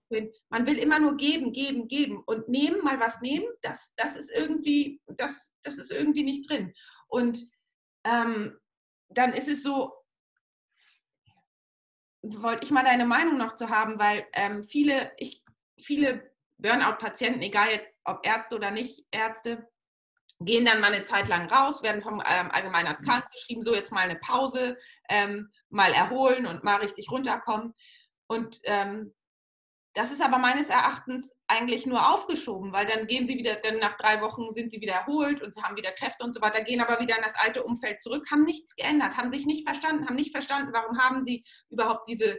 man 0.49 0.66
will 0.66 0.79
immer 0.79 0.99
nur 0.99 1.16
geben, 1.16 1.53
geben, 1.53 1.89
geben 1.89 2.22
und 2.24 2.49
nehmen, 2.49 2.83
mal 2.83 2.99
was 2.99 3.20
nehmen, 3.20 3.47
das, 3.62 3.93
das 3.97 4.16
ist 4.16 4.31
irgendwie, 4.31 5.01
das, 5.07 5.55
das 5.62 5.76
ist 5.76 5.91
irgendwie 5.91 6.22
nicht 6.22 6.49
drin. 6.49 6.72
Und 7.09 7.39
ähm, 8.05 8.59
dann 9.11 9.33
ist 9.33 9.49
es 9.49 9.62
so, 9.62 9.93
wollte 12.22 12.64
ich 12.64 12.70
mal 12.70 12.85
deine 12.85 13.07
Meinung 13.07 13.37
noch 13.37 13.57
zu 13.57 13.68
haben, 13.68 13.99
weil 13.99 14.26
ähm, 14.33 14.64
viele, 14.64 15.12
ich, 15.18 15.43
viele 15.79 16.33
Burnout-Patienten, 16.59 17.43
egal 17.43 17.70
jetzt 17.70 17.91
ob 18.05 18.26
Ärzte 18.26 18.57
oder 18.57 18.70
nicht 18.70 19.07
Ärzte, 19.11 19.68
gehen 20.41 20.64
dann 20.64 20.80
mal 20.80 20.93
eine 20.93 21.05
Zeit 21.05 21.28
lang 21.28 21.51
raus, 21.51 21.82
werden 21.82 22.01
vom 22.01 22.22
ähm, 22.24 22.51
Allgemeinarzt 22.51 23.05
krank 23.05 23.30
geschrieben, 23.32 23.62
so 23.62 23.74
jetzt 23.74 23.91
mal 23.93 24.01
eine 24.01 24.16
Pause, 24.16 24.76
ähm, 25.09 25.51
mal 25.68 25.93
erholen 25.93 26.47
und 26.47 26.64
mal 26.64 26.76
richtig 26.76 27.11
runterkommen. 27.11 27.74
Und 28.28 28.61
ähm, 28.64 29.14
das 29.95 30.12
ist 30.12 30.22
aber 30.22 30.39
meines 30.39 30.68
Erachtens 30.68 31.32
eigentlich 31.49 31.86
nur 31.86 32.12
aufgeschoben, 32.12 32.72
weil 32.72 32.86
dann 32.86 33.07
gehen 33.07 33.26
sie 33.26 33.36
wieder, 33.36 33.57
dann 33.57 33.78
nach 33.78 33.97
drei 33.97 34.20
Wochen 34.20 34.53
sind 34.53 34.70
sie 34.70 34.80
wieder 34.80 34.93
erholt 34.93 35.43
und 35.43 35.53
sie 35.55 35.62
haben 35.62 35.76
wieder 35.76 35.91
Kräfte 35.91 36.22
und 36.22 36.34
so 36.34 36.41
weiter, 36.41 36.62
gehen 36.62 36.80
aber 36.80 37.01
wieder 37.01 37.16
in 37.16 37.22
das 37.22 37.34
alte 37.34 37.64
Umfeld 37.64 38.03
zurück, 38.03 38.30
haben 38.30 38.45
nichts 38.45 38.76
geändert, 38.76 39.16
haben 39.16 39.30
sich 39.30 39.45
nicht 39.45 39.66
verstanden, 39.66 40.07
haben 40.07 40.14
nicht 40.14 40.30
verstanden, 40.30 40.72
warum 40.72 40.99
haben 40.99 41.24
sie 41.24 41.45
überhaupt 41.70 42.07
diese 42.07 42.39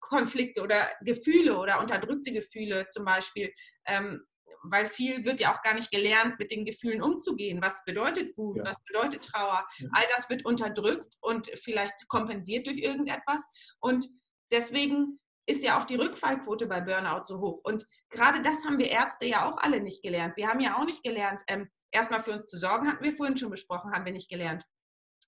Konflikte 0.00 0.62
oder 0.62 0.88
Gefühle 1.02 1.58
oder 1.58 1.80
unterdrückte 1.80 2.32
Gefühle 2.32 2.88
zum 2.88 3.04
Beispiel. 3.04 3.52
Ähm, 3.86 4.24
weil 4.62 4.86
viel 4.86 5.24
wird 5.24 5.40
ja 5.40 5.54
auch 5.54 5.62
gar 5.62 5.74
nicht 5.74 5.90
gelernt, 5.90 6.38
mit 6.38 6.50
den 6.50 6.64
Gefühlen 6.64 7.02
umzugehen. 7.02 7.60
Was 7.62 7.84
bedeutet 7.84 8.36
Wut, 8.36 8.58
ja. 8.58 8.64
was 8.64 8.76
bedeutet 8.84 9.24
Trauer? 9.24 9.66
Ja. 9.78 9.88
All 9.92 10.04
das 10.16 10.28
wird 10.28 10.44
unterdrückt 10.44 11.16
und 11.20 11.50
vielleicht 11.54 12.08
kompensiert 12.08 12.66
durch 12.66 12.78
irgendetwas. 12.78 13.50
Und 13.80 14.08
deswegen 14.50 15.18
ist 15.46 15.62
ja 15.62 15.80
auch 15.80 15.84
die 15.84 15.96
Rückfallquote 15.96 16.66
bei 16.66 16.80
Burnout 16.80 17.26
so 17.26 17.40
hoch. 17.40 17.60
Und 17.62 17.86
gerade 18.10 18.42
das 18.42 18.64
haben 18.64 18.78
wir 18.78 18.90
Ärzte 18.90 19.26
ja 19.26 19.48
auch 19.48 19.58
alle 19.58 19.80
nicht 19.80 20.02
gelernt. 20.02 20.36
Wir 20.36 20.48
haben 20.48 20.60
ja 20.60 20.76
auch 20.78 20.84
nicht 20.84 21.04
gelernt, 21.04 21.40
ähm, 21.48 21.68
erstmal 21.92 22.22
für 22.22 22.32
uns 22.32 22.46
zu 22.46 22.58
sorgen, 22.58 22.88
hatten 22.88 23.04
wir 23.04 23.16
vorhin 23.16 23.36
schon 23.36 23.50
besprochen, 23.50 23.92
haben 23.92 24.04
wir 24.04 24.12
nicht 24.12 24.28
gelernt 24.28 24.64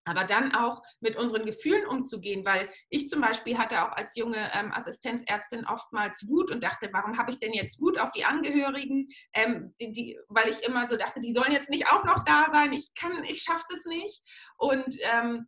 aber 0.05 0.25
dann 0.25 0.55
auch 0.55 0.83
mit 1.01 1.17
unseren 1.17 1.45
Gefühlen 1.45 1.87
umzugehen, 1.87 2.45
weil 2.45 2.71
ich 2.89 3.09
zum 3.09 3.21
Beispiel 3.21 3.59
hatte 3.59 3.83
auch 3.83 3.93
als 3.93 4.17
junge 4.17 4.51
ähm, 4.55 4.73
Assistenzärztin 4.73 5.67
oftmals 5.67 6.27
Wut 6.29 6.51
und 6.51 6.63
dachte, 6.63 6.89
warum 6.93 7.19
habe 7.19 7.31
ich 7.31 7.39
denn 7.39 7.53
jetzt 7.53 7.81
Wut 7.81 7.99
auf 7.99 8.11
die 8.13 8.25
Angehörigen, 8.25 9.09
ähm, 9.35 9.75
die, 9.81 9.93
die, 9.93 10.19
weil 10.29 10.49
ich 10.49 10.67
immer 10.67 10.87
so 10.89 10.97
dachte, 10.97 11.21
die 11.21 11.33
sollen 11.33 11.53
jetzt 11.53 11.71
nicht 11.71 11.93
auch 11.93 12.05
noch 12.05 12.25
da 12.25 12.47
sein, 12.51 12.73
ich 12.73 12.91
kann, 12.95 13.25
ich 13.25 13.43
schaffe 13.43 13.65
das 13.71 13.85
nicht 13.85 14.23
und 14.57 14.97
ähm, 15.13 15.47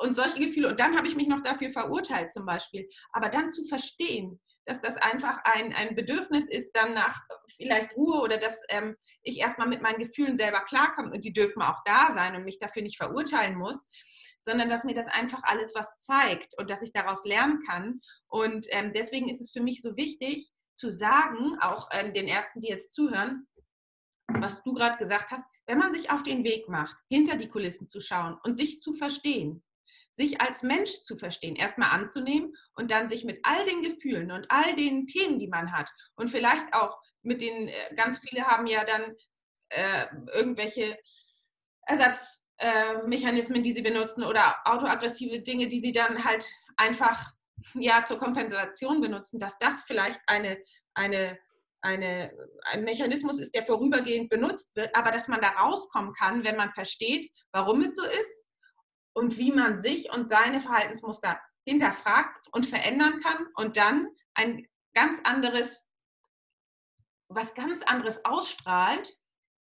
und 0.00 0.14
solche 0.14 0.38
Gefühle. 0.38 0.68
Und 0.68 0.78
dann 0.80 0.96
habe 0.96 1.08
ich 1.08 1.16
mich 1.16 1.26
noch 1.26 1.42
dafür 1.42 1.70
verurteilt 1.70 2.32
zum 2.32 2.46
Beispiel. 2.46 2.88
Aber 3.12 3.28
dann 3.28 3.50
zu 3.50 3.64
verstehen, 3.64 4.40
dass 4.68 4.82
das 4.82 4.98
einfach 4.98 5.40
ein, 5.44 5.74
ein 5.74 5.96
Bedürfnis 5.96 6.46
ist, 6.46 6.76
dann 6.76 6.92
nach 6.92 7.22
vielleicht 7.56 7.96
Ruhe 7.96 8.20
oder 8.20 8.36
dass 8.36 8.62
ähm, 8.68 8.96
ich 9.22 9.38
erstmal 9.38 9.66
mit 9.66 9.80
meinen 9.80 9.98
Gefühlen 9.98 10.36
selber 10.36 10.60
klarkomme 10.60 11.10
und 11.10 11.24
die 11.24 11.32
dürfen 11.32 11.62
auch 11.62 11.82
da 11.86 12.12
sein 12.12 12.36
und 12.36 12.44
mich 12.44 12.58
dafür 12.58 12.82
nicht 12.82 12.98
verurteilen 12.98 13.56
muss, 13.56 13.88
sondern 14.40 14.68
dass 14.68 14.84
mir 14.84 14.94
das 14.94 15.06
einfach 15.08 15.40
alles 15.44 15.74
was 15.74 15.98
zeigt 16.00 16.52
und 16.58 16.68
dass 16.68 16.82
ich 16.82 16.92
daraus 16.92 17.24
lernen 17.24 17.62
kann. 17.66 18.02
Und 18.26 18.66
ähm, 18.70 18.92
deswegen 18.92 19.28
ist 19.30 19.40
es 19.40 19.50
für 19.50 19.62
mich 19.62 19.80
so 19.80 19.96
wichtig 19.96 20.52
zu 20.74 20.90
sagen, 20.90 21.56
auch 21.60 21.88
ähm, 21.92 22.12
den 22.12 22.28
Ärzten, 22.28 22.60
die 22.60 22.68
jetzt 22.68 22.92
zuhören, 22.92 23.48
was 24.28 24.62
du 24.64 24.74
gerade 24.74 24.98
gesagt 24.98 25.30
hast, 25.30 25.44
wenn 25.66 25.78
man 25.78 25.94
sich 25.94 26.10
auf 26.10 26.22
den 26.22 26.44
Weg 26.44 26.68
macht, 26.68 26.96
hinter 27.08 27.36
die 27.36 27.48
Kulissen 27.48 27.88
zu 27.88 28.00
schauen 28.00 28.38
und 28.44 28.54
sich 28.56 28.82
zu 28.82 28.92
verstehen, 28.92 29.64
sich 30.18 30.40
als 30.40 30.62
Mensch 30.64 30.90
zu 31.02 31.16
verstehen, 31.16 31.54
erstmal 31.54 31.92
anzunehmen 31.92 32.52
und 32.74 32.90
dann 32.90 33.08
sich 33.08 33.24
mit 33.24 33.38
all 33.44 33.64
den 33.64 33.82
Gefühlen 33.82 34.32
und 34.32 34.50
all 34.50 34.74
den 34.74 35.06
Themen, 35.06 35.38
die 35.38 35.46
man 35.46 35.72
hat. 35.72 35.88
Und 36.16 36.28
vielleicht 36.28 36.74
auch 36.74 36.98
mit 37.22 37.40
den, 37.40 37.68
äh, 37.68 37.94
ganz 37.94 38.18
viele 38.18 38.44
haben 38.44 38.66
ja 38.66 38.84
dann 38.84 39.14
äh, 39.68 40.06
irgendwelche 40.34 40.98
Ersatzmechanismen, 41.86 43.60
äh, 43.60 43.62
die 43.62 43.72
sie 43.72 43.82
benutzen 43.82 44.24
oder 44.24 44.56
autoaggressive 44.64 45.40
Dinge, 45.40 45.68
die 45.68 45.80
sie 45.80 45.92
dann 45.92 46.24
halt 46.24 46.44
einfach 46.76 47.32
ja 47.74 48.04
zur 48.04 48.18
Kompensation 48.18 49.00
benutzen, 49.00 49.38
dass 49.38 49.56
das 49.58 49.82
vielleicht 49.82 50.20
eine, 50.26 50.58
eine 50.94 51.38
eine, 51.80 52.32
ein 52.72 52.82
Mechanismus 52.82 53.38
ist, 53.38 53.54
der 53.54 53.64
vorübergehend 53.64 54.30
benutzt 54.30 54.74
wird, 54.74 54.92
aber 54.96 55.12
dass 55.12 55.28
man 55.28 55.40
da 55.40 55.50
rauskommen 55.50 56.12
kann, 56.12 56.42
wenn 56.42 56.56
man 56.56 56.72
versteht, 56.72 57.30
warum 57.52 57.82
es 57.82 57.94
so 57.94 58.04
ist 58.04 58.47
und 59.14 59.38
wie 59.38 59.52
man 59.52 59.76
sich 59.76 60.12
und 60.12 60.28
seine 60.28 60.60
Verhaltensmuster 60.60 61.40
hinterfragt 61.66 62.48
und 62.52 62.66
verändern 62.66 63.20
kann 63.20 63.46
und 63.56 63.76
dann 63.76 64.08
ein 64.34 64.66
ganz 64.94 65.20
anderes, 65.24 65.86
was 67.28 67.54
ganz 67.54 67.82
anderes 67.82 68.24
ausstrahlt 68.24 69.16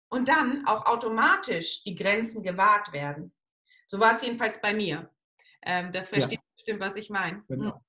und 0.10 0.28
dann 0.28 0.66
auch 0.68 0.86
automatisch 0.86 1.84
die 1.84 1.96
Grenzen 1.96 2.44
gewahrt 2.44 2.92
werden. 2.92 3.34
So 3.88 4.00
war 4.00 4.16
es 4.16 4.24
jedenfalls 4.24 4.60
bei 4.62 4.74
mir. 4.74 5.10
Ähm, 5.62 5.92
da 5.92 6.04
versteht 6.04 6.40
ja. 6.40 6.54
bestimmt, 6.56 6.80
was 6.80 6.96
ich 6.96 7.10
meine. 7.10 7.44
Genau. 7.48 7.76
Hm. 7.76 7.82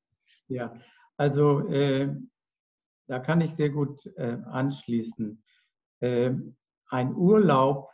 Ja, 0.48 0.80
also 1.16 1.68
äh, 1.68 2.14
da 3.08 3.18
kann 3.18 3.40
ich 3.40 3.54
sehr 3.54 3.70
gut 3.70 4.06
äh, 4.16 4.38
anschließen. 4.50 5.42
Äh, 6.00 6.32
ein 6.90 7.14
Urlaub 7.14 7.90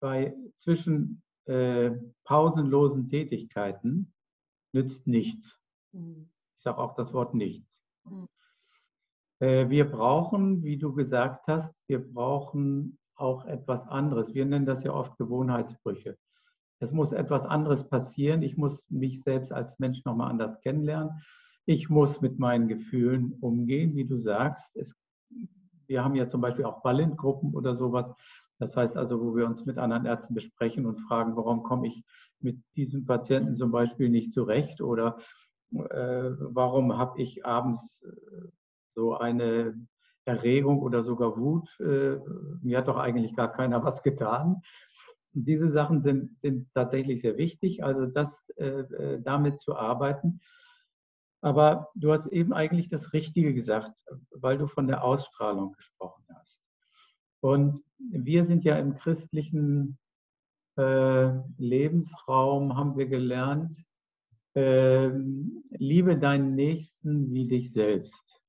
bei 0.00 0.34
zwischen 0.56 1.22
äh, 1.48 1.90
pausenlosen 2.24 3.08
Tätigkeiten 3.08 4.12
nützt 4.72 5.06
nichts. 5.06 5.58
Mhm. 5.92 6.30
Ich 6.56 6.62
sage 6.62 6.78
auch 6.78 6.94
das 6.94 7.12
Wort 7.12 7.34
nichts. 7.34 7.80
Mhm. 8.04 8.28
Äh, 9.40 9.68
wir 9.68 9.90
brauchen, 9.90 10.62
wie 10.62 10.78
du 10.78 10.94
gesagt 10.94 11.46
hast, 11.46 11.74
wir 11.86 12.00
brauchen 12.00 12.98
auch 13.14 13.44
etwas 13.46 13.86
anderes. 13.88 14.34
Wir 14.34 14.46
nennen 14.46 14.66
das 14.66 14.84
ja 14.84 14.92
oft 14.92 15.16
Gewohnheitsbrüche. 15.18 16.16
Es 16.80 16.92
muss 16.92 17.12
etwas 17.12 17.44
anderes 17.44 17.88
passieren. 17.88 18.42
Ich 18.42 18.56
muss 18.56 18.84
mich 18.88 19.22
selbst 19.22 19.52
als 19.52 19.78
Mensch 19.78 20.04
nochmal 20.04 20.30
anders 20.30 20.60
kennenlernen. 20.60 21.22
Ich 21.66 21.90
muss 21.90 22.20
mit 22.20 22.38
meinen 22.38 22.68
Gefühlen 22.68 23.32
umgehen, 23.40 23.96
wie 23.96 24.04
du 24.04 24.18
sagst. 24.18 24.76
Es, 24.76 24.94
wir 25.86 26.04
haben 26.04 26.14
ja 26.14 26.28
zum 26.28 26.40
Beispiel 26.40 26.64
auch 26.64 26.82
Ballentgruppen 26.82 27.54
oder 27.54 27.76
sowas. 27.76 28.08
Das 28.58 28.76
heißt 28.76 28.96
also, 28.96 29.20
wo 29.20 29.36
wir 29.36 29.46
uns 29.46 29.64
mit 29.64 29.78
anderen 29.78 30.06
Ärzten 30.06 30.34
besprechen 30.34 30.86
und 30.86 31.00
fragen, 31.00 31.36
warum 31.36 31.62
komme 31.62 31.88
ich 31.88 32.04
mit 32.40 32.58
diesem 32.76 33.04
Patienten 33.04 33.56
zum 33.56 33.70
Beispiel 33.70 34.08
nicht 34.08 34.32
zurecht 34.32 34.80
oder 34.80 35.18
äh, 35.72 36.30
warum 36.38 36.96
habe 36.96 37.20
ich 37.20 37.44
abends 37.44 37.96
äh, 38.02 38.48
so 38.94 39.16
eine 39.16 39.74
Erregung 40.24 40.80
oder 40.80 41.02
sogar 41.04 41.36
Wut. 41.36 41.68
Äh, 41.80 42.18
mir 42.62 42.78
hat 42.78 42.88
doch 42.88 42.96
eigentlich 42.96 43.34
gar 43.34 43.52
keiner 43.52 43.82
was 43.84 44.02
getan. 44.02 44.62
Diese 45.32 45.68
Sachen 45.68 46.00
sind, 46.00 46.38
sind 46.40 46.68
tatsächlich 46.74 47.20
sehr 47.20 47.36
wichtig, 47.36 47.84
also 47.84 48.06
das 48.06 48.50
äh, 48.56 49.20
damit 49.20 49.58
zu 49.58 49.76
arbeiten. 49.76 50.40
Aber 51.40 51.88
du 51.94 52.12
hast 52.12 52.26
eben 52.26 52.52
eigentlich 52.52 52.88
das 52.88 53.12
Richtige 53.12 53.54
gesagt, 53.54 53.92
weil 54.32 54.58
du 54.58 54.66
von 54.66 54.88
der 54.88 55.04
Ausstrahlung 55.04 55.72
gesprochen 55.72 56.24
hast. 56.34 56.47
Und 57.40 57.82
wir 57.98 58.44
sind 58.44 58.64
ja 58.64 58.78
im 58.78 58.94
christlichen 58.94 59.98
äh, 60.76 61.30
Lebensraum, 61.58 62.76
haben 62.76 62.96
wir 62.96 63.06
gelernt, 63.06 63.76
äh, 64.54 65.08
liebe 65.70 66.18
deinen 66.18 66.54
Nächsten 66.54 67.32
wie 67.32 67.48
dich 67.48 67.72
selbst. 67.72 68.42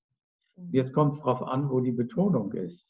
Mhm. 0.56 0.70
Jetzt 0.72 0.94
kommt 0.94 1.14
es 1.14 1.20
darauf 1.20 1.44
an, 1.44 1.70
wo 1.70 1.80
die 1.80 1.92
Betonung 1.92 2.52
ist. 2.54 2.90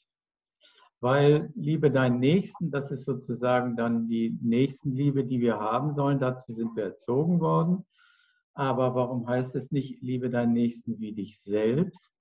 Weil 1.02 1.52
liebe 1.56 1.92
deinen 1.92 2.20
Nächsten, 2.20 2.72
das 2.72 2.92
ist 2.92 3.06
sozusagen 3.06 3.78
dann 3.78 4.08
die 4.08 4.38
Nächstenliebe, 4.42 5.24
die 5.24 5.40
wir 5.40 5.58
haben 5.58 5.94
sollen. 5.94 6.20
Dazu 6.20 6.54
sind 6.54 6.76
wir 6.76 6.84
erzogen 6.84 7.40
worden. 7.40 7.86
Aber 8.54 8.94
warum 8.96 9.26
heißt 9.26 9.56
es 9.56 9.72
nicht, 9.72 10.02
liebe 10.02 10.30
deinen 10.30 10.52
Nächsten 10.52 11.00
wie 11.00 11.14
dich 11.14 11.40
selbst? 11.40 12.12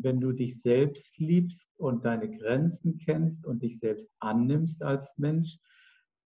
Wenn 0.00 0.20
du 0.20 0.32
dich 0.32 0.62
selbst 0.62 1.18
liebst 1.18 1.68
und 1.76 2.04
deine 2.04 2.30
Grenzen 2.30 2.98
kennst 2.98 3.44
und 3.44 3.62
dich 3.62 3.78
selbst 3.78 4.08
annimmst 4.20 4.82
als 4.82 5.12
Mensch, 5.18 5.58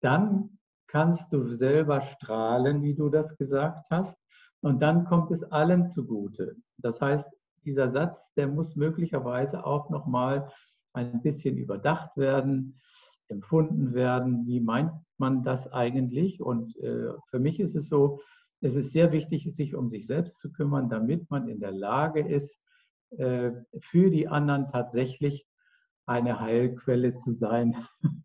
dann 0.00 0.58
kannst 0.86 1.32
du 1.32 1.56
selber 1.56 2.02
strahlen, 2.02 2.82
wie 2.82 2.94
du 2.94 3.08
das 3.08 3.36
gesagt 3.36 3.86
hast. 3.90 4.16
Und 4.60 4.80
dann 4.80 5.04
kommt 5.04 5.30
es 5.30 5.42
allen 5.44 5.86
zugute. 5.86 6.56
Das 6.78 7.00
heißt, 7.00 7.26
dieser 7.64 7.90
Satz, 7.90 8.32
der 8.34 8.48
muss 8.48 8.76
möglicherweise 8.76 9.64
auch 9.64 9.90
nochmal 9.90 10.50
ein 10.92 11.22
bisschen 11.22 11.56
überdacht 11.56 12.16
werden, 12.16 12.80
empfunden 13.28 13.94
werden. 13.94 14.46
Wie 14.46 14.60
meint 14.60 14.92
man 15.18 15.42
das 15.42 15.72
eigentlich? 15.72 16.40
Und 16.40 16.76
äh, 16.78 17.12
für 17.28 17.38
mich 17.38 17.60
ist 17.60 17.74
es 17.74 17.88
so, 17.88 18.20
es 18.60 18.76
ist 18.76 18.92
sehr 18.92 19.12
wichtig, 19.12 19.50
sich 19.54 19.74
um 19.74 19.88
sich 19.88 20.06
selbst 20.06 20.38
zu 20.38 20.52
kümmern, 20.52 20.88
damit 20.88 21.30
man 21.30 21.48
in 21.48 21.60
der 21.60 21.72
Lage 21.72 22.20
ist, 22.20 22.54
für 23.16 24.10
die 24.10 24.28
anderen 24.28 24.68
tatsächlich 24.70 25.46
eine 26.06 26.40
Heilquelle 26.40 27.16
zu 27.16 27.32
sein. 27.32 27.76
Mhm. 28.00 28.22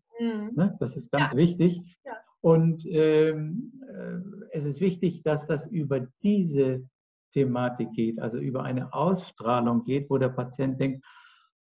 Ne? 0.54 0.76
Das 0.78 0.94
ist 0.96 1.10
ganz 1.10 1.32
ja. 1.32 1.36
wichtig. 1.38 1.96
Ja. 2.04 2.12
Und 2.42 2.84
ähm, 2.84 3.72
äh, 3.88 4.18
es 4.52 4.66
ist 4.66 4.78
wichtig, 4.78 5.22
dass 5.22 5.46
das 5.46 5.66
über 5.66 6.08
diese 6.22 6.86
Thematik 7.32 7.92
geht, 7.92 8.20
also 8.20 8.36
über 8.36 8.62
eine 8.62 8.92
Ausstrahlung 8.92 9.84
geht, 9.84 10.10
wo 10.10 10.18
der 10.18 10.28
Patient 10.28 10.78
denkt, 10.78 11.04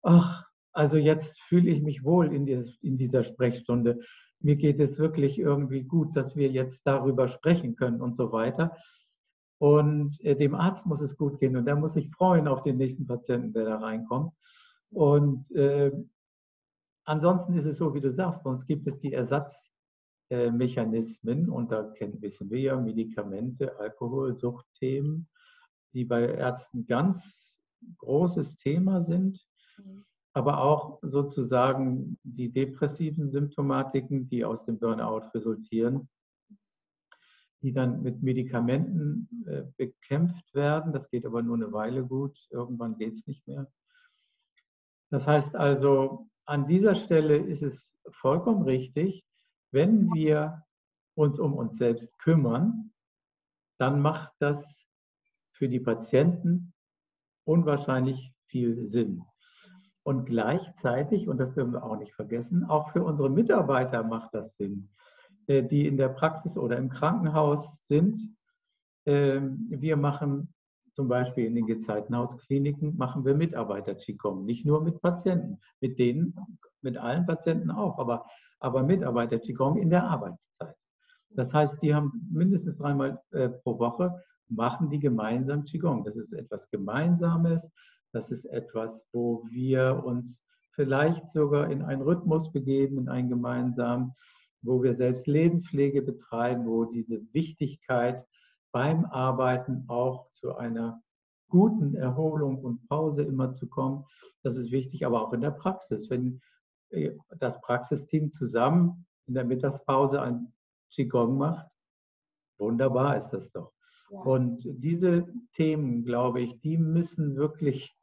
ach, 0.02 0.46
also 0.74 0.98
jetzt 0.98 1.40
fühle 1.42 1.70
ich 1.70 1.82
mich 1.82 2.04
wohl 2.04 2.34
in, 2.34 2.46
die, 2.46 2.66
in 2.82 2.98
dieser 2.98 3.24
Sprechstunde. 3.24 4.00
Mir 4.40 4.56
geht 4.56 4.80
es 4.80 4.98
wirklich 4.98 5.38
irgendwie 5.38 5.84
gut, 5.84 6.16
dass 6.18 6.36
wir 6.36 6.50
jetzt 6.50 6.82
darüber 6.86 7.28
sprechen 7.28 7.76
können 7.76 8.02
und 8.02 8.18
so 8.18 8.32
weiter. 8.32 8.76
Und 9.62 10.20
äh, 10.22 10.36
dem 10.36 10.56
Arzt 10.56 10.88
muss 10.88 11.02
es 11.02 11.16
gut 11.16 11.40
gehen 11.40 11.56
und 11.56 11.66
der 11.66 11.76
muss 11.76 11.94
sich 11.94 12.10
freuen 12.10 12.48
auf 12.48 12.64
den 12.64 12.78
nächsten 12.78 13.06
Patienten, 13.06 13.54
der 13.54 13.66
da 13.66 13.78
reinkommt. 13.78 14.34
Und 14.90 15.52
äh, 15.52 15.92
ansonsten 17.06 17.54
ist 17.54 17.66
es 17.66 17.78
so, 17.78 17.94
wie 17.94 18.02
du 18.02 18.12
sagst, 18.12 18.42
sonst 18.44 18.66
gibt 18.66 18.88
es 18.88 19.00
die 19.00 19.14
Ersatzmechanismen 19.14 21.48
äh, 21.48 21.52
und 21.52 21.72
da 21.72 21.84
kennen, 21.92 22.20
wissen 22.22 22.50
wir 22.50 22.60
ja 22.60 22.76
Medikamente, 22.76 23.80
Alkohol, 23.80 24.36
Suchtthemen 24.36 25.30
die 25.94 26.06
bei 26.06 26.26
Ärzten 26.26 26.88
ganz 26.88 27.52
großes 27.98 28.58
Thema 28.58 29.04
sind, 29.04 29.46
mhm. 29.78 30.06
aber 30.34 30.62
auch 30.62 31.00
sozusagen 31.02 32.18
die 32.24 32.52
depressiven 32.52 33.32
Symptomatiken, 33.32 34.30
die 34.30 34.46
aus 34.46 34.64
dem 34.66 34.80
Burnout 34.80 35.30
resultieren, 35.34 36.10
die 37.62 37.74
dann 37.74 38.02
mit 38.02 38.24
Medikamenten 38.24 39.46
äh, 39.48 39.64
bekämpft 39.78 40.54
werden. 40.54 40.94
Das 40.94 41.10
geht 41.10 41.26
aber 41.26 41.42
nur 41.42 41.56
eine 41.56 41.72
Weile 41.72 42.04
gut, 42.04 42.38
irgendwann 42.50 42.98
geht 42.98 43.14
es 43.14 43.28
nicht 43.28 43.46
mehr. 43.48 43.72
Das 45.10 45.28
heißt 45.28 45.56
also, 45.56 46.28
an 46.46 46.68
dieser 46.68 46.96
Stelle 46.96 47.38
ist 47.38 47.62
es 47.62 47.94
vollkommen 48.12 48.64
richtig, 48.64 49.24
wenn 49.72 50.14
wir 50.14 50.64
uns 51.16 51.40
um 51.40 51.54
uns 51.54 51.78
selbst 51.78 52.18
kümmern, 52.20 52.92
dann 53.78 54.02
macht 54.02 54.34
das 54.40 54.86
für 55.52 55.70
die 55.70 55.80
Patienten 55.80 56.74
unwahrscheinlich 57.46 58.34
viel 58.48 58.90
Sinn. 58.90 59.24
Und 60.04 60.26
gleichzeitig, 60.26 61.28
und 61.28 61.38
das 61.38 61.54
dürfen 61.54 61.74
wir 61.74 61.84
auch 61.84 61.98
nicht 61.98 62.14
vergessen, 62.14 62.66
auch 62.66 62.92
für 62.92 63.04
unsere 63.04 63.30
Mitarbeiter 63.30 64.04
macht 64.04 64.34
das 64.34 64.56
Sinn, 64.58 64.90
die 65.48 65.88
in 65.88 65.98
der 65.98 66.10
Praxis 66.10 66.58
oder 66.58 66.78
im 66.78 66.90
Krankenhaus 66.90 67.86
sind. 67.88 68.36
Ähm, 69.06 69.68
wir 69.70 69.98
machen 69.98 70.54
zum 70.94 71.08
Beispiel 71.08 71.46
in 71.46 71.56
den 71.56 71.68
Gezeitenhauskliniken 71.68 72.98
machen 72.98 73.26
wir 73.26 73.34
Mitarbeiter-Qigong, 73.34 74.46
nicht 74.46 74.66
nur 74.66 74.84
mit 74.84 75.02
Patienten, 75.02 75.60
mit 75.80 75.98
denen, 75.98 76.36
mit 76.82 76.98
allen 76.98 77.26
Patienten 77.26 77.72
auch, 77.72 77.98
aber, 77.98 78.26
aber 78.60 78.84
Mitarbeiter-Qigong 78.84 79.78
in 79.78 79.90
der 79.90 80.04
Arbeitszeit. 80.04 80.76
Das 81.30 81.54
heißt, 81.54 81.82
die 81.82 81.96
haben 81.96 82.28
mindestens 82.32 82.78
dreimal 82.78 83.22
äh, 83.32 83.50
pro 83.50 83.80
Woche 83.80 84.22
machen 84.50 84.90
die 84.90 85.00
gemeinsam 85.00 85.64
Qigong. 85.64 86.04
Das 86.04 86.18
ist 86.18 86.34
etwas 86.34 86.70
Gemeinsames, 86.70 87.72
das 88.12 88.30
ist 88.30 88.46
etwas, 88.46 89.02
wo 89.14 89.46
wir 89.50 90.04
uns 90.04 90.38
vielleicht 90.74 91.30
sogar 91.30 91.70
in 91.72 91.82
einen 91.82 92.02
Rhythmus 92.02 92.52
begeben, 92.52 92.98
in 92.98 93.10
einen 93.10 93.30
gemeinsamen, 93.30 94.14
wo 94.62 94.82
wir 94.84 94.96
selbst 94.96 95.28
Lebenspflege 95.28 96.02
betreiben, 96.02 96.66
wo 96.66 96.86
diese 96.86 97.22
Wichtigkeit 97.34 98.26
beim 98.72 99.06
Arbeiten 99.06 99.86
auch 99.88 100.32
zu 100.34 100.56
einer 100.56 101.02
guten 101.50 101.96
Erholung 101.96 102.60
und 102.64 102.88
Pause 102.88 103.24
immer 103.24 103.54
zu 103.54 103.68
kommen. 103.68 104.06
Das 104.44 104.56
ist 104.56 104.72
wichtig, 104.72 105.06
aber 105.06 105.22
auch 105.22 105.34
in 105.34 105.42
der 105.42 105.52
Praxis. 105.52 106.10
Wenn 106.10 106.42
äh, 106.90 107.12
das 107.40 107.60
Praxisteam 107.62 108.32
zusammen 108.32 109.06
in 109.28 109.34
der 109.34 109.44
Mittagspause 109.44 110.22
ein 110.22 110.54
Qigong 110.92 111.38
macht, 111.38 111.68
wunderbar 112.58 113.18
ist 113.18 113.30
das 113.30 113.52
doch. 113.52 113.74
Und 114.10 114.64
diese 114.66 115.26
Themen, 115.54 116.04
glaube 116.04 116.42
ich, 116.42 116.60
die 116.60 116.78
müssen 116.78 117.38
wirklich, 117.38 117.96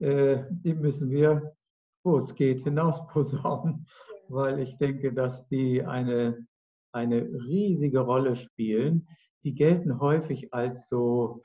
äh, 0.00 0.42
die 0.50 0.74
müssen 0.74 1.08
wir, 1.10 1.56
wo 2.02 2.18
es 2.18 2.34
geht, 2.34 2.64
hinaus 2.64 3.06
posaunen, 3.08 3.86
weil 4.28 4.60
ich 4.60 4.76
denke, 4.78 5.12
dass 5.12 5.46
die 5.48 5.84
eine, 5.84 6.46
eine 6.92 7.22
riesige 7.22 8.00
Rolle 8.00 8.36
spielen. 8.36 9.08
Die 9.44 9.54
gelten 9.54 10.00
häufig 10.00 10.52
als 10.52 10.88
so 10.88 11.42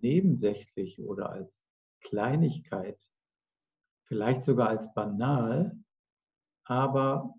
nebensächlich 0.00 1.00
oder 1.00 1.30
als 1.30 1.60
Kleinigkeit, 2.00 2.98
vielleicht 4.06 4.44
sogar 4.44 4.68
als 4.68 4.92
banal, 4.94 5.76
aber 6.64 7.34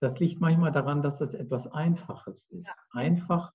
das 0.00 0.18
liegt 0.20 0.40
manchmal 0.40 0.72
daran, 0.72 1.02
dass 1.02 1.18
das 1.18 1.34
etwas 1.34 1.66
Einfaches 1.68 2.44
ist. 2.50 2.68
Einfach 2.90 3.52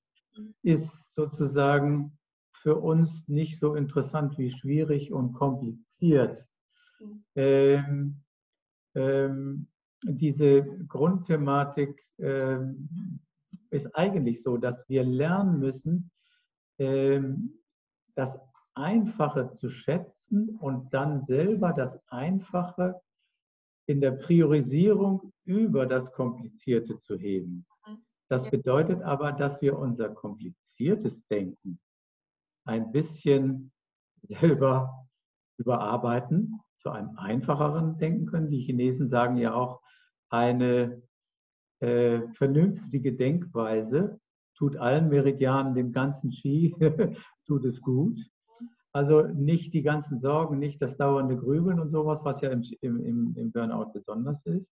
ist 0.63 0.89
sozusagen 1.13 2.17
für 2.61 2.77
uns 2.77 3.27
nicht 3.27 3.59
so 3.59 3.75
interessant 3.75 4.37
wie 4.37 4.51
schwierig 4.51 5.11
und 5.11 5.33
kompliziert. 5.33 6.45
Ähm, 7.35 8.23
ähm, 8.95 9.67
diese 10.03 10.63
Grundthematik 10.87 12.03
ähm, 12.17 13.19
ist 13.69 13.95
eigentlich 13.95 14.43
so, 14.43 14.57
dass 14.57 14.87
wir 14.89 15.03
lernen 15.03 15.59
müssen, 15.59 16.11
ähm, 16.79 17.59
das 18.15 18.37
Einfache 18.73 19.53
zu 19.53 19.69
schätzen 19.69 20.57
und 20.59 20.93
dann 20.93 21.21
selber 21.21 21.73
das 21.73 21.99
Einfache 22.07 22.99
in 23.87 24.01
der 24.01 24.11
Priorisierung 24.11 25.33
über 25.45 25.85
das 25.85 26.11
Komplizierte 26.13 26.99
zu 26.99 27.17
heben. 27.17 27.65
Das 28.29 28.49
bedeutet 28.49 29.01
aber, 29.01 29.33
dass 29.33 29.61
wir 29.61 29.77
unser 29.77 30.09
kompliziertes 30.09 31.21
Denken 31.27 31.79
ein 32.65 32.91
bisschen 32.91 33.71
selber 34.21 35.07
überarbeiten, 35.57 36.61
zu 36.77 36.89
einem 36.89 37.17
einfacheren 37.17 37.97
Denken 37.97 38.27
können. 38.27 38.49
Die 38.49 38.61
Chinesen 38.61 39.09
sagen 39.09 39.37
ja 39.37 39.53
auch, 39.53 39.80
eine 40.31 41.01
äh, 41.79 42.21
vernünftige 42.33 43.13
Denkweise 43.13 44.19
tut 44.55 44.77
allen 44.77 45.09
Meridianen, 45.09 45.75
dem 45.75 45.91
ganzen 45.91 46.31
Qi, 46.31 46.75
tut 47.47 47.65
es 47.65 47.81
gut. 47.81 48.19
Also 48.93 49.23
nicht 49.23 49.73
die 49.73 49.83
ganzen 49.83 50.19
Sorgen, 50.19 50.59
nicht 50.59 50.81
das 50.81 50.97
dauernde 50.97 51.37
Grübeln 51.37 51.79
und 51.79 51.89
sowas, 51.89 52.19
was 52.23 52.41
ja 52.41 52.51
im, 52.51 52.63
im, 52.81 53.35
im 53.35 53.51
Burnout 53.51 53.91
besonders 53.93 54.45
ist. 54.45 54.67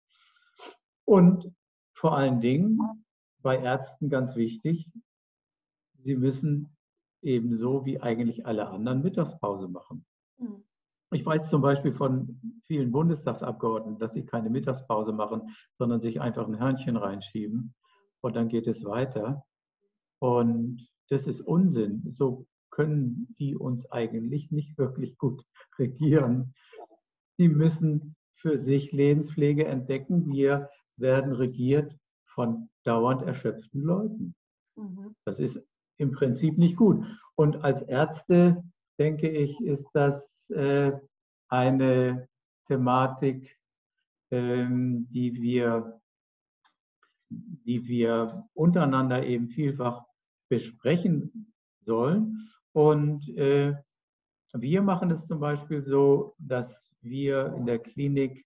Und 1.06 1.54
vor 1.94 2.18
allen 2.18 2.42
Dingen 2.42 2.80
bei 3.42 3.62
Ärzten 3.62 4.10
ganz 4.10 4.36
wichtig, 4.36 4.90
sie 6.04 6.16
müssen 6.16 6.76
ebenso 7.22 7.86
wie 7.86 8.02
eigentlich 8.02 8.46
alle 8.46 8.68
anderen 8.68 9.04
Mittagspause 9.04 9.68
machen. 9.68 10.06
Mhm. 10.38 10.64
Ich 11.12 11.26
weiß 11.26 11.50
zum 11.50 11.62
Beispiel 11.62 11.94
von 11.94 12.42
vielen 12.66 12.92
Bundestagsabgeordneten, 12.92 14.00
dass 14.00 14.14
sie 14.14 14.26
keine 14.26 14.50
Mittagspause 14.50 15.14
machen, 15.14 15.56
sondern 15.78 16.02
sich 16.02 16.20
einfach 16.20 16.48
ein 16.48 16.60
Hörnchen 16.60 16.98
reinschieben 16.98 17.74
und 18.22 18.36
dann 18.36 18.50
geht 18.50 18.68
es 18.68 18.84
weiter. 18.84 19.46
Und 20.20 20.88
das 21.10 21.28
ist 21.28 21.42
Unsinn. 21.42 22.14
So 22.14 22.46
können 22.72 23.34
die 23.40 23.56
uns 23.56 23.90
eigentlich 23.92 24.52
nicht 24.52 24.78
wirklich 24.78 25.18
gut 25.18 25.44
regieren. 25.80 26.54
Die 27.40 27.48
müssen 27.48 28.16
für 28.36 28.60
sich 28.60 28.92
Lebenspflege 28.92 29.66
entdecken. 29.66 30.32
Wir 30.32 30.70
werden 30.98 31.34
regiert 31.34 31.96
von 32.26 32.70
dauernd 32.84 33.22
erschöpften 33.22 33.82
Leuten. 33.82 34.36
Mhm. 34.76 35.16
Das 35.26 35.40
ist 35.40 35.60
im 35.98 36.12
Prinzip 36.12 36.58
nicht 36.58 36.76
gut. 36.76 37.04
Und 37.36 37.64
als 37.64 37.82
Ärzte, 37.82 38.64
denke 39.00 39.30
ich, 39.30 39.60
ist 39.62 39.88
das 39.94 40.28
eine 40.50 42.28
Thematik, 42.68 43.58
ähm, 44.32 45.08
die, 45.10 45.34
wir, 45.42 46.02
die 47.30 47.88
wir 47.88 48.48
untereinander 48.54 49.26
eben 49.26 49.50
vielfach 49.50 50.04
besprechen 50.50 51.54
sollen. 51.82 52.50
Und 52.74 53.28
äh, 53.38 53.76
wir 54.54 54.82
machen 54.82 55.12
es 55.12 55.26
zum 55.28 55.40
Beispiel 55.40 55.82
so, 55.84 56.36
dass 56.38 56.92
wir 57.02 57.54
in 57.54 57.66
der 57.66 57.80
Klinik 57.80 58.46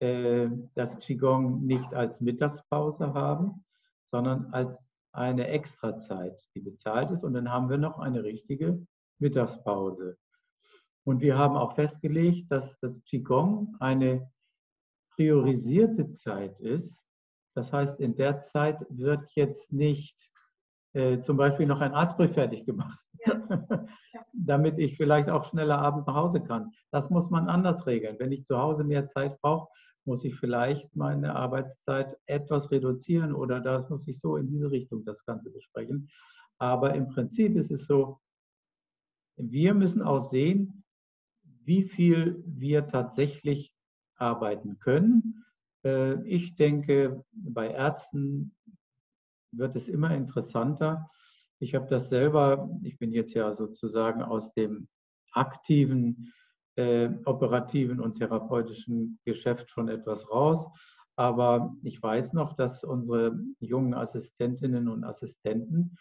äh, 0.00 0.48
das 0.74 0.98
Qigong 0.98 1.64
nicht 1.64 1.94
als 1.94 2.20
Mittagspause 2.20 3.14
haben, 3.14 3.64
sondern 4.06 4.52
als 4.52 4.78
eine 5.12 5.48
Extrazeit, 5.48 6.36
die 6.54 6.60
bezahlt 6.60 7.10
ist. 7.10 7.22
Und 7.22 7.34
dann 7.34 7.50
haben 7.50 7.68
wir 7.68 7.78
noch 7.78 7.98
eine 7.98 8.24
richtige 8.24 8.84
Mittagspause. 9.18 10.16
Und 11.04 11.20
wir 11.20 11.36
haben 11.36 11.56
auch 11.56 11.74
festgelegt, 11.74 12.50
dass 12.50 12.78
das 12.80 13.02
Qigong 13.04 13.76
eine 13.80 14.30
priorisierte 15.16 16.10
Zeit 16.10 16.58
ist. 16.60 17.02
Das 17.54 17.72
heißt, 17.72 18.00
in 18.00 18.16
der 18.16 18.40
Zeit 18.40 18.78
wird 18.88 19.28
jetzt 19.34 19.72
nicht 19.72 20.16
äh, 20.94 21.20
zum 21.20 21.36
Beispiel 21.36 21.66
noch 21.66 21.80
ein 21.80 21.94
Arztbrief 21.94 22.32
fertig 22.32 22.66
gemacht, 22.66 22.98
ja. 23.26 23.86
Damit 24.32 24.78
ich 24.78 24.96
vielleicht 24.96 25.28
auch 25.28 25.48
schneller 25.50 25.78
abends 25.78 26.06
nach 26.06 26.14
Hause 26.14 26.42
kann. 26.42 26.72
Das 26.90 27.10
muss 27.10 27.30
man 27.30 27.48
anders 27.48 27.86
regeln. 27.86 28.16
Wenn 28.18 28.32
ich 28.32 28.44
zu 28.44 28.58
Hause 28.58 28.84
mehr 28.84 29.06
Zeit 29.06 29.40
brauche, 29.40 29.68
muss 30.04 30.24
ich 30.24 30.34
vielleicht 30.36 30.94
meine 30.96 31.34
Arbeitszeit 31.36 32.16
etwas 32.26 32.70
reduzieren 32.70 33.34
oder 33.34 33.60
das 33.60 33.88
muss 33.88 34.06
ich 34.08 34.20
so 34.20 34.36
in 34.36 34.48
diese 34.48 34.70
Richtung 34.70 35.04
das 35.04 35.24
Ganze 35.24 35.50
besprechen. 35.50 36.10
Aber 36.58 36.94
im 36.94 37.08
Prinzip 37.08 37.56
ist 37.56 37.70
es 37.70 37.86
so, 37.86 38.18
wir 39.36 39.74
müssen 39.74 40.02
auch 40.02 40.20
sehen, 40.30 40.81
wie 41.64 41.84
viel 41.84 42.42
wir 42.46 42.86
tatsächlich 42.88 43.72
arbeiten 44.16 44.78
können. 44.78 45.44
Äh, 45.84 46.22
ich 46.26 46.56
denke, 46.56 47.24
bei 47.32 47.68
Ärzten 47.68 48.54
wird 49.52 49.76
es 49.76 49.88
immer 49.88 50.14
interessanter. 50.14 51.10
Ich 51.58 51.74
habe 51.74 51.86
das 51.88 52.08
selber, 52.08 52.70
ich 52.82 52.98
bin 52.98 53.12
jetzt 53.12 53.34
ja 53.34 53.54
sozusagen 53.54 54.22
aus 54.22 54.52
dem 54.54 54.88
aktiven, 55.32 56.32
äh, 56.76 57.10
operativen 57.24 58.00
und 58.00 58.16
therapeutischen 58.16 59.18
Geschäft 59.24 59.70
schon 59.70 59.88
etwas 59.88 60.30
raus. 60.30 60.66
Aber 61.16 61.76
ich 61.82 62.02
weiß 62.02 62.32
noch, 62.32 62.54
dass 62.54 62.84
unsere 62.84 63.38
jungen 63.60 63.94
Assistentinnen 63.94 64.88
und 64.88 65.04
Assistenten 65.04 65.98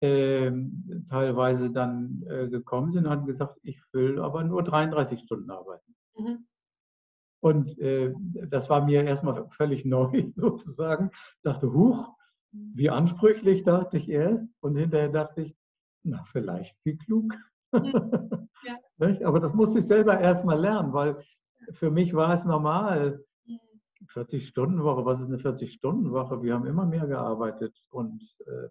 teilweise 0.00 1.70
dann 1.70 2.24
äh, 2.28 2.48
gekommen 2.48 2.92
sind 2.92 3.06
und 3.06 3.10
haben 3.10 3.26
gesagt, 3.26 3.58
ich 3.62 3.80
will 3.92 4.20
aber 4.20 4.44
nur 4.44 4.62
33 4.62 5.20
Stunden 5.20 5.50
arbeiten. 5.50 5.94
Mhm. 6.16 6.46
Und 7.40 7.78
äh, 7.78 8.14
das 8.48 8.70
war 8.70 8.84
mir 8.84 9.04
erstmal 9.04 9.46
völlig 9.50 9.84
neu 9.84 10.32
sozusagen. 10.34 11.10
Ich 11.12 11.42
dachte, 11.42 11.72
huch, 11.72 12.08
wie 12.52 12.90
ansprüchlich, 12.90 13.64
dachte 13.64 13.98
ich 13.98 14.08
erst. 14.08 14.48
Und 14.60 14.76
hinterher 14.76 15.10
dachte 15.10 15.42
ich, 15.42 15.56
na, 16.04 16.24
vielleicht 16.30 16.76
wie 16.84 16.96
klug. 16.96 17.34
Ja. 17.72 18.80
Aber 19.24 19.40
das 19.40 19.52
musste 19.52 19.80
ich 19.80 19.86
selber 19.86 20.18
erstmal 20.18 20.60
lernen, 20.60 20.92
weil 20.92 21.22
für 21.72 21.90
mich 21.90 22.14
war 22.14 22.32
es 22.32 22.44
normal. 22.44 23.24
40-Stunden-Woche, 24.12 25.04
was 25.04 25.20
ist 25.20 25.26
eine 25.26 25.38
40-Stunden-Woche? 25.38 26.42
Wir 26.42 26.54
haben 26.54 26.66
immer 26.66 26.84
mehr 26.84 27.06
gearbeitet 27.06 27.74
und 27.90 28.22
äh, 28.46 28.68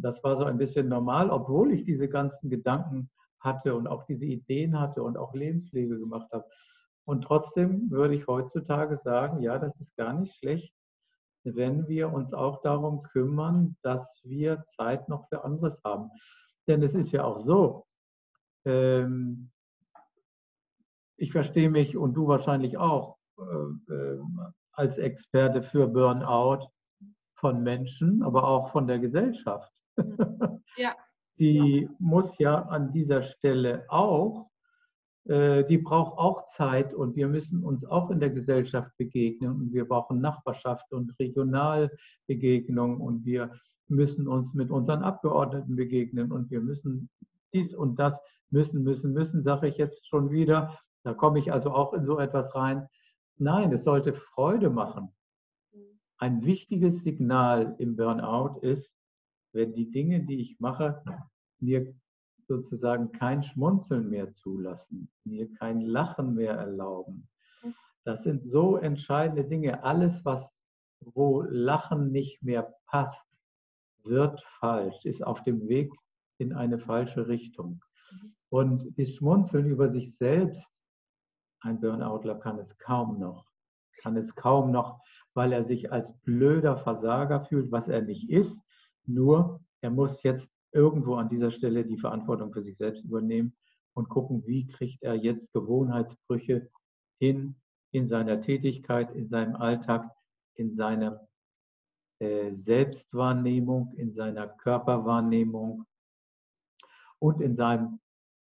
das 0.00 0.22
war 0.22 0.36
so 0.36 0.44
ein 0.44 0.58
bisschen 0.58 0.88
normal, 0.88 1.30
obwohl 1.30 1.72
ich 1.72 1.84
diese 1.84 2.08
ganzen 2.08 2.50
Gedanken 2.50 3.10
hatte 3.40 3.74
und 3.74 3.86
auch 3.86 4.04
diese 4.04 4.26
Ideen 4.26 4.78
hatte 4.78 5.02
und 5.02 5.16
auch 5.16 5.34
Lebenspflege 5.34 5.98
gemacht 5.98 6.30
habe. 6.32 6.44
Und 7.04 7.22
trotzdem 7.22 7.90
würde 7.90 8.14
ich 8.14 8.26
heutzutage 8.26 8.98
sagen, 8.98 9.42
ja, 9.42 9.58
das 9.58 9.74
ist 9.80 9.96
gar 9.96 10.12
nicht 10.12 10.34
schlecht, 10.36 10.72
wenn 11.44 11.88
wir 11.88 12.12
uns 12.12 12.32
auch 12.34 12.60
darum 12.62 13.02
kümmern, 13.02 13.76
dass 13.82 14.20
wir 14.22 14.62
Zeit 14.66 15.08
noch 15.08 15.26
für 15.28 15.44
anderes 15.44 15.80
haben. 15.84 16.10
Denn 16.68 16.82
es 16.82 16.94
ist 16.94 17.12
ja 17.12 17.24
auch 17.24 17.44
so, 17.44 17.86
ähm, 18.64 19.50
ich 21.16 21.32
verstehe 21.32 21.70
mich 21.70 21.96
und 21.96 22.14
du 22.14 22.28
wahrscheinlich 22.28 22.78
auch 22.78 23.16
äh, 23.38 23.92
äh, 23.92 24.20
als 24.72 24.98
Experte 24.98 25.62
für 25.62 25.86
Burnout 25.88 26.70
von 27.34 27.62
Menschen, 27.62 28.22
aber 28.22 28.44
auch 28.46 28.70
von 28.70 28.86
der 28.86 28.98
Gesellschaft. 28.98 29.72
Ja. 30.76 30.94
Die 31.38 31.88
muss 31.98 32.38
ja 32.38 32.62
an 32.62 32.92
dieser 32.92 33.22
Stelle 33.22 33.84
auch 33.88 34.50
äh, 35.30 35.64
die 35.64 35.78
braucht 35.78 36.18
auch 36.18 36.46
Zeit 36.46 36.94
und 36.94 37.14
wir 37.14 37.28
müssen 37.28 37.62
uns 37.62 37.84
auch 37.84 38.10
in 38.10 38.20
der 38.20 38.30
Gesellschaft 38.30 38.90
begegnen 38.96 39.52
und 39.52 39.72
wir 39.72 39.86
brauchen 39.86 40.20
Nachbarschaft 40.20 40.92
und 40.92 41.16
Regionalbegegnung 41.18 43.00
und 43.00 43.24
wir 43.24 43.52
müssen 43.88 44.26
uns 44.26 44.54
mit 44.54 44.70
unseren 44.70 45.02
Abgeordneten 45.02 45.76
begegnen 45.76 46.32
und 46.32 46.50
wir 46.50 46.60
müssen 46.60 47.10
dies 47.52 47.74
und 47.74 47.96
das 47.98 48.18
müssen, 48.50 48.82
müssen, 48.82 49.12
müssen, 49.12 49.42
sage 49.42 49.68
ich 49.68 49.76
jetzt 49.76 50.08
schon 50.08 50.30
wieder. 50.30 50.78
Da 51.02 51.14
komme 51.14 51.38
ich 51.38 51.52
also 51.52 51.70
auch 51.72 51.92
in 51.92 52.04
so 52.04 52.18
etwas 52.18 52.54
rein. 52.54 52.88
Nein, 53.36 53.72
es 53.72 53.84
sollte 53.84 54.14
Freude 54.14 54.70
machen. 54.70 55.14
Ein 56.18 56.44
wichtiges 56.44 57.02
Signal 57.02 57.74
im 57.78 57.96
Burnout 57.96 58.60
ist, 58.60 58.90
wenn 59.52 59.74
die 59.74 59.90
Dinge, 59.90 60.20
die 60.20 60.40
ich 60.40 60.60
mache, 60.60 61.02
mir 61.58 61.94
sozusagen 62.46 63.12
kein 63.12 63.42
Schmunzeln 63.42 64.10
mehr 64.10 64.34
zulassen, 64.34 65.10
mir 65.24 65.52
kein 65.54 65.80
Lachen 65.80 66.34
mehr 66.34 66.54
erlauben. 66.54 67.28
Das 68.04 68.22
sind 68.22 68.44
so 68.44 68.76
entscheidende 68.76 69.44
Dinge. 69.44 69.84
Alles, 69.84 70.24
was 70.24 70.50
wo 71.00 71.42
Lachen 71.42 72.12
nicht 72.12 72.42
mehr 72.42 72.74
passt, 72.86 73.26
wird 74.04 74.42
falsch, 74.58 75.04
ist 75.04 75.24
auf 75.24 75.42
dem 75.44 75.68
Weg 75.68 75.92
in 76.38 76.52
eine 76.52 76.78
falsche 76.78 77.28
Richtung. 77.28 77.82
Und 78.48 78.98
das 78.98 79.10
Schmunzeln 79.14 79.66
über 79.66 79.88
sich 79.88 80.16
selbst, 80.16 80.68
ein 81.60 81.80
Burnoutler 81.80 82.36
kann 82.36 82.58
es 82.58 82.76
kaum 82.78 83.18
noch, 83.18 83.46
kann 83.98 84.16
es 84.16 84.34
kaum 84.34 84.70
noch, 84.70 85.00
weil 85.34 85.52
er 85.52 85.64
sich 85.64 85.92
als 85.92 86.12
blöder 86.22 86.78
Versager 86.78 87.44
fühlt, 87.44 87.70
was 87.70 87.88
er 87.88 88.02
nicht 88.02 88.30
ist. 88.30 88.58
Nur 89.06 89.60
er 89.80 89.90
muss 89.90 90.22
jetzt 90.22 90.50
irgendwo 90.72 91.14
an 91.14 91.28
dieser 91.28 91.50
Stelle 91.50 91.84
die 91.84 91.98
Verantwortung 91.98 92.52
für 92.52 92.62
sich 92.62 92.76
selbst 92.76 93.04
übernehmen 93.04 93.56
und 93.94 94.08
gucken, 94.08 94.46
wie 94.46 94.66
kriegt 94.66 95.02
er 95.02 95.14
jetzt 95.14 95.52
Gewohnheitsbrüche 95.52 96.70
hin 97.18 97.56
in 97.92 98.06
seiner 98.06 98.40
Tätigkeit, 98.40 99.14
in 99.14 99.28
seinem 99.28 99.56
Alltag, 99.56 100.10
in 100.54 100.76
seiner 100.76 101.26
äh, 102.20 102.54
Selbstwahrnehmung, 102.54 103.94
in 103.96 104.12
seiner 104.12 104.46
Körperwahrnehmung 104.46 105.84
und 107.18 107.40
in 107.40 107.54
seinem 107.54 108.00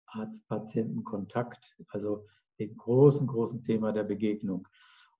Arzt-Patienten-Kontakt, 0.07 1.75
also 1.89 2.25
dem 2.59 2.77
großen, 2.77 3.27
großen 3.27 3.63
Thema 3.63 3.91
der 3.91 4.03
Begegnung. 4.03 4.67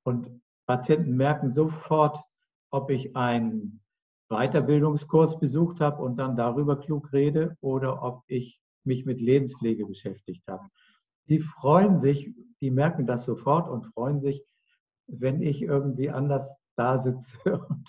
Und 0.04 0.42
Patienten 0.66 1.18
merken 1.18 1.52
sofort, 1.52 2.24
ob 2.70 2.90
ich 2.90 3.16
ein 3.16 3.83
Weiterbildungskurs 4.34 5.40
besucht 5.40 5.80
habe 5.80 6.02
und 6.02 6.18
dann 6.18 6.36
darüber 6.36 6.80
klug 6.80 7.14
rede 7.14 7.56
oder 7.62 8.04
ob 8.04 8.24
ich 8.28 8.60
mich 8.84 9.06
mit 9.06 9.22
Lebenspflege 9.22 9.86
beschäftigt 9.86 10.44
habe. 10.48 10.68
Die 11.30 11.40
freuen 11.40 12.00
sich, 12.00 12.34
die 12.60 12.72
merken 12.72 13.08
das 13.08 13.24
sofort 13.24 13.70
und 13.70 13.86
freuen 13.94 14.20
sich, 14.20 14.44
wenn 15.08 15.42
ich 15.42 15.62
irgendwie 15.62 16.10
anders 16.10 16.52
da 16.76 16.98
sitze 16.98 17.38
und 17.70 17.88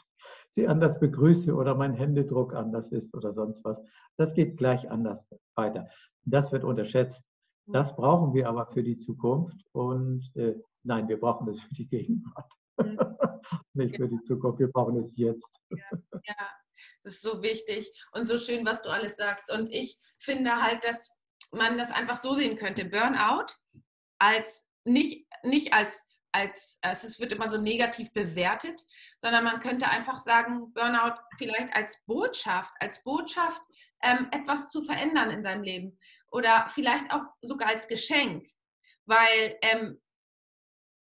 sie 0.53 0.69
anders 0.69 1.01
begrüße 1.01 1.55
oder 1.55 1.75
mein 1.75 1.95
Händedruck 1.95 2.55
anders 2.55 2.93
ist 2.93 3.15
oder 3.15 3.33
sonst 3.33 3.65
was. 3.65 3.83
Das 4.17 4.35
geht 4.35 4.57
gleich 4.57 4.91
anders 4.91 5.27
weiter. 5.57 5.89
Das 6.25 6.53
wird 6.53 6.65
unterschätzt. 6.65 7.25
Das 7.67 7.97
brauchen 7.97 8.35
wir 8.35 8.49
aber 8.49 8.67
für 8.67 8.83
die 8.83 8.99
Zukunft 8.99 9.57
und 9.73 10.31
äh, 10.37 10.55
nein, 10.83 11.09
wir 11.09 11.19
brauchen 11.19 11.49
es 11.49 11.61
für 11.61 11.75
die 11.75 11.89
Gegenwart. 11.89 12.51
Mhm. 12.79 12.99
Nicht 13.75 13.97
für 13.97 14.09
die 14.09 14.23
Zukunft, 14.23 14.59
wir 14.61 14.71
brauchen 14.71 14.97
es 14.99 15.17
jetzt. 15.17 15.49
Ja, 15.71 15.99
ja, 16.25 16.51
das 17.03 17.15
ist 17.15 17.23
so 17.23 17.43
wichtig 17.43 17.91
und 18.13 18.25
so 18.25 18.39
schön, 18.39 18.65
was 18.65 18.83
du 18.83 18.89
alles 18.89 19.17
sagst. 19.17 19.51
Und 19.51 19.73
ich 19.73 19.99
finde 20.19 20.63
halt, 20.63 20.85
dass 20.85 21.11
man 21.53 21.79
das 21.79 21.91
einfach 21.91 22.17
so 22.17 22.35
sehen 22.35 22.57
könnte. 22.57 22.85
Burnout 22.85 23.55
als 24.19 24.67
nicht, 24.85 25.27
nicht 25.43 25.73
als, 25.73 26.07
als, 26.33 26.79
es 26.83 27.21
wird 27.21 27.33
immer 27.33 27.49
so 27.49 27.59
negativ 27.59 28.13
bewertet, 28.13 28.85
sondern 29.19 29.45
man 29.45 29.61
könnte 29.61 29.89
einfach 29.89 30.19
sagen, 30.19 30.73
Burnout 30.73 31.21
vielleicht 31.39 31.75
als 31.77 31.99
Botschaft, 32.07 32.73
als 32.81 33.03
Botschaft, 33.03 33.61
ähm, 34.03 34.29
etwas 34.33 34.71
zu 34.71 34.83
verändern 34.83 35.31
in 35.31 35.43
seinem 35.43 35.63
Leben. 35.63 35.99
Oder 36.31 36.69
vielleicht 36.69 37.13
auch 37.13 37.23
sogar 37.43 37.69
als 37.69 37.87
Geschenk. 37.87 38.47
Weil, 39.07 39.59
ähm, 39.63 40.01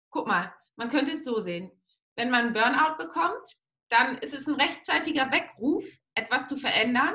guck 0.09 0.28
mal, 0.28 0.53
man 0.80 0.89
könnte 0.89 1.11
es 1.11 1.25
so 1.25 1.39
sehen. 1.41 1.71
Wenn 2.15 2.32
man 2.32 2.53
Burnout 2.53 2.97
bekommt, 2.97 3.57
dann 3.89 4.17
ist 4.19 4.34
es 4.34 4.47
ein 4.47 4.55
rechtzeitiger 4.55 5.30
Weckruf, 5.32 5.84
etwas 6.15 6.47
zu 6.47 6.55
verändern, 6.55 7.13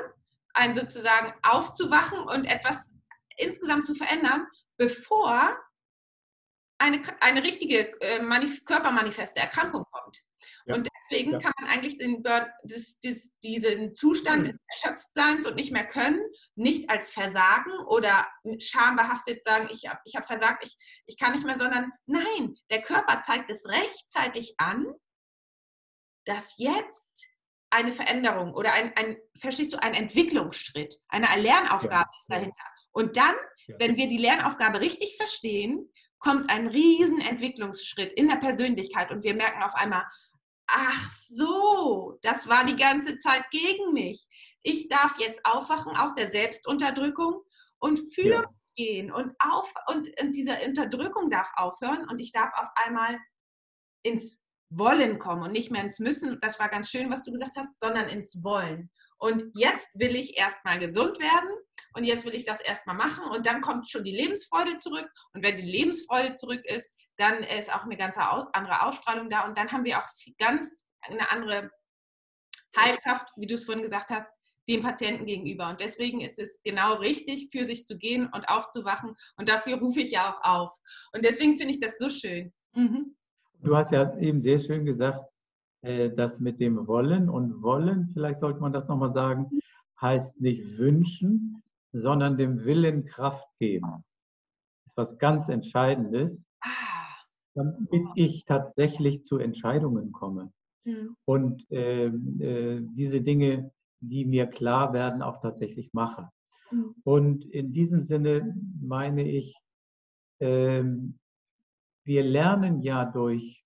ein 0.53 0.75
sozusagen 0.75 1.33
aufzuwachen 1.41 2.19
und 2.19 2.45
etwas 2.45 2.91
insgesamt 3.37 3.87
zu 3.87 3.95
verändern, 3.95 4.47
bevor 4.77 5.57
eine, 6.77 7.01
eine 7.21 7.43
richtige 7.43 7.99
äh, 8.01 8.21
körpermanifeste 8.65 9.39
Erkrankung 9.39 9.83
kommt. 9.91 10.21
Ja. 10.65 10.75
Und 10.75 10.87
deswegen 10.99 11.33
ja. 11.33 11.39
kann 11.39 11.53
man 11.59 11.69
eigentlich 11.69 11.97
den 11.97 12.23
das, 12.23 12.97
das, 13.01 13.31
diesen 13.43 13.93
Zustand 13.93 14.47
des 14.47 14.55
Erschöpftseins 14.67 15.47
und 15.47 15.55
nicht 15.55 15.71
mehr 15.71 15.87
können, 15.87 16.21
nicht 16.55 16.89
als 16.89 17.11
Versagen 17.11 17.71
oder 17.87 18.27
schambehaftet 18.59 19.43
sagen, 19.43 19.69
ich 19.71 19.87
habe 19.87 19.99
ich 20.05 20.15
hab 20.15 20.25
versagt, 20.27 20.63
ich, 20.65 20.77
ich 21.05 21.17
kann 21.17 21.33
nicht 21.33 21.45
mehr, 21.45 21.57
sondern 21.57 21.91
nein, 22.05 22.55
der 22.69 22.81
Körper 22.81 23.21
zeigt 23.21 23.49
es 23.49 23.67
rechtzeitig 23.67 24.55
an, 24.57 24.93
dass 26.25 26.57
jetzt 26.57 27.27
eine 27.69 27.91
Veränderung 27.91 28.53
oder 28.53 28.73
ein, 28.73 28.93
ein 28.95 29.17
verstehst 29.39 29.73
du, 29.73 29.81
ein 29.81 29.93
Entwicklungsschritt, 29.93 30.95
eine 31.09 31.27
Lernaufgabe 31.37 32.09
ja. 32.09 32.17
ist 32.17 32.31
dahinter. 32.31 32.65
Und 32.91 33.17
dann, 33.17 33.35
wenn 33.79 33.97
wir 33.97 34.07
die 34.07 34.17
Lernaufgabe 34.17 34.79
richtig 34.79 35.17
verstehen, 35.17 35.91
kommt 36.19 36.49
ein 36.49 36.67
riesen 36.67 37.19
Entwicklungsschritt 37.19 38.13
in 38.13 38.29
der 38.29 38.37
Persönlichkeit 38.37 39.11
und 39.11 39.23
wir 39.23 39.35
merken 39.35 39.61
auf 39.61 39.75
einmal, 39.75 40.05
ach 40.67 41.11
so, 41.11 42.17
das 42.21 42.47
war 42.47 42.65
die 42.65 42.75
ganze 42.75 43.17
Zeit 43.17 43.43
gegen 43.51 43.93
mich. 43.93 44.27
Ich 44.63 44.87
darf 44.87 45.15
jetzt 45.19 45.45
aufwachen 45.45 45.95
aus 45.95 46.13
der 46.13 46.29
Selbstunterdrückung 46.31 47.41
und 47.79 47.99
für 48.13 48.41
ja. 48.41 48.43
gehen 48.75 49.11
und 49.11 49.33
auf 49.39 49.71
und, 49.87 50.09
und 50.21 50.31
diese 50.33 50.57
Unterdrückung 50.65 51.29
darf 51.29 51.51
aufhören 51.55 52.07
und 52.09 52.19
ich 52.19 52.31
darf 52.31 52.51
auf 52.55 52.69
einmal 52.75 53.17
ins 54.03 54.43
Wollen 54.69 55.19
kommen 55.19 55.43
und 55.43 55.51
nicht 55.51 55.71
mehr 55.71 55.83
ins 55.83 55.99
Müssen. 55.99 56.39
Das 56.41 56.59
war 56.59 56.69
ganz 56.69 56.89
schön, 56.89 57.11
was 57.11 57.23
du 57.23 57.31
gesagt 57.31 57.55
hast, 57.55 57.69
sondern 57.79 58.09
ins 58.09 58.43
Wollen. 58.43 58.91
Und 59.17 59.51
jetzt 59.53 59.87
will 59.93 60.15
ich 60.15 60.37
erstmal 60.37 60.79
gesund 60.79 61.19
werden 61.19 61.49
und 61.95 62.03
jetzt 62.03 62.25
will 62.25 62.35
ich 62.35 62.45
das 62.45 62.61
erstmal 62.61 62.95
machen 62.95 63.25
und 63.31 63.45
dann 63.45 63.61
kommt 63.61 63.89
schon 63.89 64.03
die 64.03 64.15
Lebensfreude 64.15 64.77
zurück. 64.77 65.09
Und 65.33 65.43
wenn 65.43 65.57
die 65.57 65.63
Lebensfreude 65.63 66.35
zurück 66.35 66.61
ist, 66.65 66.97
dann 67.17 67.43
ist 67.43 67.73
auch 67.73 67.83
eine 67.83 67.97
ganz 67.97 68.17
andere 68.17 68.85
Ausstrahlung 68.85 69.29
da 69.29 69.45
und 69.47 69.57
dann 69.57 69.71
haben 69.71 69.85
wir 69.85 69.97
auch 69.99 70.07
ganz 70.37 70.85
eine 71.01 71.31
andere 71.31 71.71
Heilkraft, 72.77 73.29
wie 73.37 73.47
du 73.47 73.55
es 73.55 73.63
vorhin 73.63 73.83
gesagt 73.83 74.09
hast, 74.09 74.29
dem 74.67 74.81
Patienten 74.81 75.25
gegenüber. 75.25 75.69
Und 75.69 75.79
deswegen 75.79 76.21
ist 76.21 76.39
es 76.39 76.61
genau 76.63 76.95
richtig, 76.95 77.49
für 77.51 77.65
sich 77.65 77.85
zu 77.85 77.97
gehen 77.97 78.27
und 78.33 78.49
aufzuwachen. 78.49 79.15
Und 79.37 79.47
dafür 79.47 79.77
rufe 79.77 80.01
ich 80.01 80.11
ja 80.11 80.33
auch 80.33 80.43
auf. 80.43 80.75
Und 81.13 81.23
deswegen 81.23 81.57
finde 81.57 81.73
ich 81.73 81.79
das 81.79 81.97
so 81.97 82.09
schön. 82.09 82.51
Mhm. 82.73 83.15
Du 83.61 83.75
hast 83.75 83.91
ja 83.91 84.17
eben 84.17 84.41
sehr 84.41 84.59
schön 84.59 84.85
gesagt, 84.85 85.23
äh, 85.81 86.09
das 86.09 86.39
mit 86.39 86.59
dem 86.59 86.87
Wollen 86.87 87.29
und 87.29 87.61
Wollen, 87.61 88.09
vielleicht 88.13 88.39
sollte 88.39 88.59
man 88.59 88.73
das 88.73 88.87
nochmal 88.87 89.13
sagen, 89.13 89.49
heißt 90.01 90.41
nicht 90.41 90.77
wünschen, 90.77 91.63
sondern 92.01 92.37
dem 92.37 92.65
Willen 92.65 93.05
Kraft 93.05 93.47
geben. 93.59 94.03
Das 94.85 94.87
ist 94.87 94.97
was 94.97 95.17
ganz 95.17 95.49
Entscheidendes, 95.49 96.45
ah. 96.61 96.69
damit 97.53 98.05
ich 98.15 98.45
tatsächlich 98.45 99.23
zu 99.23 99.37
Entscheidungen 99.37 100.11
komme. 100.11 100.51
Mhm. 100.83 101.15
Und 101.25 101.71
äh, 101.71 102.07
äh, 102.07 102.81
diese 102.81 103.21
Dinge, 103.21 103.71
die 104.01 104.25
mir 104.25 104.47
klar 104.47 104.93
werden, 104.93 105.21
auch 105.21 105.41
tatsächlich 105.41 105.93
mache. 105.93 106.29
Mhm. 106.71 106.95
Und 107.03 107.45
in 107.45 107.73
diesem 107.73 108.03
Sinne 108.03 108.55
meine 108.81 109.27
ich, 109.27 109.55
äh, 110.39 110.83
wir 112.03 112.23
lernen 112.23 112.81
ja 112.81 113.05
durch 113.05 113.63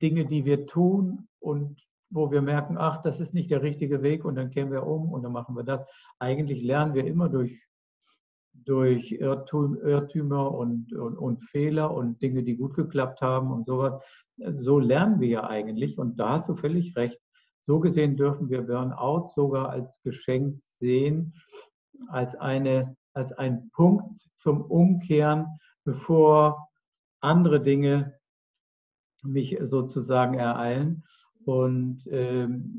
Dinge, 0.00 0.26
die 0.26 0.44
wir 0.44 0.66
tun 0.66 1.28
und 1.40 1.80
wo 2.10 2.30
wir 2.30 2.42
merken, 2.42 2.76
ach, 2.78 3.02
das 3.02 3.20
ist 3.20 3.34
nicht 3.34 3.50
der 3.50 3.62
richtige 3.62 4.02
Weg 4.02 4.24
und 4.24 4.36
dann 4.36 4.50
kehren 4.50 4.70
wir 4.70 4.86
um 4.86 5.12
und 5.12 5.22
dann 5.22 5.32
machen 5.32 5.56
wir 5.56 5.64
das. 5.64 5.80
Eigentlich 6.18 6.62
lernen 6.62 6.94
wir 6.94 7.06
immer 7.06 7.28
durch, 7.28 7.62
durch 8.52 9.12
Irrtümer 9.12 10.52
und, 10.52 10.92
und, 10.92 11.16
und 11.16 11.44
Fehler 11.50 11.92
und 11.92 12.20
Dinge, 12.22 12.42
die 12.42 12.56
gut 12.56 12.74
geklappt 12.74 13.20
haben 13.20 13.52
und 13.52 13.66
sowas. 13.66 14.02
So 14.36 14.78
lernen 14.78 15.20
wir 15.20 15.28
ja 15.28 15.46
eigentlich 15.48 15.98
und 15.98 16.18
da 16.18 16.38
hast 16.38 16.48
du 16.48 16.56
völlig 16.56 16.96
recht. 16.96 17.18
So 17.66 17.80
gesehen 17.80 18.16
dürfen 18.16 18.48
wir 18.48 18.62
Burnout 18.62 19.32
sogar 19.34 19.68
als 19.68 20.00
Geschenk 20.02 20.62
sehen, 20.78 21.34
als, 22.08 22.34
eine, 22.34 22.96
als 23.12 23.32
ein 23.32 23.70
Punkt 23.70 24.22
zum 24.38 24.62
Umkehren, 24.62 25.46
bevor 25.84 26.68
andere 27.20 27.60
Dinge 27.60 28.14
mich 29.22 29.58
sozusagen 29.60 30.34
ereilen. 30.34 31.04
Und 31.48 32.06
ähm, 32.10 32.76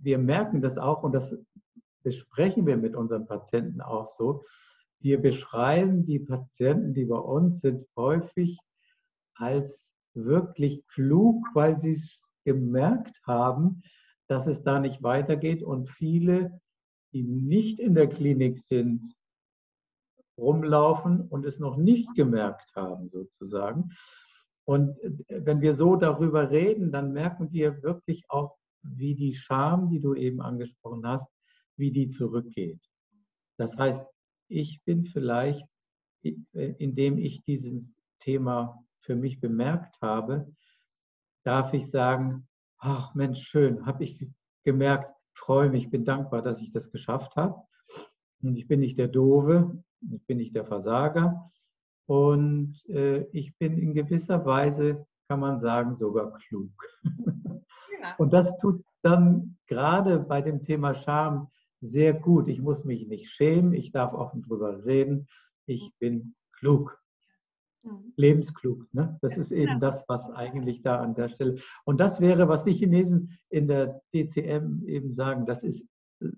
wir 0.00 0.16
merken 0.16 0.62
das 0.62 0.78
auch 0.78 1.02
und 1.02 1.10
das 1.10 1.36
besprechen 2.04 2.64
wir 2.68 2.76
mit 2.76 2.94
unseren 2.94 3.26
Patienten 3.26 3.80
auch 3.80 4.10
so. 4.16 4.44
Wir 5.00 5.20
beschreiben 5.20 6.06
die 6.06 6.20
Patienten, 6.20 6.94
die 6.94 7.06
bei 7.06 7.18
uns 7.18 7.62
sind, 7.62 7.84
häufig 7.96 8.60
als 9.34 9.92
wirklich 10.14 10.86
klug, 10.86 11.44
weil 11.54 11.80
sie 11.80 11.94
es 11.94 12.20
gemerkt 12.44 13.16
haben, 13.26 13.82
dass 14.28 14.46
es 14.46 14.62
da 14.62 14.78
nicht 14.78 15.02
weitergeht. 15.02 15.64
Und 15.64 15.90
viele, 15.90 16.60
die 17.12 17.24
nicht 17.24 17.80
in 17.80 17.96
der 17.96 18.06
Klinik 18.06 18.62
sind, 18.68 19.16
rumlaufen 20.38 21.22
und 21.22 21.44
es 21.44 21.58
noch 21.58 21.76
nicht 21.76 22.14
gemerkt 22.14 22.72
haben, 22.76 23.08
sozusagen. 23.08 23.90
Und 24.64 24.98
äh, 25.00 25.44
wenn 25.44 25.60
wir 25.60 25.76
so 25.76 25.96
darüber 25.96 26.50
reden, 26.50 26.92
dann 26.92 27.12
merken 27.12 27.52
wir 27.52 27.82
wirklich 27.82 28.24
auch, 28.28 28.56
wie 28.82 29.14
die 29.14 29.34
Scham, 29.34 29.90
die 29.90 30.00
du 30.00 30.14
eben 30.14 30.40
angesprochen 30.40 31.06
hast, 31.06 31.30
wie 31.76 31.92
die 31.92 32.08
zurückgeht. 32.08 32.80
Das 33.56 33.76
heißt, 33.76 34.04
ich 34.48 34.82
bin 34.84 35.06
vielleicht, 35.06 35.64
äh, 36.24 36.74
indem 36.78 37.18
ich 37.18 37.42
dieses 37.44 37.84
Thema 38.20 38.84
für 39.00 39.14
mich 39.16 39.40
bemerkt 39.40 39.96
habe, 40.00 40.52
darf 41.44 41.72
ich 41.74 41.90
sagen, 41.90 42.48
ach 42.78 43.14
Mensch, 43.14 43.46
schön, 43.46 43.86
habe 43.86 44.04
ich 44.04 44.26
gemerkt, 44.64 45.12
freue 45.34 45.70
mich, 45.70 45.90
bin 45.90 46.04
dankbar, 46.04 46.42
dass 46.42 46.60
ich 46.60 46.72
das 46.72 46.90
geschafft 46.90 47.34
habe. 47.36 47.62
Und 48.42 48.56
ich 48.56 48.66
bin 48.66 48.80
nicht 48.80 48.98
der 48.98 49.08
Dove, 49.08 49.82
ich 50.10 50.24
bin 50.26 50.38
nicht 50.38 50.54
der 50.54 50.66
Versager, 50.66 51.51
und 52.12 52.74
äh, 52.90 53.22
ich 53.32 53.56
bin 53.56 53.78
in 53.78 53.94
gewisser 53.94 54.44
Weise, 54.44 55.06
kann 55.28 55.40
man 55.40 55.58
sagen, 55.60 55.96
sogar 55.96 56.34
klug. 56.34 56.70
Ja. 58.02 58.16
Und 58.18 58.34
das 58.34 58.58
tut 58.58 58.84
dann 59.02 59.56
gerade 59.66 60.18
bei 60.18 60.42
dem 60.42 60.62
Thema 60.62 60.94
Scham 60.94 61.48
sehr 61.80 62.12
gut. 62.12 62.48
Ich 62.48 62.60
muss 62.60 62.84
mich 62.84 63.06
nicht 63.06 63.30
schämen, 63.30 63.72
ich 63.72 63.92
darf 63.92 64.12
offen 64.12 64.42
drüber 64.42 64.84
reden. 64.84 65.26
Ich 65.66 65.90
bin 66.00 66.34
klug. 66.52 66.98
Mhm. 67.82 68.12
Lebensklug. 68.16 68.92
Ne? 68.92 69.18
Das 69.22 69.36
ist 69.38 69.50
eben 69.50 69.80
das, 69.80 70.04
was 70.06 70.28
eigentlich 70.32 70.82
da 70.82 71.00
an 71.00 71.14
der 71.14 71.30
Stelle. 71.30 71.60
Und 71.84 71.98
das 71.98 72.20
wäre, 72.20 72.46
was 72.46 72.64
die 72.64 72.74
Chinesen 72.74 73.38
in 73.48 73.68
der 73.68 74.02
DCM 74.12 74.84
eben 74.86 75.14
sagen, 75.14 75.46
das 75.46 75.62
ist 75.62 75.82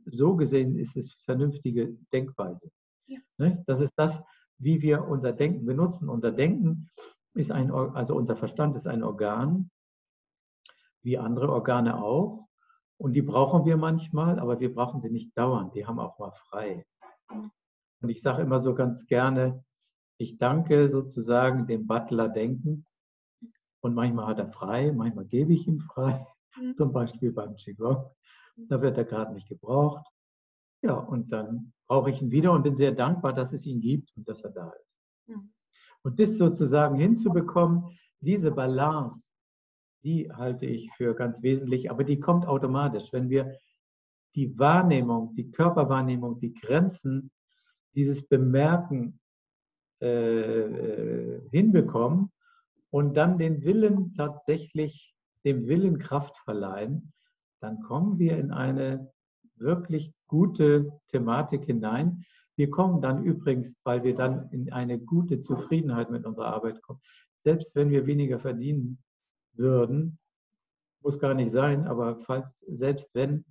so 0.05 0.37
gesehen, 0.37 0.79
ist 0.79 0.97
es 0.97 1.15
vernünftige 1.25 1.97
Denkweise. 2.13 2.71
Ja. 3.07 3.19
Ne? 3.39 3.65
Das 3.67 3.81
ist 3.81 3.95
das, 3.97 4.23
wie 4.65 4.81
wir 4.81 5.07
unser 5.07 5.33
Denken 5.33 5.67
benutzen. 5.67 6.09
Unser 6.09 6.33
Denken 6.33 6.91
ist 7.35 7.53
ein, 7.53 7.71
also 7.71 8.17
unser 8.17 8.35
Verstand 8.35 8.77
ist 8.77 8.87
ein 8.87 9.03
Organ, 9.03 9.71
wie 11.03 11.19
andere 11.19 11.53
Organe 11.53 12.03
auch. 12.03 12.49
Und 12.97 13.13
die 13.13 13.23
brauchen 13.23 13.67
wir 13.67 13.77
manchmal, 13.77 14.39
aber 14.39 14.61
wir 14.61 14.75
brauchen 14.75 15.03
sie 15.03 15.11
nicht 15.11 15.37
dauernd. 15.37 15.75
Die 15.75 15.87
haben 15.87 15.99
auch 15.99 16.19
mal 16.19 16.33
frei. 16.33 16.87
Und 17.29 18.09
ich 18.09 18.23
sage 18.23 18.43
immer 18.43 18.63
so 18.63 18.75
ganz 18.75 19.07
gerne, 19.07 19.63
ich 20.17 20.39
danke 20.39 20.89
sozusagen 20.89 21.67
dem 21.67 21.87
Butler 21.87 22.29
Denken. 22.29 22.87
Und 23.81 23.95
manchmal 23.95 24.27
hat 24.27 24.39
er 24.39 24.49
frei, 24.49 24.93
manchmal 24.93 25.27
gebe 25.27 25.53
ich 25.53 25.67
ihm 25.67 25.81
frei. 25.81 26.27
Mhm. 26.57 26.77
Zum 26.77 26.93
Beispiel 26.93 27.33
beim 27.33 27.55
Qigong. 27.57 28.11
Da 28.57 28.81
wird 28.81 28.97
er 28.97 29.05
gerade 29.05 29.35
nicht 29.35 29.49
gebraucht. 29.49 30.07
Ja, 30.81 30.95
und 30.95 31.33
dann 31.33 31.74
brauche 31.87 32.11
ich 32.11 32.21
ihn 32.23 32.31
wieder 32.31 32.53
und 32.53 32.63
bin 32.63 32.77
sehr 32.77 32.93
dankbar, 32.93 33.33
dass 33.33 33.53
es 33.53 33.65
ihn 33.67 33.81
gibt 33.81 34.11
und 34.17 34.29
dass 34.29 34.43
er 34.43 34.51
da 34.51 34.71
ist. 34.71 34.95
Mhm. 35.27 35.53
Und 36.03 36.21
das 36.21 36.37
sozusagen 36.37 36.97
hinzubekommen, 36.97 37.99
diese 38.21 38.51
Balance, 38.51 39.21
die 40.03 40.31
halte 40.31 40.67
ich 40.67 40.91
für 40.97 41.15
ganz 41.15 41.43
wesentlich, 41.43 41.91
aber 41.91 42.05
die 42.05 42.21
kommt 42.21 42.47
automatisch, 42.47 43.13
wenn 43.13 43.31
wir 43.31 43.57
die 44.35 44.59
Wahrnehmung, 44.59 45.35
die 45.35 45.51
Körperwahrnehmung, 45.51 46.41
die 46.41 46.53
Grenzen, 46.53 47.31
dieses 47.95 48.27
Bemerken 48.27 49.21
äh, 50.01 50.07
äh, 50.07 51.49
hinbekommen 51.51 52.33
und 52.91 53.17
dann 53.17 53.39
den 53.39 53.65
Willen 53.65 54.15
tatsächlich, 54.15 55.15
dem 55.45 55.67
Willen 55.67 55.99
Kraft 55.99 56.37
verleihen, 56.39 57.13
dann 57.61 57.81
kommen 57.81 58.19
wir 58.19 58.37
in 58.37 58.51
eine 58.51 59.14
wirklich 59.57 60.13
gute 60.27 60.93
Thematik 61.09 61.65
hinein. 61.65 62.25
Wir 62.57 62.71
kommen 62.71 63.01
dann 63.01 63.25
übrigens, 63.25 63.75
weil 63.85 64.05
wir 64.05 64.15
dann 64.15 64.49
in 64.51 64.73
eine 64.73 64.99
gute 64.99 65.41
Zufriedenheit 65.41 66.11
mit 66.11 66.25
unserer 66.25 66.55
Arbeit 66.55 66.81
kommen. 66.83 67.01
Selbst 67.43 67.75
wenn 67.75 67.91
wir 67.91 68.07
weniger 68.07 68.39
verdienen 68.39 68.99
würden, 69.53 70.19
muss 71.03 71.19
gar 71.19 71.35
nicht 71.35 71.53
sein, 71.53 71.87
aber 71.87 72.17
falls, 72.21 72.61
selbst 72.61 73.11
wenn, 73.15 73.45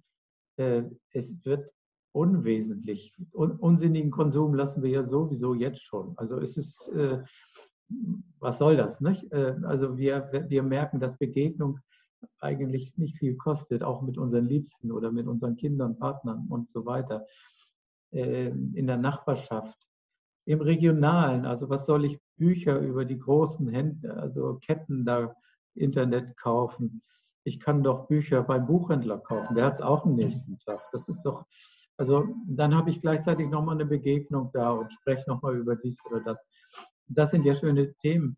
äh, 0.58 0.84
es 1.12 1.34
wird 1.45 1.70
unwesentlich. 2.14 3.14
Un 3.34 3.51
unsinnigen 3.51 4.12
Konsum 4.12 4.54
lassen 4.54 4.82
wir 4.84 4.89
ja 4.89 5.04
sowieso 5.04 5.54
jetzt 5.54 5.82
schon. 5.82 6.14
Also 6.18 6.38
es 6.39 6.58
ist, 6.58 6.88
äh, 6.89 7.24
was 8.39 8.58
soll 8.58 8.78
das? 8.78 9.01
Nicht? 9.01 9.32
Äh, 9.32 9.56
also 9.64 9.97
wir, 9.97 10.30
wir 10.47 10.64
merken, 10.64 10.99
dass 10.99 11.18
Begegnung 11.18 11.80
eigentlich 12.40 12.98
nicht 12.98 13.18
viel 13.18 13.36
kostet, 13.36 13.84
auch 13.84 14.02
mit 14.02 14.18
unseren 14.18 14.48
Liebsten 14.48 14.92
oder 14.92 15.12
mit 15.12 15.28
unseren 15.28 15.56
Kindern, 15.56 15.98
Partnern 15.98 16.48
und 16.50 16.72
so 16.72 16.86
weiter. 16.86 17.26
Äh, 18.14 18.50
in 18.50 18.86
der 18.86 18.98
Nachbarschaft, 18.98 19.78
im 20.46 20.62
Regionalen. 20.62 21.46
Also 21.46 21.70
was 21.70 21.86
soll 21.86 22.06
ich 22.06 22.20
Bücher 22.38 22.78
über 22.80 23.06
die 23.06 23.18
großen 23.18 23.68
Händler, 23.70 24.18
also 24.18 24.60
Ketten 24.66 25.04
da 25.04 25.36
Internet 25.74 26.38
kaufen? 26.38 27.02
Ich 27.44 27.60
kann 27.60 27.82
doch 27.82 28.08
Bücher 28.08 28.44
beim 28.44 28.68
Buchhändler 28.68 29.18
kaufen. 29.18 29.56
Der 29.56 29.66
hat 29.66 29.76
es 29.76 29.82
auch 29.82 30.06
am 30.06 30.16
nächsten 30.16 30.60
Tag. 30.60 30.82
Das 30.92 31.08
ist 31.08 31.24
doch, 31.24 31.46
also 31.98 32.28
dann 32.46 32.76
habe 32.76 32.92
ich 32.92 33.02
gleichzeitig 33.02 33.50
nochmal 33.50 33.76
eine 33.76 33.86
Begegnung 33.86 34.52
da 34.54 34.72
und 34.72 34.94
spreche 34.94 35.28
nochmal 35.28 35.58
über 35.58 35.76
dies 35.76 35.98
oder 36.06 36.22
das. 36.22 36.40
Das 37.08 37.32
sind 37.32 37.46
ja 37.46 37.56
schöne 37.56 37.94
Themen. 37.96 38.38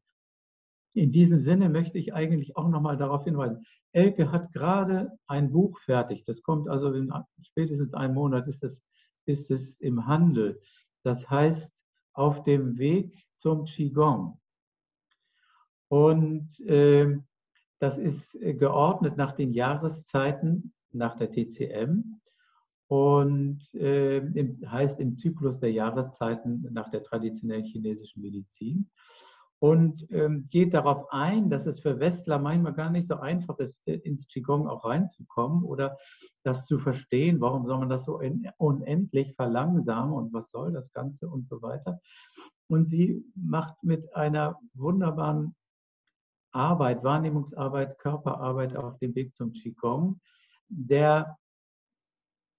In 0.95 1.11
diesem 1.11 1.41
Sinne 1.41 1.67
möchte 1.67 1.97
ich 1.97 2.13
eigentlich 2.13 2.55
auch 2.55 2.69
nochmal 2.69 2.95
darauf 2.95 3.25
hinweisen. 3.25 3.65
Elke 3.91 4.31
hat 4.31 4.53
gerade 4.53 5.11
ein 5.27 5.51
Buch 5.51 5.77
fertig. 5.79 6.23
Das 6.25 6.41
kommt 6.41 6.69
also 6.69 6.93
in 6.93 7.11
spätestens 7.41 7.93
einem 7.93 8.13
Monat 8.13 8.47
ist 8.47 8.63
es, 8.63 8.81
ist 9.25 9.51
es 9.51 9.75
im 9.81 10.07
Handel. 10.07 10.61
Das 11.03 11.29
heißt 11.29 11.71
Auf 12.13 12.43
dem 12.43 12.77
Weg 12.77 13.13
zum 13.37 13.65
Qigong. 13.65 14.39
Und 15.89 16.57
äh, 16.61 17.17
das 17.79 17.97
ist 17.97 18.39
geordnet 18.39 19.17
nach 19.17 19.35
den 19.35 19.51
Jahreszeiten, 19.51 20.73
nach 20.93 21.17
der 21.17 21.29
TCM 21.29 22.21
und 22.87 23.61
äh, 23.73 24.19
im, 24.19 24.71
heißt 24.71 25.01
im 25.01 25.17
Zyklus 25.17 25.59
der 25.59 25.73
Jahreszeiten 25.73 26.65
nach 26.71 26.89
der 26.89 27.03
traditionellen 27.03 27.65
chinesischen 27.65 28.21
Medizin 28.21 28.89
und 29.59 30.05
ähm, 30.11 30.47
geht 30.49 30.73
darauf 30.73 31.11
ein, 31.11 31.49
dass 31.49 31.65
es 31.65 31.79
für 31.79 31.99
Westler 31.99 32.39
manchmal 32.39 32.73
gar 32.73 32.89
nicht 32.89 33.07
so 33.07 33.15
einfach 33.15 33.57
ist, 33.59 33.79
äh, 33.87 33.95
ins 33.95 34.27
Qigong 34.27 34.67
auch 34.67 34.85
reinzukommen 34.85 35.63
oder 35.63 35.97
das 36.43 36.65
zu 36.65 36.77
verstehen, 36.77 37.41
warum 37.41 37.65
soll 37.65 37.79
man 37.79 37.89
das 37.89 38.05
so 38.05 38.21
unendlich 38.57 39.33
verlangsamen 39.35 40.13
und 40.13 40.33
was 40.33 40.51
soll 40.51 40.71
das 40.71 40.91
Ganze 40.91 41.27
und 41.27 41.47
so 41.47 41.61
weiter. 41.61 41.99
Und 42.67 42.87
sie 42.87 43.23
macht 43.35 43.83
mit 43.83 44.15
einer 44.15 44.59
wunderbaren 44.73 45.55
Arbeit, 46.51 47.03
Wahrnehmungsarbeit, 47.03 47.97
Körperarbeit 47.99 48.75
auf 48.75 48.97
dem 48.99 49.15
Weg 49.15 49.35
zum 49.35 49.53
Qigong, 49.53 50.19
der 50.69 51.37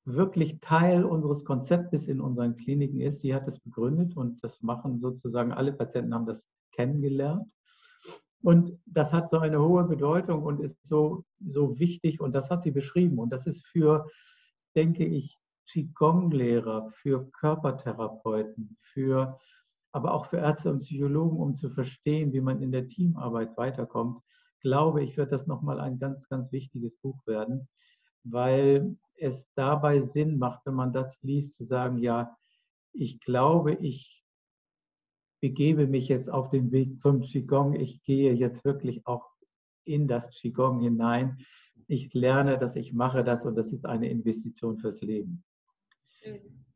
wirklich 0.05 0.61
Teil 0.61 1.05
unseres 1.05 1.45
Konzeptes 1.45 2.07
in 2.07 2.21
unseren 2.21 2.57
Kliniken 2.57 3.01
ist. 3.01 3.21
Sie 3.21 3.35
hat 3.35 3.49
es 3.49 3.59
begründet 3.59 4.17
und 4.17 4.43
das 4.43 4.63
machen 4.63 5.01
sozusagen 5.01 5.53
alle 5.53 5.73
Patienten 5.73 6.15
haben 6.15 6.27
das 6.27 6.47
kennengelernt. 6.77 7.51
Und 8.43 8.79
das 8.87 9.13
hat 9.13 9.31
so 9.31 9.39
eine 9.39 9.61
hohe 9.61 9.85
Bedeutung 9.85 10.45
und 10.45 10.61
ist 10.61 10.87
so, 10.87 11.25
so 11.45 11.79
wichtig 11.79 12.21
und 12.21 12.33
das 12.33 12.49
hat 12.51 12.63
sie 12.63 12.71
beschrieben. 12.71 13.19
Und 13.19 13.31
das 13.31 13.47
ist 13.47 13.67
für, 13.67 14.09
denke 14.75 15.05
ich, 15.05 15.37
Qigong-Lehrer, 15.69 16.93
für 16.93 17.29
Körpertherapeuten, 17.33 18.77
für, 18.81 19.39
aber 19.93 20.15
auch 20.15 20.27
für 20.27 20.37
Ärzte 20.37 20.71
und 20.71 20.81
Psychologen, 20.81 21.39
um 21.39 21.57
zu 21.57 21.71
verstehen, 21.71 22.33
wie 22.33 22.41
man 22.41 22.63
in 22.63 22.71
der 22.71 22.89
Teamarbeit 22.89 23.57
weiterkommt, 23.57 24.23
glaube 24.61 25.03
ich, 25.03 25.17
wird 25.17 25.33
das 25.33 25.47
nochmal 25.47 25.81
ein 25.81 25.99
ganz, 25.99 26.29
ganz 26.29 26.53
wichtiges 26.53 26.97
Buch 26.99 27.27
werden, 27.27 27.69
weil 28.25 28.97
es 29.17 29.49
dabei 29.55 30.01
Sinn 30.03 30.39
macht, 30.39 30.65
wenn 30.67 30.75
man 30.75 30.93
das 30.93 31.21
liest, 31.23 31.57
zu 31.57 31.65
sagen, 31.65 31.99
ja, 31.99 32.37
ich 32.93 33.21
glaube, 33.21 33.75
ich 33.75 34.25
begebe 35.41 35.87
mich 35.87 36.09
jetzt 36.09 36.31
auf 36.31 36.51
den 36.51 36.73
Weg 36.73 37.01
zum 37.01 37.21
Qigong. 37.21 37.75
Ich 37.75 38.03
gehe 38.03 38.33
jetzt 38.33 38.65
wirklich 38.65 39.07
auch 39.07 39.31
in 39.85 40.09
das 40.09 40.31
Qigong 40.31 40.81
hinein. 40.81 41.39
Ich 41.89 42.13
lerne 42.15 42.59
das, 42.59 42.77
ich 42.77 42.93
mache 42.93 43.23
das 43.23 43.45
und 43.45 43.55
das 43.55 43.73
ist 43.73 43.87
eine 43.87 44.09
Investition 44.11 44.79
fürs 44.79 45.01
Leben. 45.01 45.45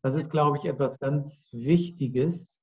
Das 0.02 0.14
ist, 0.14 0.30
glaube 0.30 0.58
ich, 0.58 0.64
etwas 0.64 0.98
ganz 0.98 1.48
Wichtiges. 1.52 2.58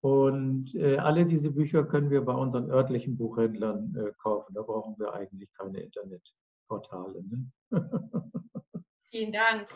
Und 0.00 0.74
äh, 0.74 0.98
alle 0.98 1.24
diese 1.24 1.50
Bücher 1.50 1.84
können 1.84 2.10
wir 2.10 2.22
bei 2.22 2.34
unseren 2.34 2.70
örtlichen 2.70 3.16
Buchhändlern 3.16 3.94
äh, 3.96 4.12
kaufen. 4.18 4.52
Da 4.54 4.62
brauchen 4.62 4.98
wir 4.98 5.14
eigentlich 5.14 5.50
keine 5.54 5.80
Internetportale. 5.80 7.24
Ne? 7.24 7.50
Vielen 9.10 9.32
Dank. 9.32 9.68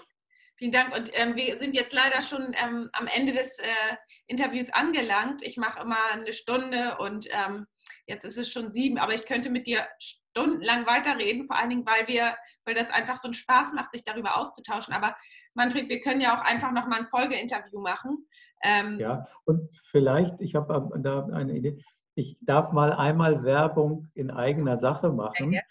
Vielen 0.59 0.73
Dank. 0.73 0.95
Und 0.95 1.11
ähm, 1.15 1.37
wir 1.37 1.57
sind 1.59 1.75
jetzt 1.75 1.93
leider 1.93 2.21
schon 2.21 2.53
ähm, 2.63 2.91
am 2.93 3.07
Ende 3.15 3.33
des 3.33 3.59
äh, 3.61 3.97
Interviews 4.27 4.71
angelangt. 4.71 5.43
Ich 5.43 5.57
mache 5.57 5.81
immer 5.81 5.97
eine 6.13 6.33
Stunde 6.33 6.97
und 6.99 7.27
ähm, 7.31 7.67
jetzt 8.07 8.25
ist 8.25 8.39
es 8.39 8.51
schon 8.51 8.73
sieben, 8.73 8.99
aber 8.99 9.15
ich 9.15 9.25
könnte 9.25 9.51
mit 9.51 9.69
dir 9.69 9.87
stundenlang 10.01 10.85
weiterreden, 10.87 11.47
vor 11.47 11.57
allen 11.57 11.71
Dingen, 11.71 11.87
weil 11.87 12.09
wir, 12.09 12.37
weil 12.65 12.75
das 12.75 12.91
einfach 12.91 13.17
so 13.17 13.29
einen 13.29 13.35
Spaß 13.35 13.73
macht, 13.73 13.93
sich 13.93 14.03
darüber 14.03 14.37
auszutauschen. 14.37 14.95
Aber 14.95 15.17
Manfred, 15.55 15.89
wir 15.89 16.01
können 16.01 16.21
ja 16.21 16.37
auch 16.37 16.45
einfach 16.45 16.73
nochmal 16.73 17.01
ein 17.01 17.09
Folgeinterview 17.09 17.81
machen. 17.81 18.27
Ähm, 18.65 18.99
ja, 18.99 19.29
und 19.45 19.71
vielleicht, 19.93 20.41
ich 20.41 20.57
habe 20.57 20.91
da 21.03 21.27
eine 21.33 21.55
Idee, 21.55 21.81
ich 22.17 22.37
darf 22.41 22.73
mal 22.73 22.93
einmal 22.93 23.45
Werbung 23.45 24.09
in 24.15 24.33
eigener 24.33 24.79
Sache 24.79 25.11
machen. 25.11 25.53
Ja, 25.53 25.63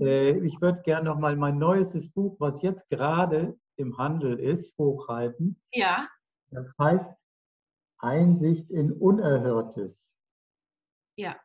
äh, 0.00 0.38
ich 0.38 0.60
würde 0.60 0.82
gerne 0.82 1.06
noch 1.06 1.18
mal 1.18 1.36
mein 1.36 1.58
neuestes 1.58 2.08
Buch, 2.10 2.36
was 2.38 2.62
jetzt 2.62 2.88
gerade 2.88 3.58
im 3.76 3.98
Handel 3.98 4.38
ist, 4.38 4.76
hochhalten. 4.78 5.60
Ja. 5.72 6.08
Das 6.50 6.72
heißt 6.78 7.10
Einsicht 7.98 8.70
in 8.70 8.92
Unerhörtes. 8.92 9.96
Ja. 11.16 11.36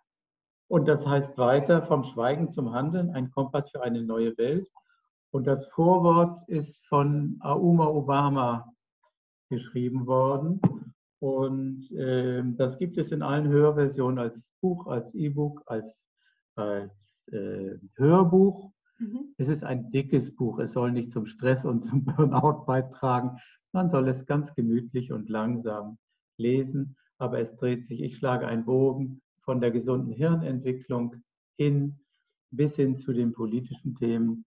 Und 0.68 0.88
das 0.88 1.06
heißt 1.06 1.38
weiter 1.38 1.84
vom 1.84 2.04
Schweigen 2.04 2.52
zum 2.54 2.72
Handeln, 2.72 3.10
ein 3.12 3.32
Kompass 3.32 3.70
für 3.72 3.82
eine 3.82 4.02
neue 4.02 4.38
Welt. 4.38 4.70
Und 5.32 5.46
das 5.46 5.66
Vorwort 5.68 6.48
ist 6.48 6.86
von 6.88 7.38
Auma 7.42 7.88
Obama 7.88 8.74
geschrieben 9.50 10.08
worden. 10.08 10.62
Und 11.20 11.92
äh, 11.92 12.42
das 12.56 12.78
gibt 12.78 12.98
es 12.98 13.12
in 13.12 13.22
allen 13.22 13.48
Hörversionen 13.48 14.20
als 14.20 14.40
Buch, 14.62 14.88
als 14.88 15.14
E-Book, 15.14 15.62
als, 15.66 16.04
als 16.56 16.92
äh, 17.28 17.78
Hörbuch. 17.96 18.72
Mhm. 19.00 19.34
Es 19.38 19.48
ist 19.48 19.64
ein 19.64 19.92
dickes 19.92 20.36
Buch. 20.36 20.60
Es 20.60 20.74
soll 20.74 20.92
nicht 20.92 21.12
zum 21.12 21.26
Stress 21.26 21.66
und 21.66 21.86
zum 21.90 22.06
Burnout 22.06 22.66
beitragen. 22.66 23.38
Man 23.72 23.90
soll 23.90 24.08
es 24.10 24.26
ganz 24.26 24.54
gemütlich 24.54 25.12
und 25.12 25.30
langsam 25.30 25.98
lesen. 26.38 26.96
Aber 27.18 27.40
es 27.40 27.56
dreht 27.56 27.88
sich, 27.88 28.02
ich 28.02 28.18
schlage 28.18 28.48
einen 28.48 28.66
Bogen 28.66 29.22
von 29.42 29.62
der 29.62 29.72
gesunden 29.72 30.14
Hirnentwicklung 30.14 31.16
hin 31.58 32.00
bis 32.52 32.76
hin 32.76 32.98
zu 32.98 33.14
den 33.14 33.32
politischen 33.32 33.96
Themen, 33.96 34.46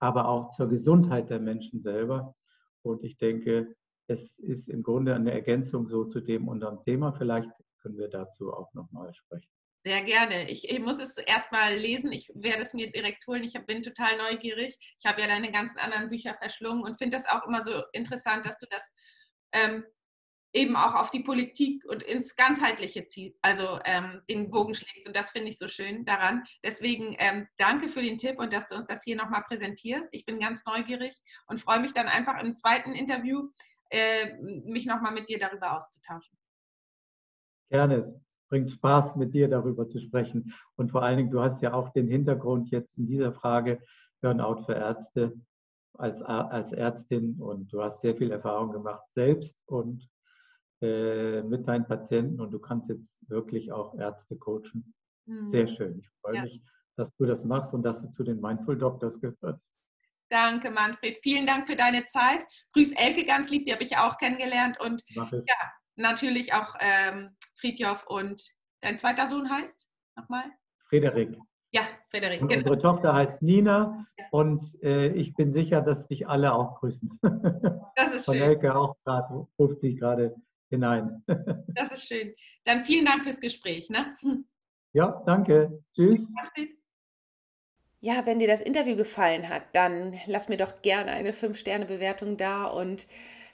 aber 0.00 0.28
auch 0.28 0.52
zur 0.54 0.68
Gesundheit 0.68 1.30
der 1.30 1.40
Menschen 1.40 1.80
selber. 1.80 2.34
Und 2.82 3.02
ich 3.04 3.16
denke, 3.16 3.74
es 4.06 4.38
ist 4.38 4.68
im 4.68 4.82
Grunde 4.82 5.14
eine 5.14 5.32
Ergänzung 5.32 5.88
so 5.88 6.04
zu 6.04 6.20
dem 6.20 6.48
unserem 6.48 6.82
Thema. 6.82 7.12
Vielleicht 7.12 7.50
können 7.80 7.98
wir 7.98 8.08
dazu 8.08 8.52
auch 8.52 8.72
nochmal 8.74 9.12
sprechen. 9.14 9.50
Sehr 9.84 10.02
gerne. 10.02 10.50
Ich, 10.50 10.68
ich 10.68 10.80
muss 10.80 10.98
es 10.98 11.16
erstmal 11.16 11.74
lesen. 11.74 12.12
Ich 12.12 12.30
werde 12.34 12.64
es 12.64 12.74
mir 12.74 12.90
direkt 12.90 13.26
holen. 13.26 13.44
Ich 13.44 13.54
bin 13.66 13.82
total 13.82 14.16
neugierig. 14.18 14.76
Ich 14.98 15.06
habe 15.06 15.20
ja 15.20 15.28
deine 15.28 15.52
ganzen 15.52 15.78
anderen 15.78 16.10
Bücher 16.10 16.34
verschlungen 16.34 16.82
und 16.82 16.98
finde 16.98 17.16
das 17.16 17.26
auch 17.26 17.46
immer 17.46 17.62
so 17.62 17.84
interessant, 17.92 18.44
dass 18.44 18.58
du 18.58 18.66
das 18.70 18.92
ähm, 19.52 19.84
eben 20.52 20.76
auch 20.76 20.94
auf 20.94 21.10
die 21.10 21.20
Politik 21.20 21.84
und 21.84 22.02
ins 22.02 22.34
Ganzheitliche 22.34 23.06
zieht, 23.06 23.36
also 23.42 23.78
ähm, 23.84 24.22
den 24.28 24.50
Bogen 24.50 24.74
schlägst. 24.74 25.06
Und 25.06 25.14
das 25.14 25.30
finde 25.30 25.50
ich 25.50 25.58
so 25.58 25.68
schön 25.68 26.04
daran. 26.04 26.44
Deswegen 26.64 27.14
ähm, 27.18 27.46
danke 27.58 27.88
für 27.88 28.02
den 28.02 28.18
Tipp 28.18 28.38
und 28.38 28.52
dass 28.52 28.66
du 28.66 28.76
uns 28.76 28.86
das 28.88 29.04
hier 29.04 29.16
nochmal 29.16 29.42
präsentierst. 29.42 30.08
Ich 30.12 30.24
bin 30.24 30.40
ganz 30.40 30.64
neugierig 30.64 31.16
und 31.46 31.60
freue 31.60 31.80
mich 31.80 31.92
dann 31.92 32.08
einfach 32.08 32.42
im 32.42 32.54
zweiten 32.54 32.94
Interview, 32.94 33.50
äh, 33.90 34.34
mich 34.40 34.86
nochmal 34.86 35.12
mit 35.12 35.28
dir 35.28 35.38
darüber 35.38 35.76
auszutauschen. 35.76 36.36
Gerne. 37.70 38.20
Bringt 38.48 38.70
Spaß, 38.70 39.16
mit 39.16 39.34
dir 39.34 39.48
darüber 39.48 39.88
zu 39.88 40.00
sprechen. 40.00 40.54
Und 40.76 40.90
vor 40.90 41.02
allen 41.02 41.18
Dingen, 41.18 41.30
du 41.30 41.40
hast 41.40 41.62
ja 41.62 41.72
auch 41.72 41.90
den 41.90 42.08
Hintergrund 42.08 42.70
jetzt 42.70 42.96
in 42.98 43.06
dieser 43.06 43.32
Frage 43.32 43.80
Burnout 44.20 44.64
für 44.64 44.74
Ärzte 44.74 45.32
als, 45.94 46.22
als 46.22 46.72
Ärztin 46.72 47.36
und 47.40 47.72
du 47.72 47.82
hast 47.82 48.00
sehr 48.00 48.16
viel 48.16 48.30
Erfahrung 48.30 48.72
gemacht 48.72 49.04
selbst 49.14 49.56
und 49.66 50.08
äh, 50.80 51.42
mit 51.42 51.66
deinen 51.66 51.86
Patienten 51.86 52.40
und 52.40 52.52
du 52.52 52.58
kannst 52.58 52.88
jetzt 52.88 53.18
wirklich 53.28 53.72
auch 53.72 53.98
Ärzte 53.98 54.36
coachen. 54.36 54.94
Mhm. 55.26 55.50
Sehr 55.50 55.66
schön. 55.68 55.98
Ich 55.98 56.08
freue 56.20 56.36
ja. 56.36 56.42
mich, 56.42 56.62
dass 56.96 57.14
du 57.16 57.26
das 57.26 57.44
machst 57.44 57.74
und 57.74 57.82
dass 57.82 58.00
du 58.00 58.10
zu 58.10 58.22
den 58.22 58.40
Mindful 58.40 58.78
Doctors 58.78 59.20
gehörst. 59.20 59.72
Danke, 60.30 60.70
Manfred. 60.70 61.18
Vielen 61.22 61.46
Dank 61.46 61.66
für 61.66 61.76
deine 61.76 62.04
Zeit. 62.06 62.44
Grüß 62.74 62.92
Elke 62.92 63.24
ganz 63.24 63.50
lieb, 63.50 63.64
die 63.64 63.72
habe 63.72 63.82
ich 63.82 63.96
auch 63.96 64.18
kennengelernt. 64.18 64.78
Und 64.78 65.02
ja, 65.08 65.24
natürlich 65.98 66.54
auch 66.54 66.74
ähm, 66.80 67.36
Friedjof 67.56 68.06
und 68.06 68.42
dein 68.80 68.98
zweiter 68.98 69.28
Sohn 69.28 69.50
heißt 69.50 69.88
nochmal? 70.16 70.44
Frederik. 70.88 71.36
Ja, 71.70 71.82
Frederik. 72.10 72.40
Und 72.40 72.48
genau. 72.48 72.60
Unsere 72.60 72.78
Tochter 72.78 73.14
heißt 73.14 73.42
Nina 73.42 74.06
ja. 74.18 74.24
und 74.30 74.64
äh, 74.82 75.08
ich 75.08 75.34
bin 75.34 75.52
sicher, 75.52 75.82
dass 75.82 76.06
dich 76.08 76.26
alle 76.26 76.52
auch 76.52 76.80
grüßen. 76.80 77.18
Das 77.96 78.14
ist 78.14 78.26
Von 78.26 78.34
schön. 78.34 78.44
Elke 78.44 78.76
auch 78.76 78.96
gerade, 79.04 79.46
ruft 79.58 79.80
sie 79.80 79.96
gerade 79.96 80.36
hinein. 80.70 81.24
Das 81.74 81.92
ist 81.92 82.06
schön. 82.06 82.32
Dann 82.64 82.84
vielen 82.84 83.04
Dank 83.04 83.24
fürs 83.24 83.40
Gespräch. 83.40 83.90
Ne? 83.90 84.14
Ja, 84.92 85.22
danke. 85.26 85.82
Tschüss. 85.94 86.26
Ja, 88.00 88.24
wenn 88.24 88.38
dir 88.38 88.46
das 88.46 88.60
Interview 88.60 88.94
gefallen 88.94 89.48
hat, 89.48 89.64
dann 89.72 90.14
lass 90.26 90.48
mir 90.48 90.56
doch 90.56 90.80
gerne 90.82 91.10
eine 91.10 91.32
5-Sterne-Bewertung 91.32 92.36
da 92.36 92.66
und 92.66 93.08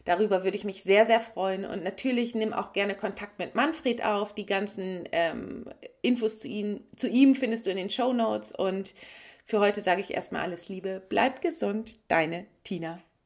darüber 0.05 0.45
würde 0.45 0.57
ich 0.57 0.65
mich 0.65 0.83
sehr, 0.83 1.07
sehr 1.07 1.21
freuen. 1.21 1.65
Und 1.65 1.83
natürlich 1.85 2.35
nimm 2.35 2.53
auch 2.53 2.73
gerne 2.73 2.95
Kontakt 2.95 3.39
mit 3.39 3.55
Manfred 3.55 4.05
auf. 4.05 4.35
Die 4.35 4.47
ganzen 4.47 5.09
ähm, 5.13 5.67
Infos 6.03 6.39
zu 6.39 6.49
ihm, 6.49 6.81
zu 6.97 7.09
ihm 7.09 7.35
findest 7.35 7.67
du 7.67 7.71
in 7.71 7.77
den 7.77 7.91
Show 7.91 8.13
Notes. 8.13 8.53
Und 8.53 8.95
für 9.45 9.61
heute 9.61 9.81
sage 9.81 10.01
ich 10.01 10.13
erstmal 10.13 10.43
alles 10.43 10.69
Liebe. 10.69 11.03
Bleibt 11.09 11.43
gesund, 11.43 11.95
deine 12.09 12.47
Tina. 12.65 13.01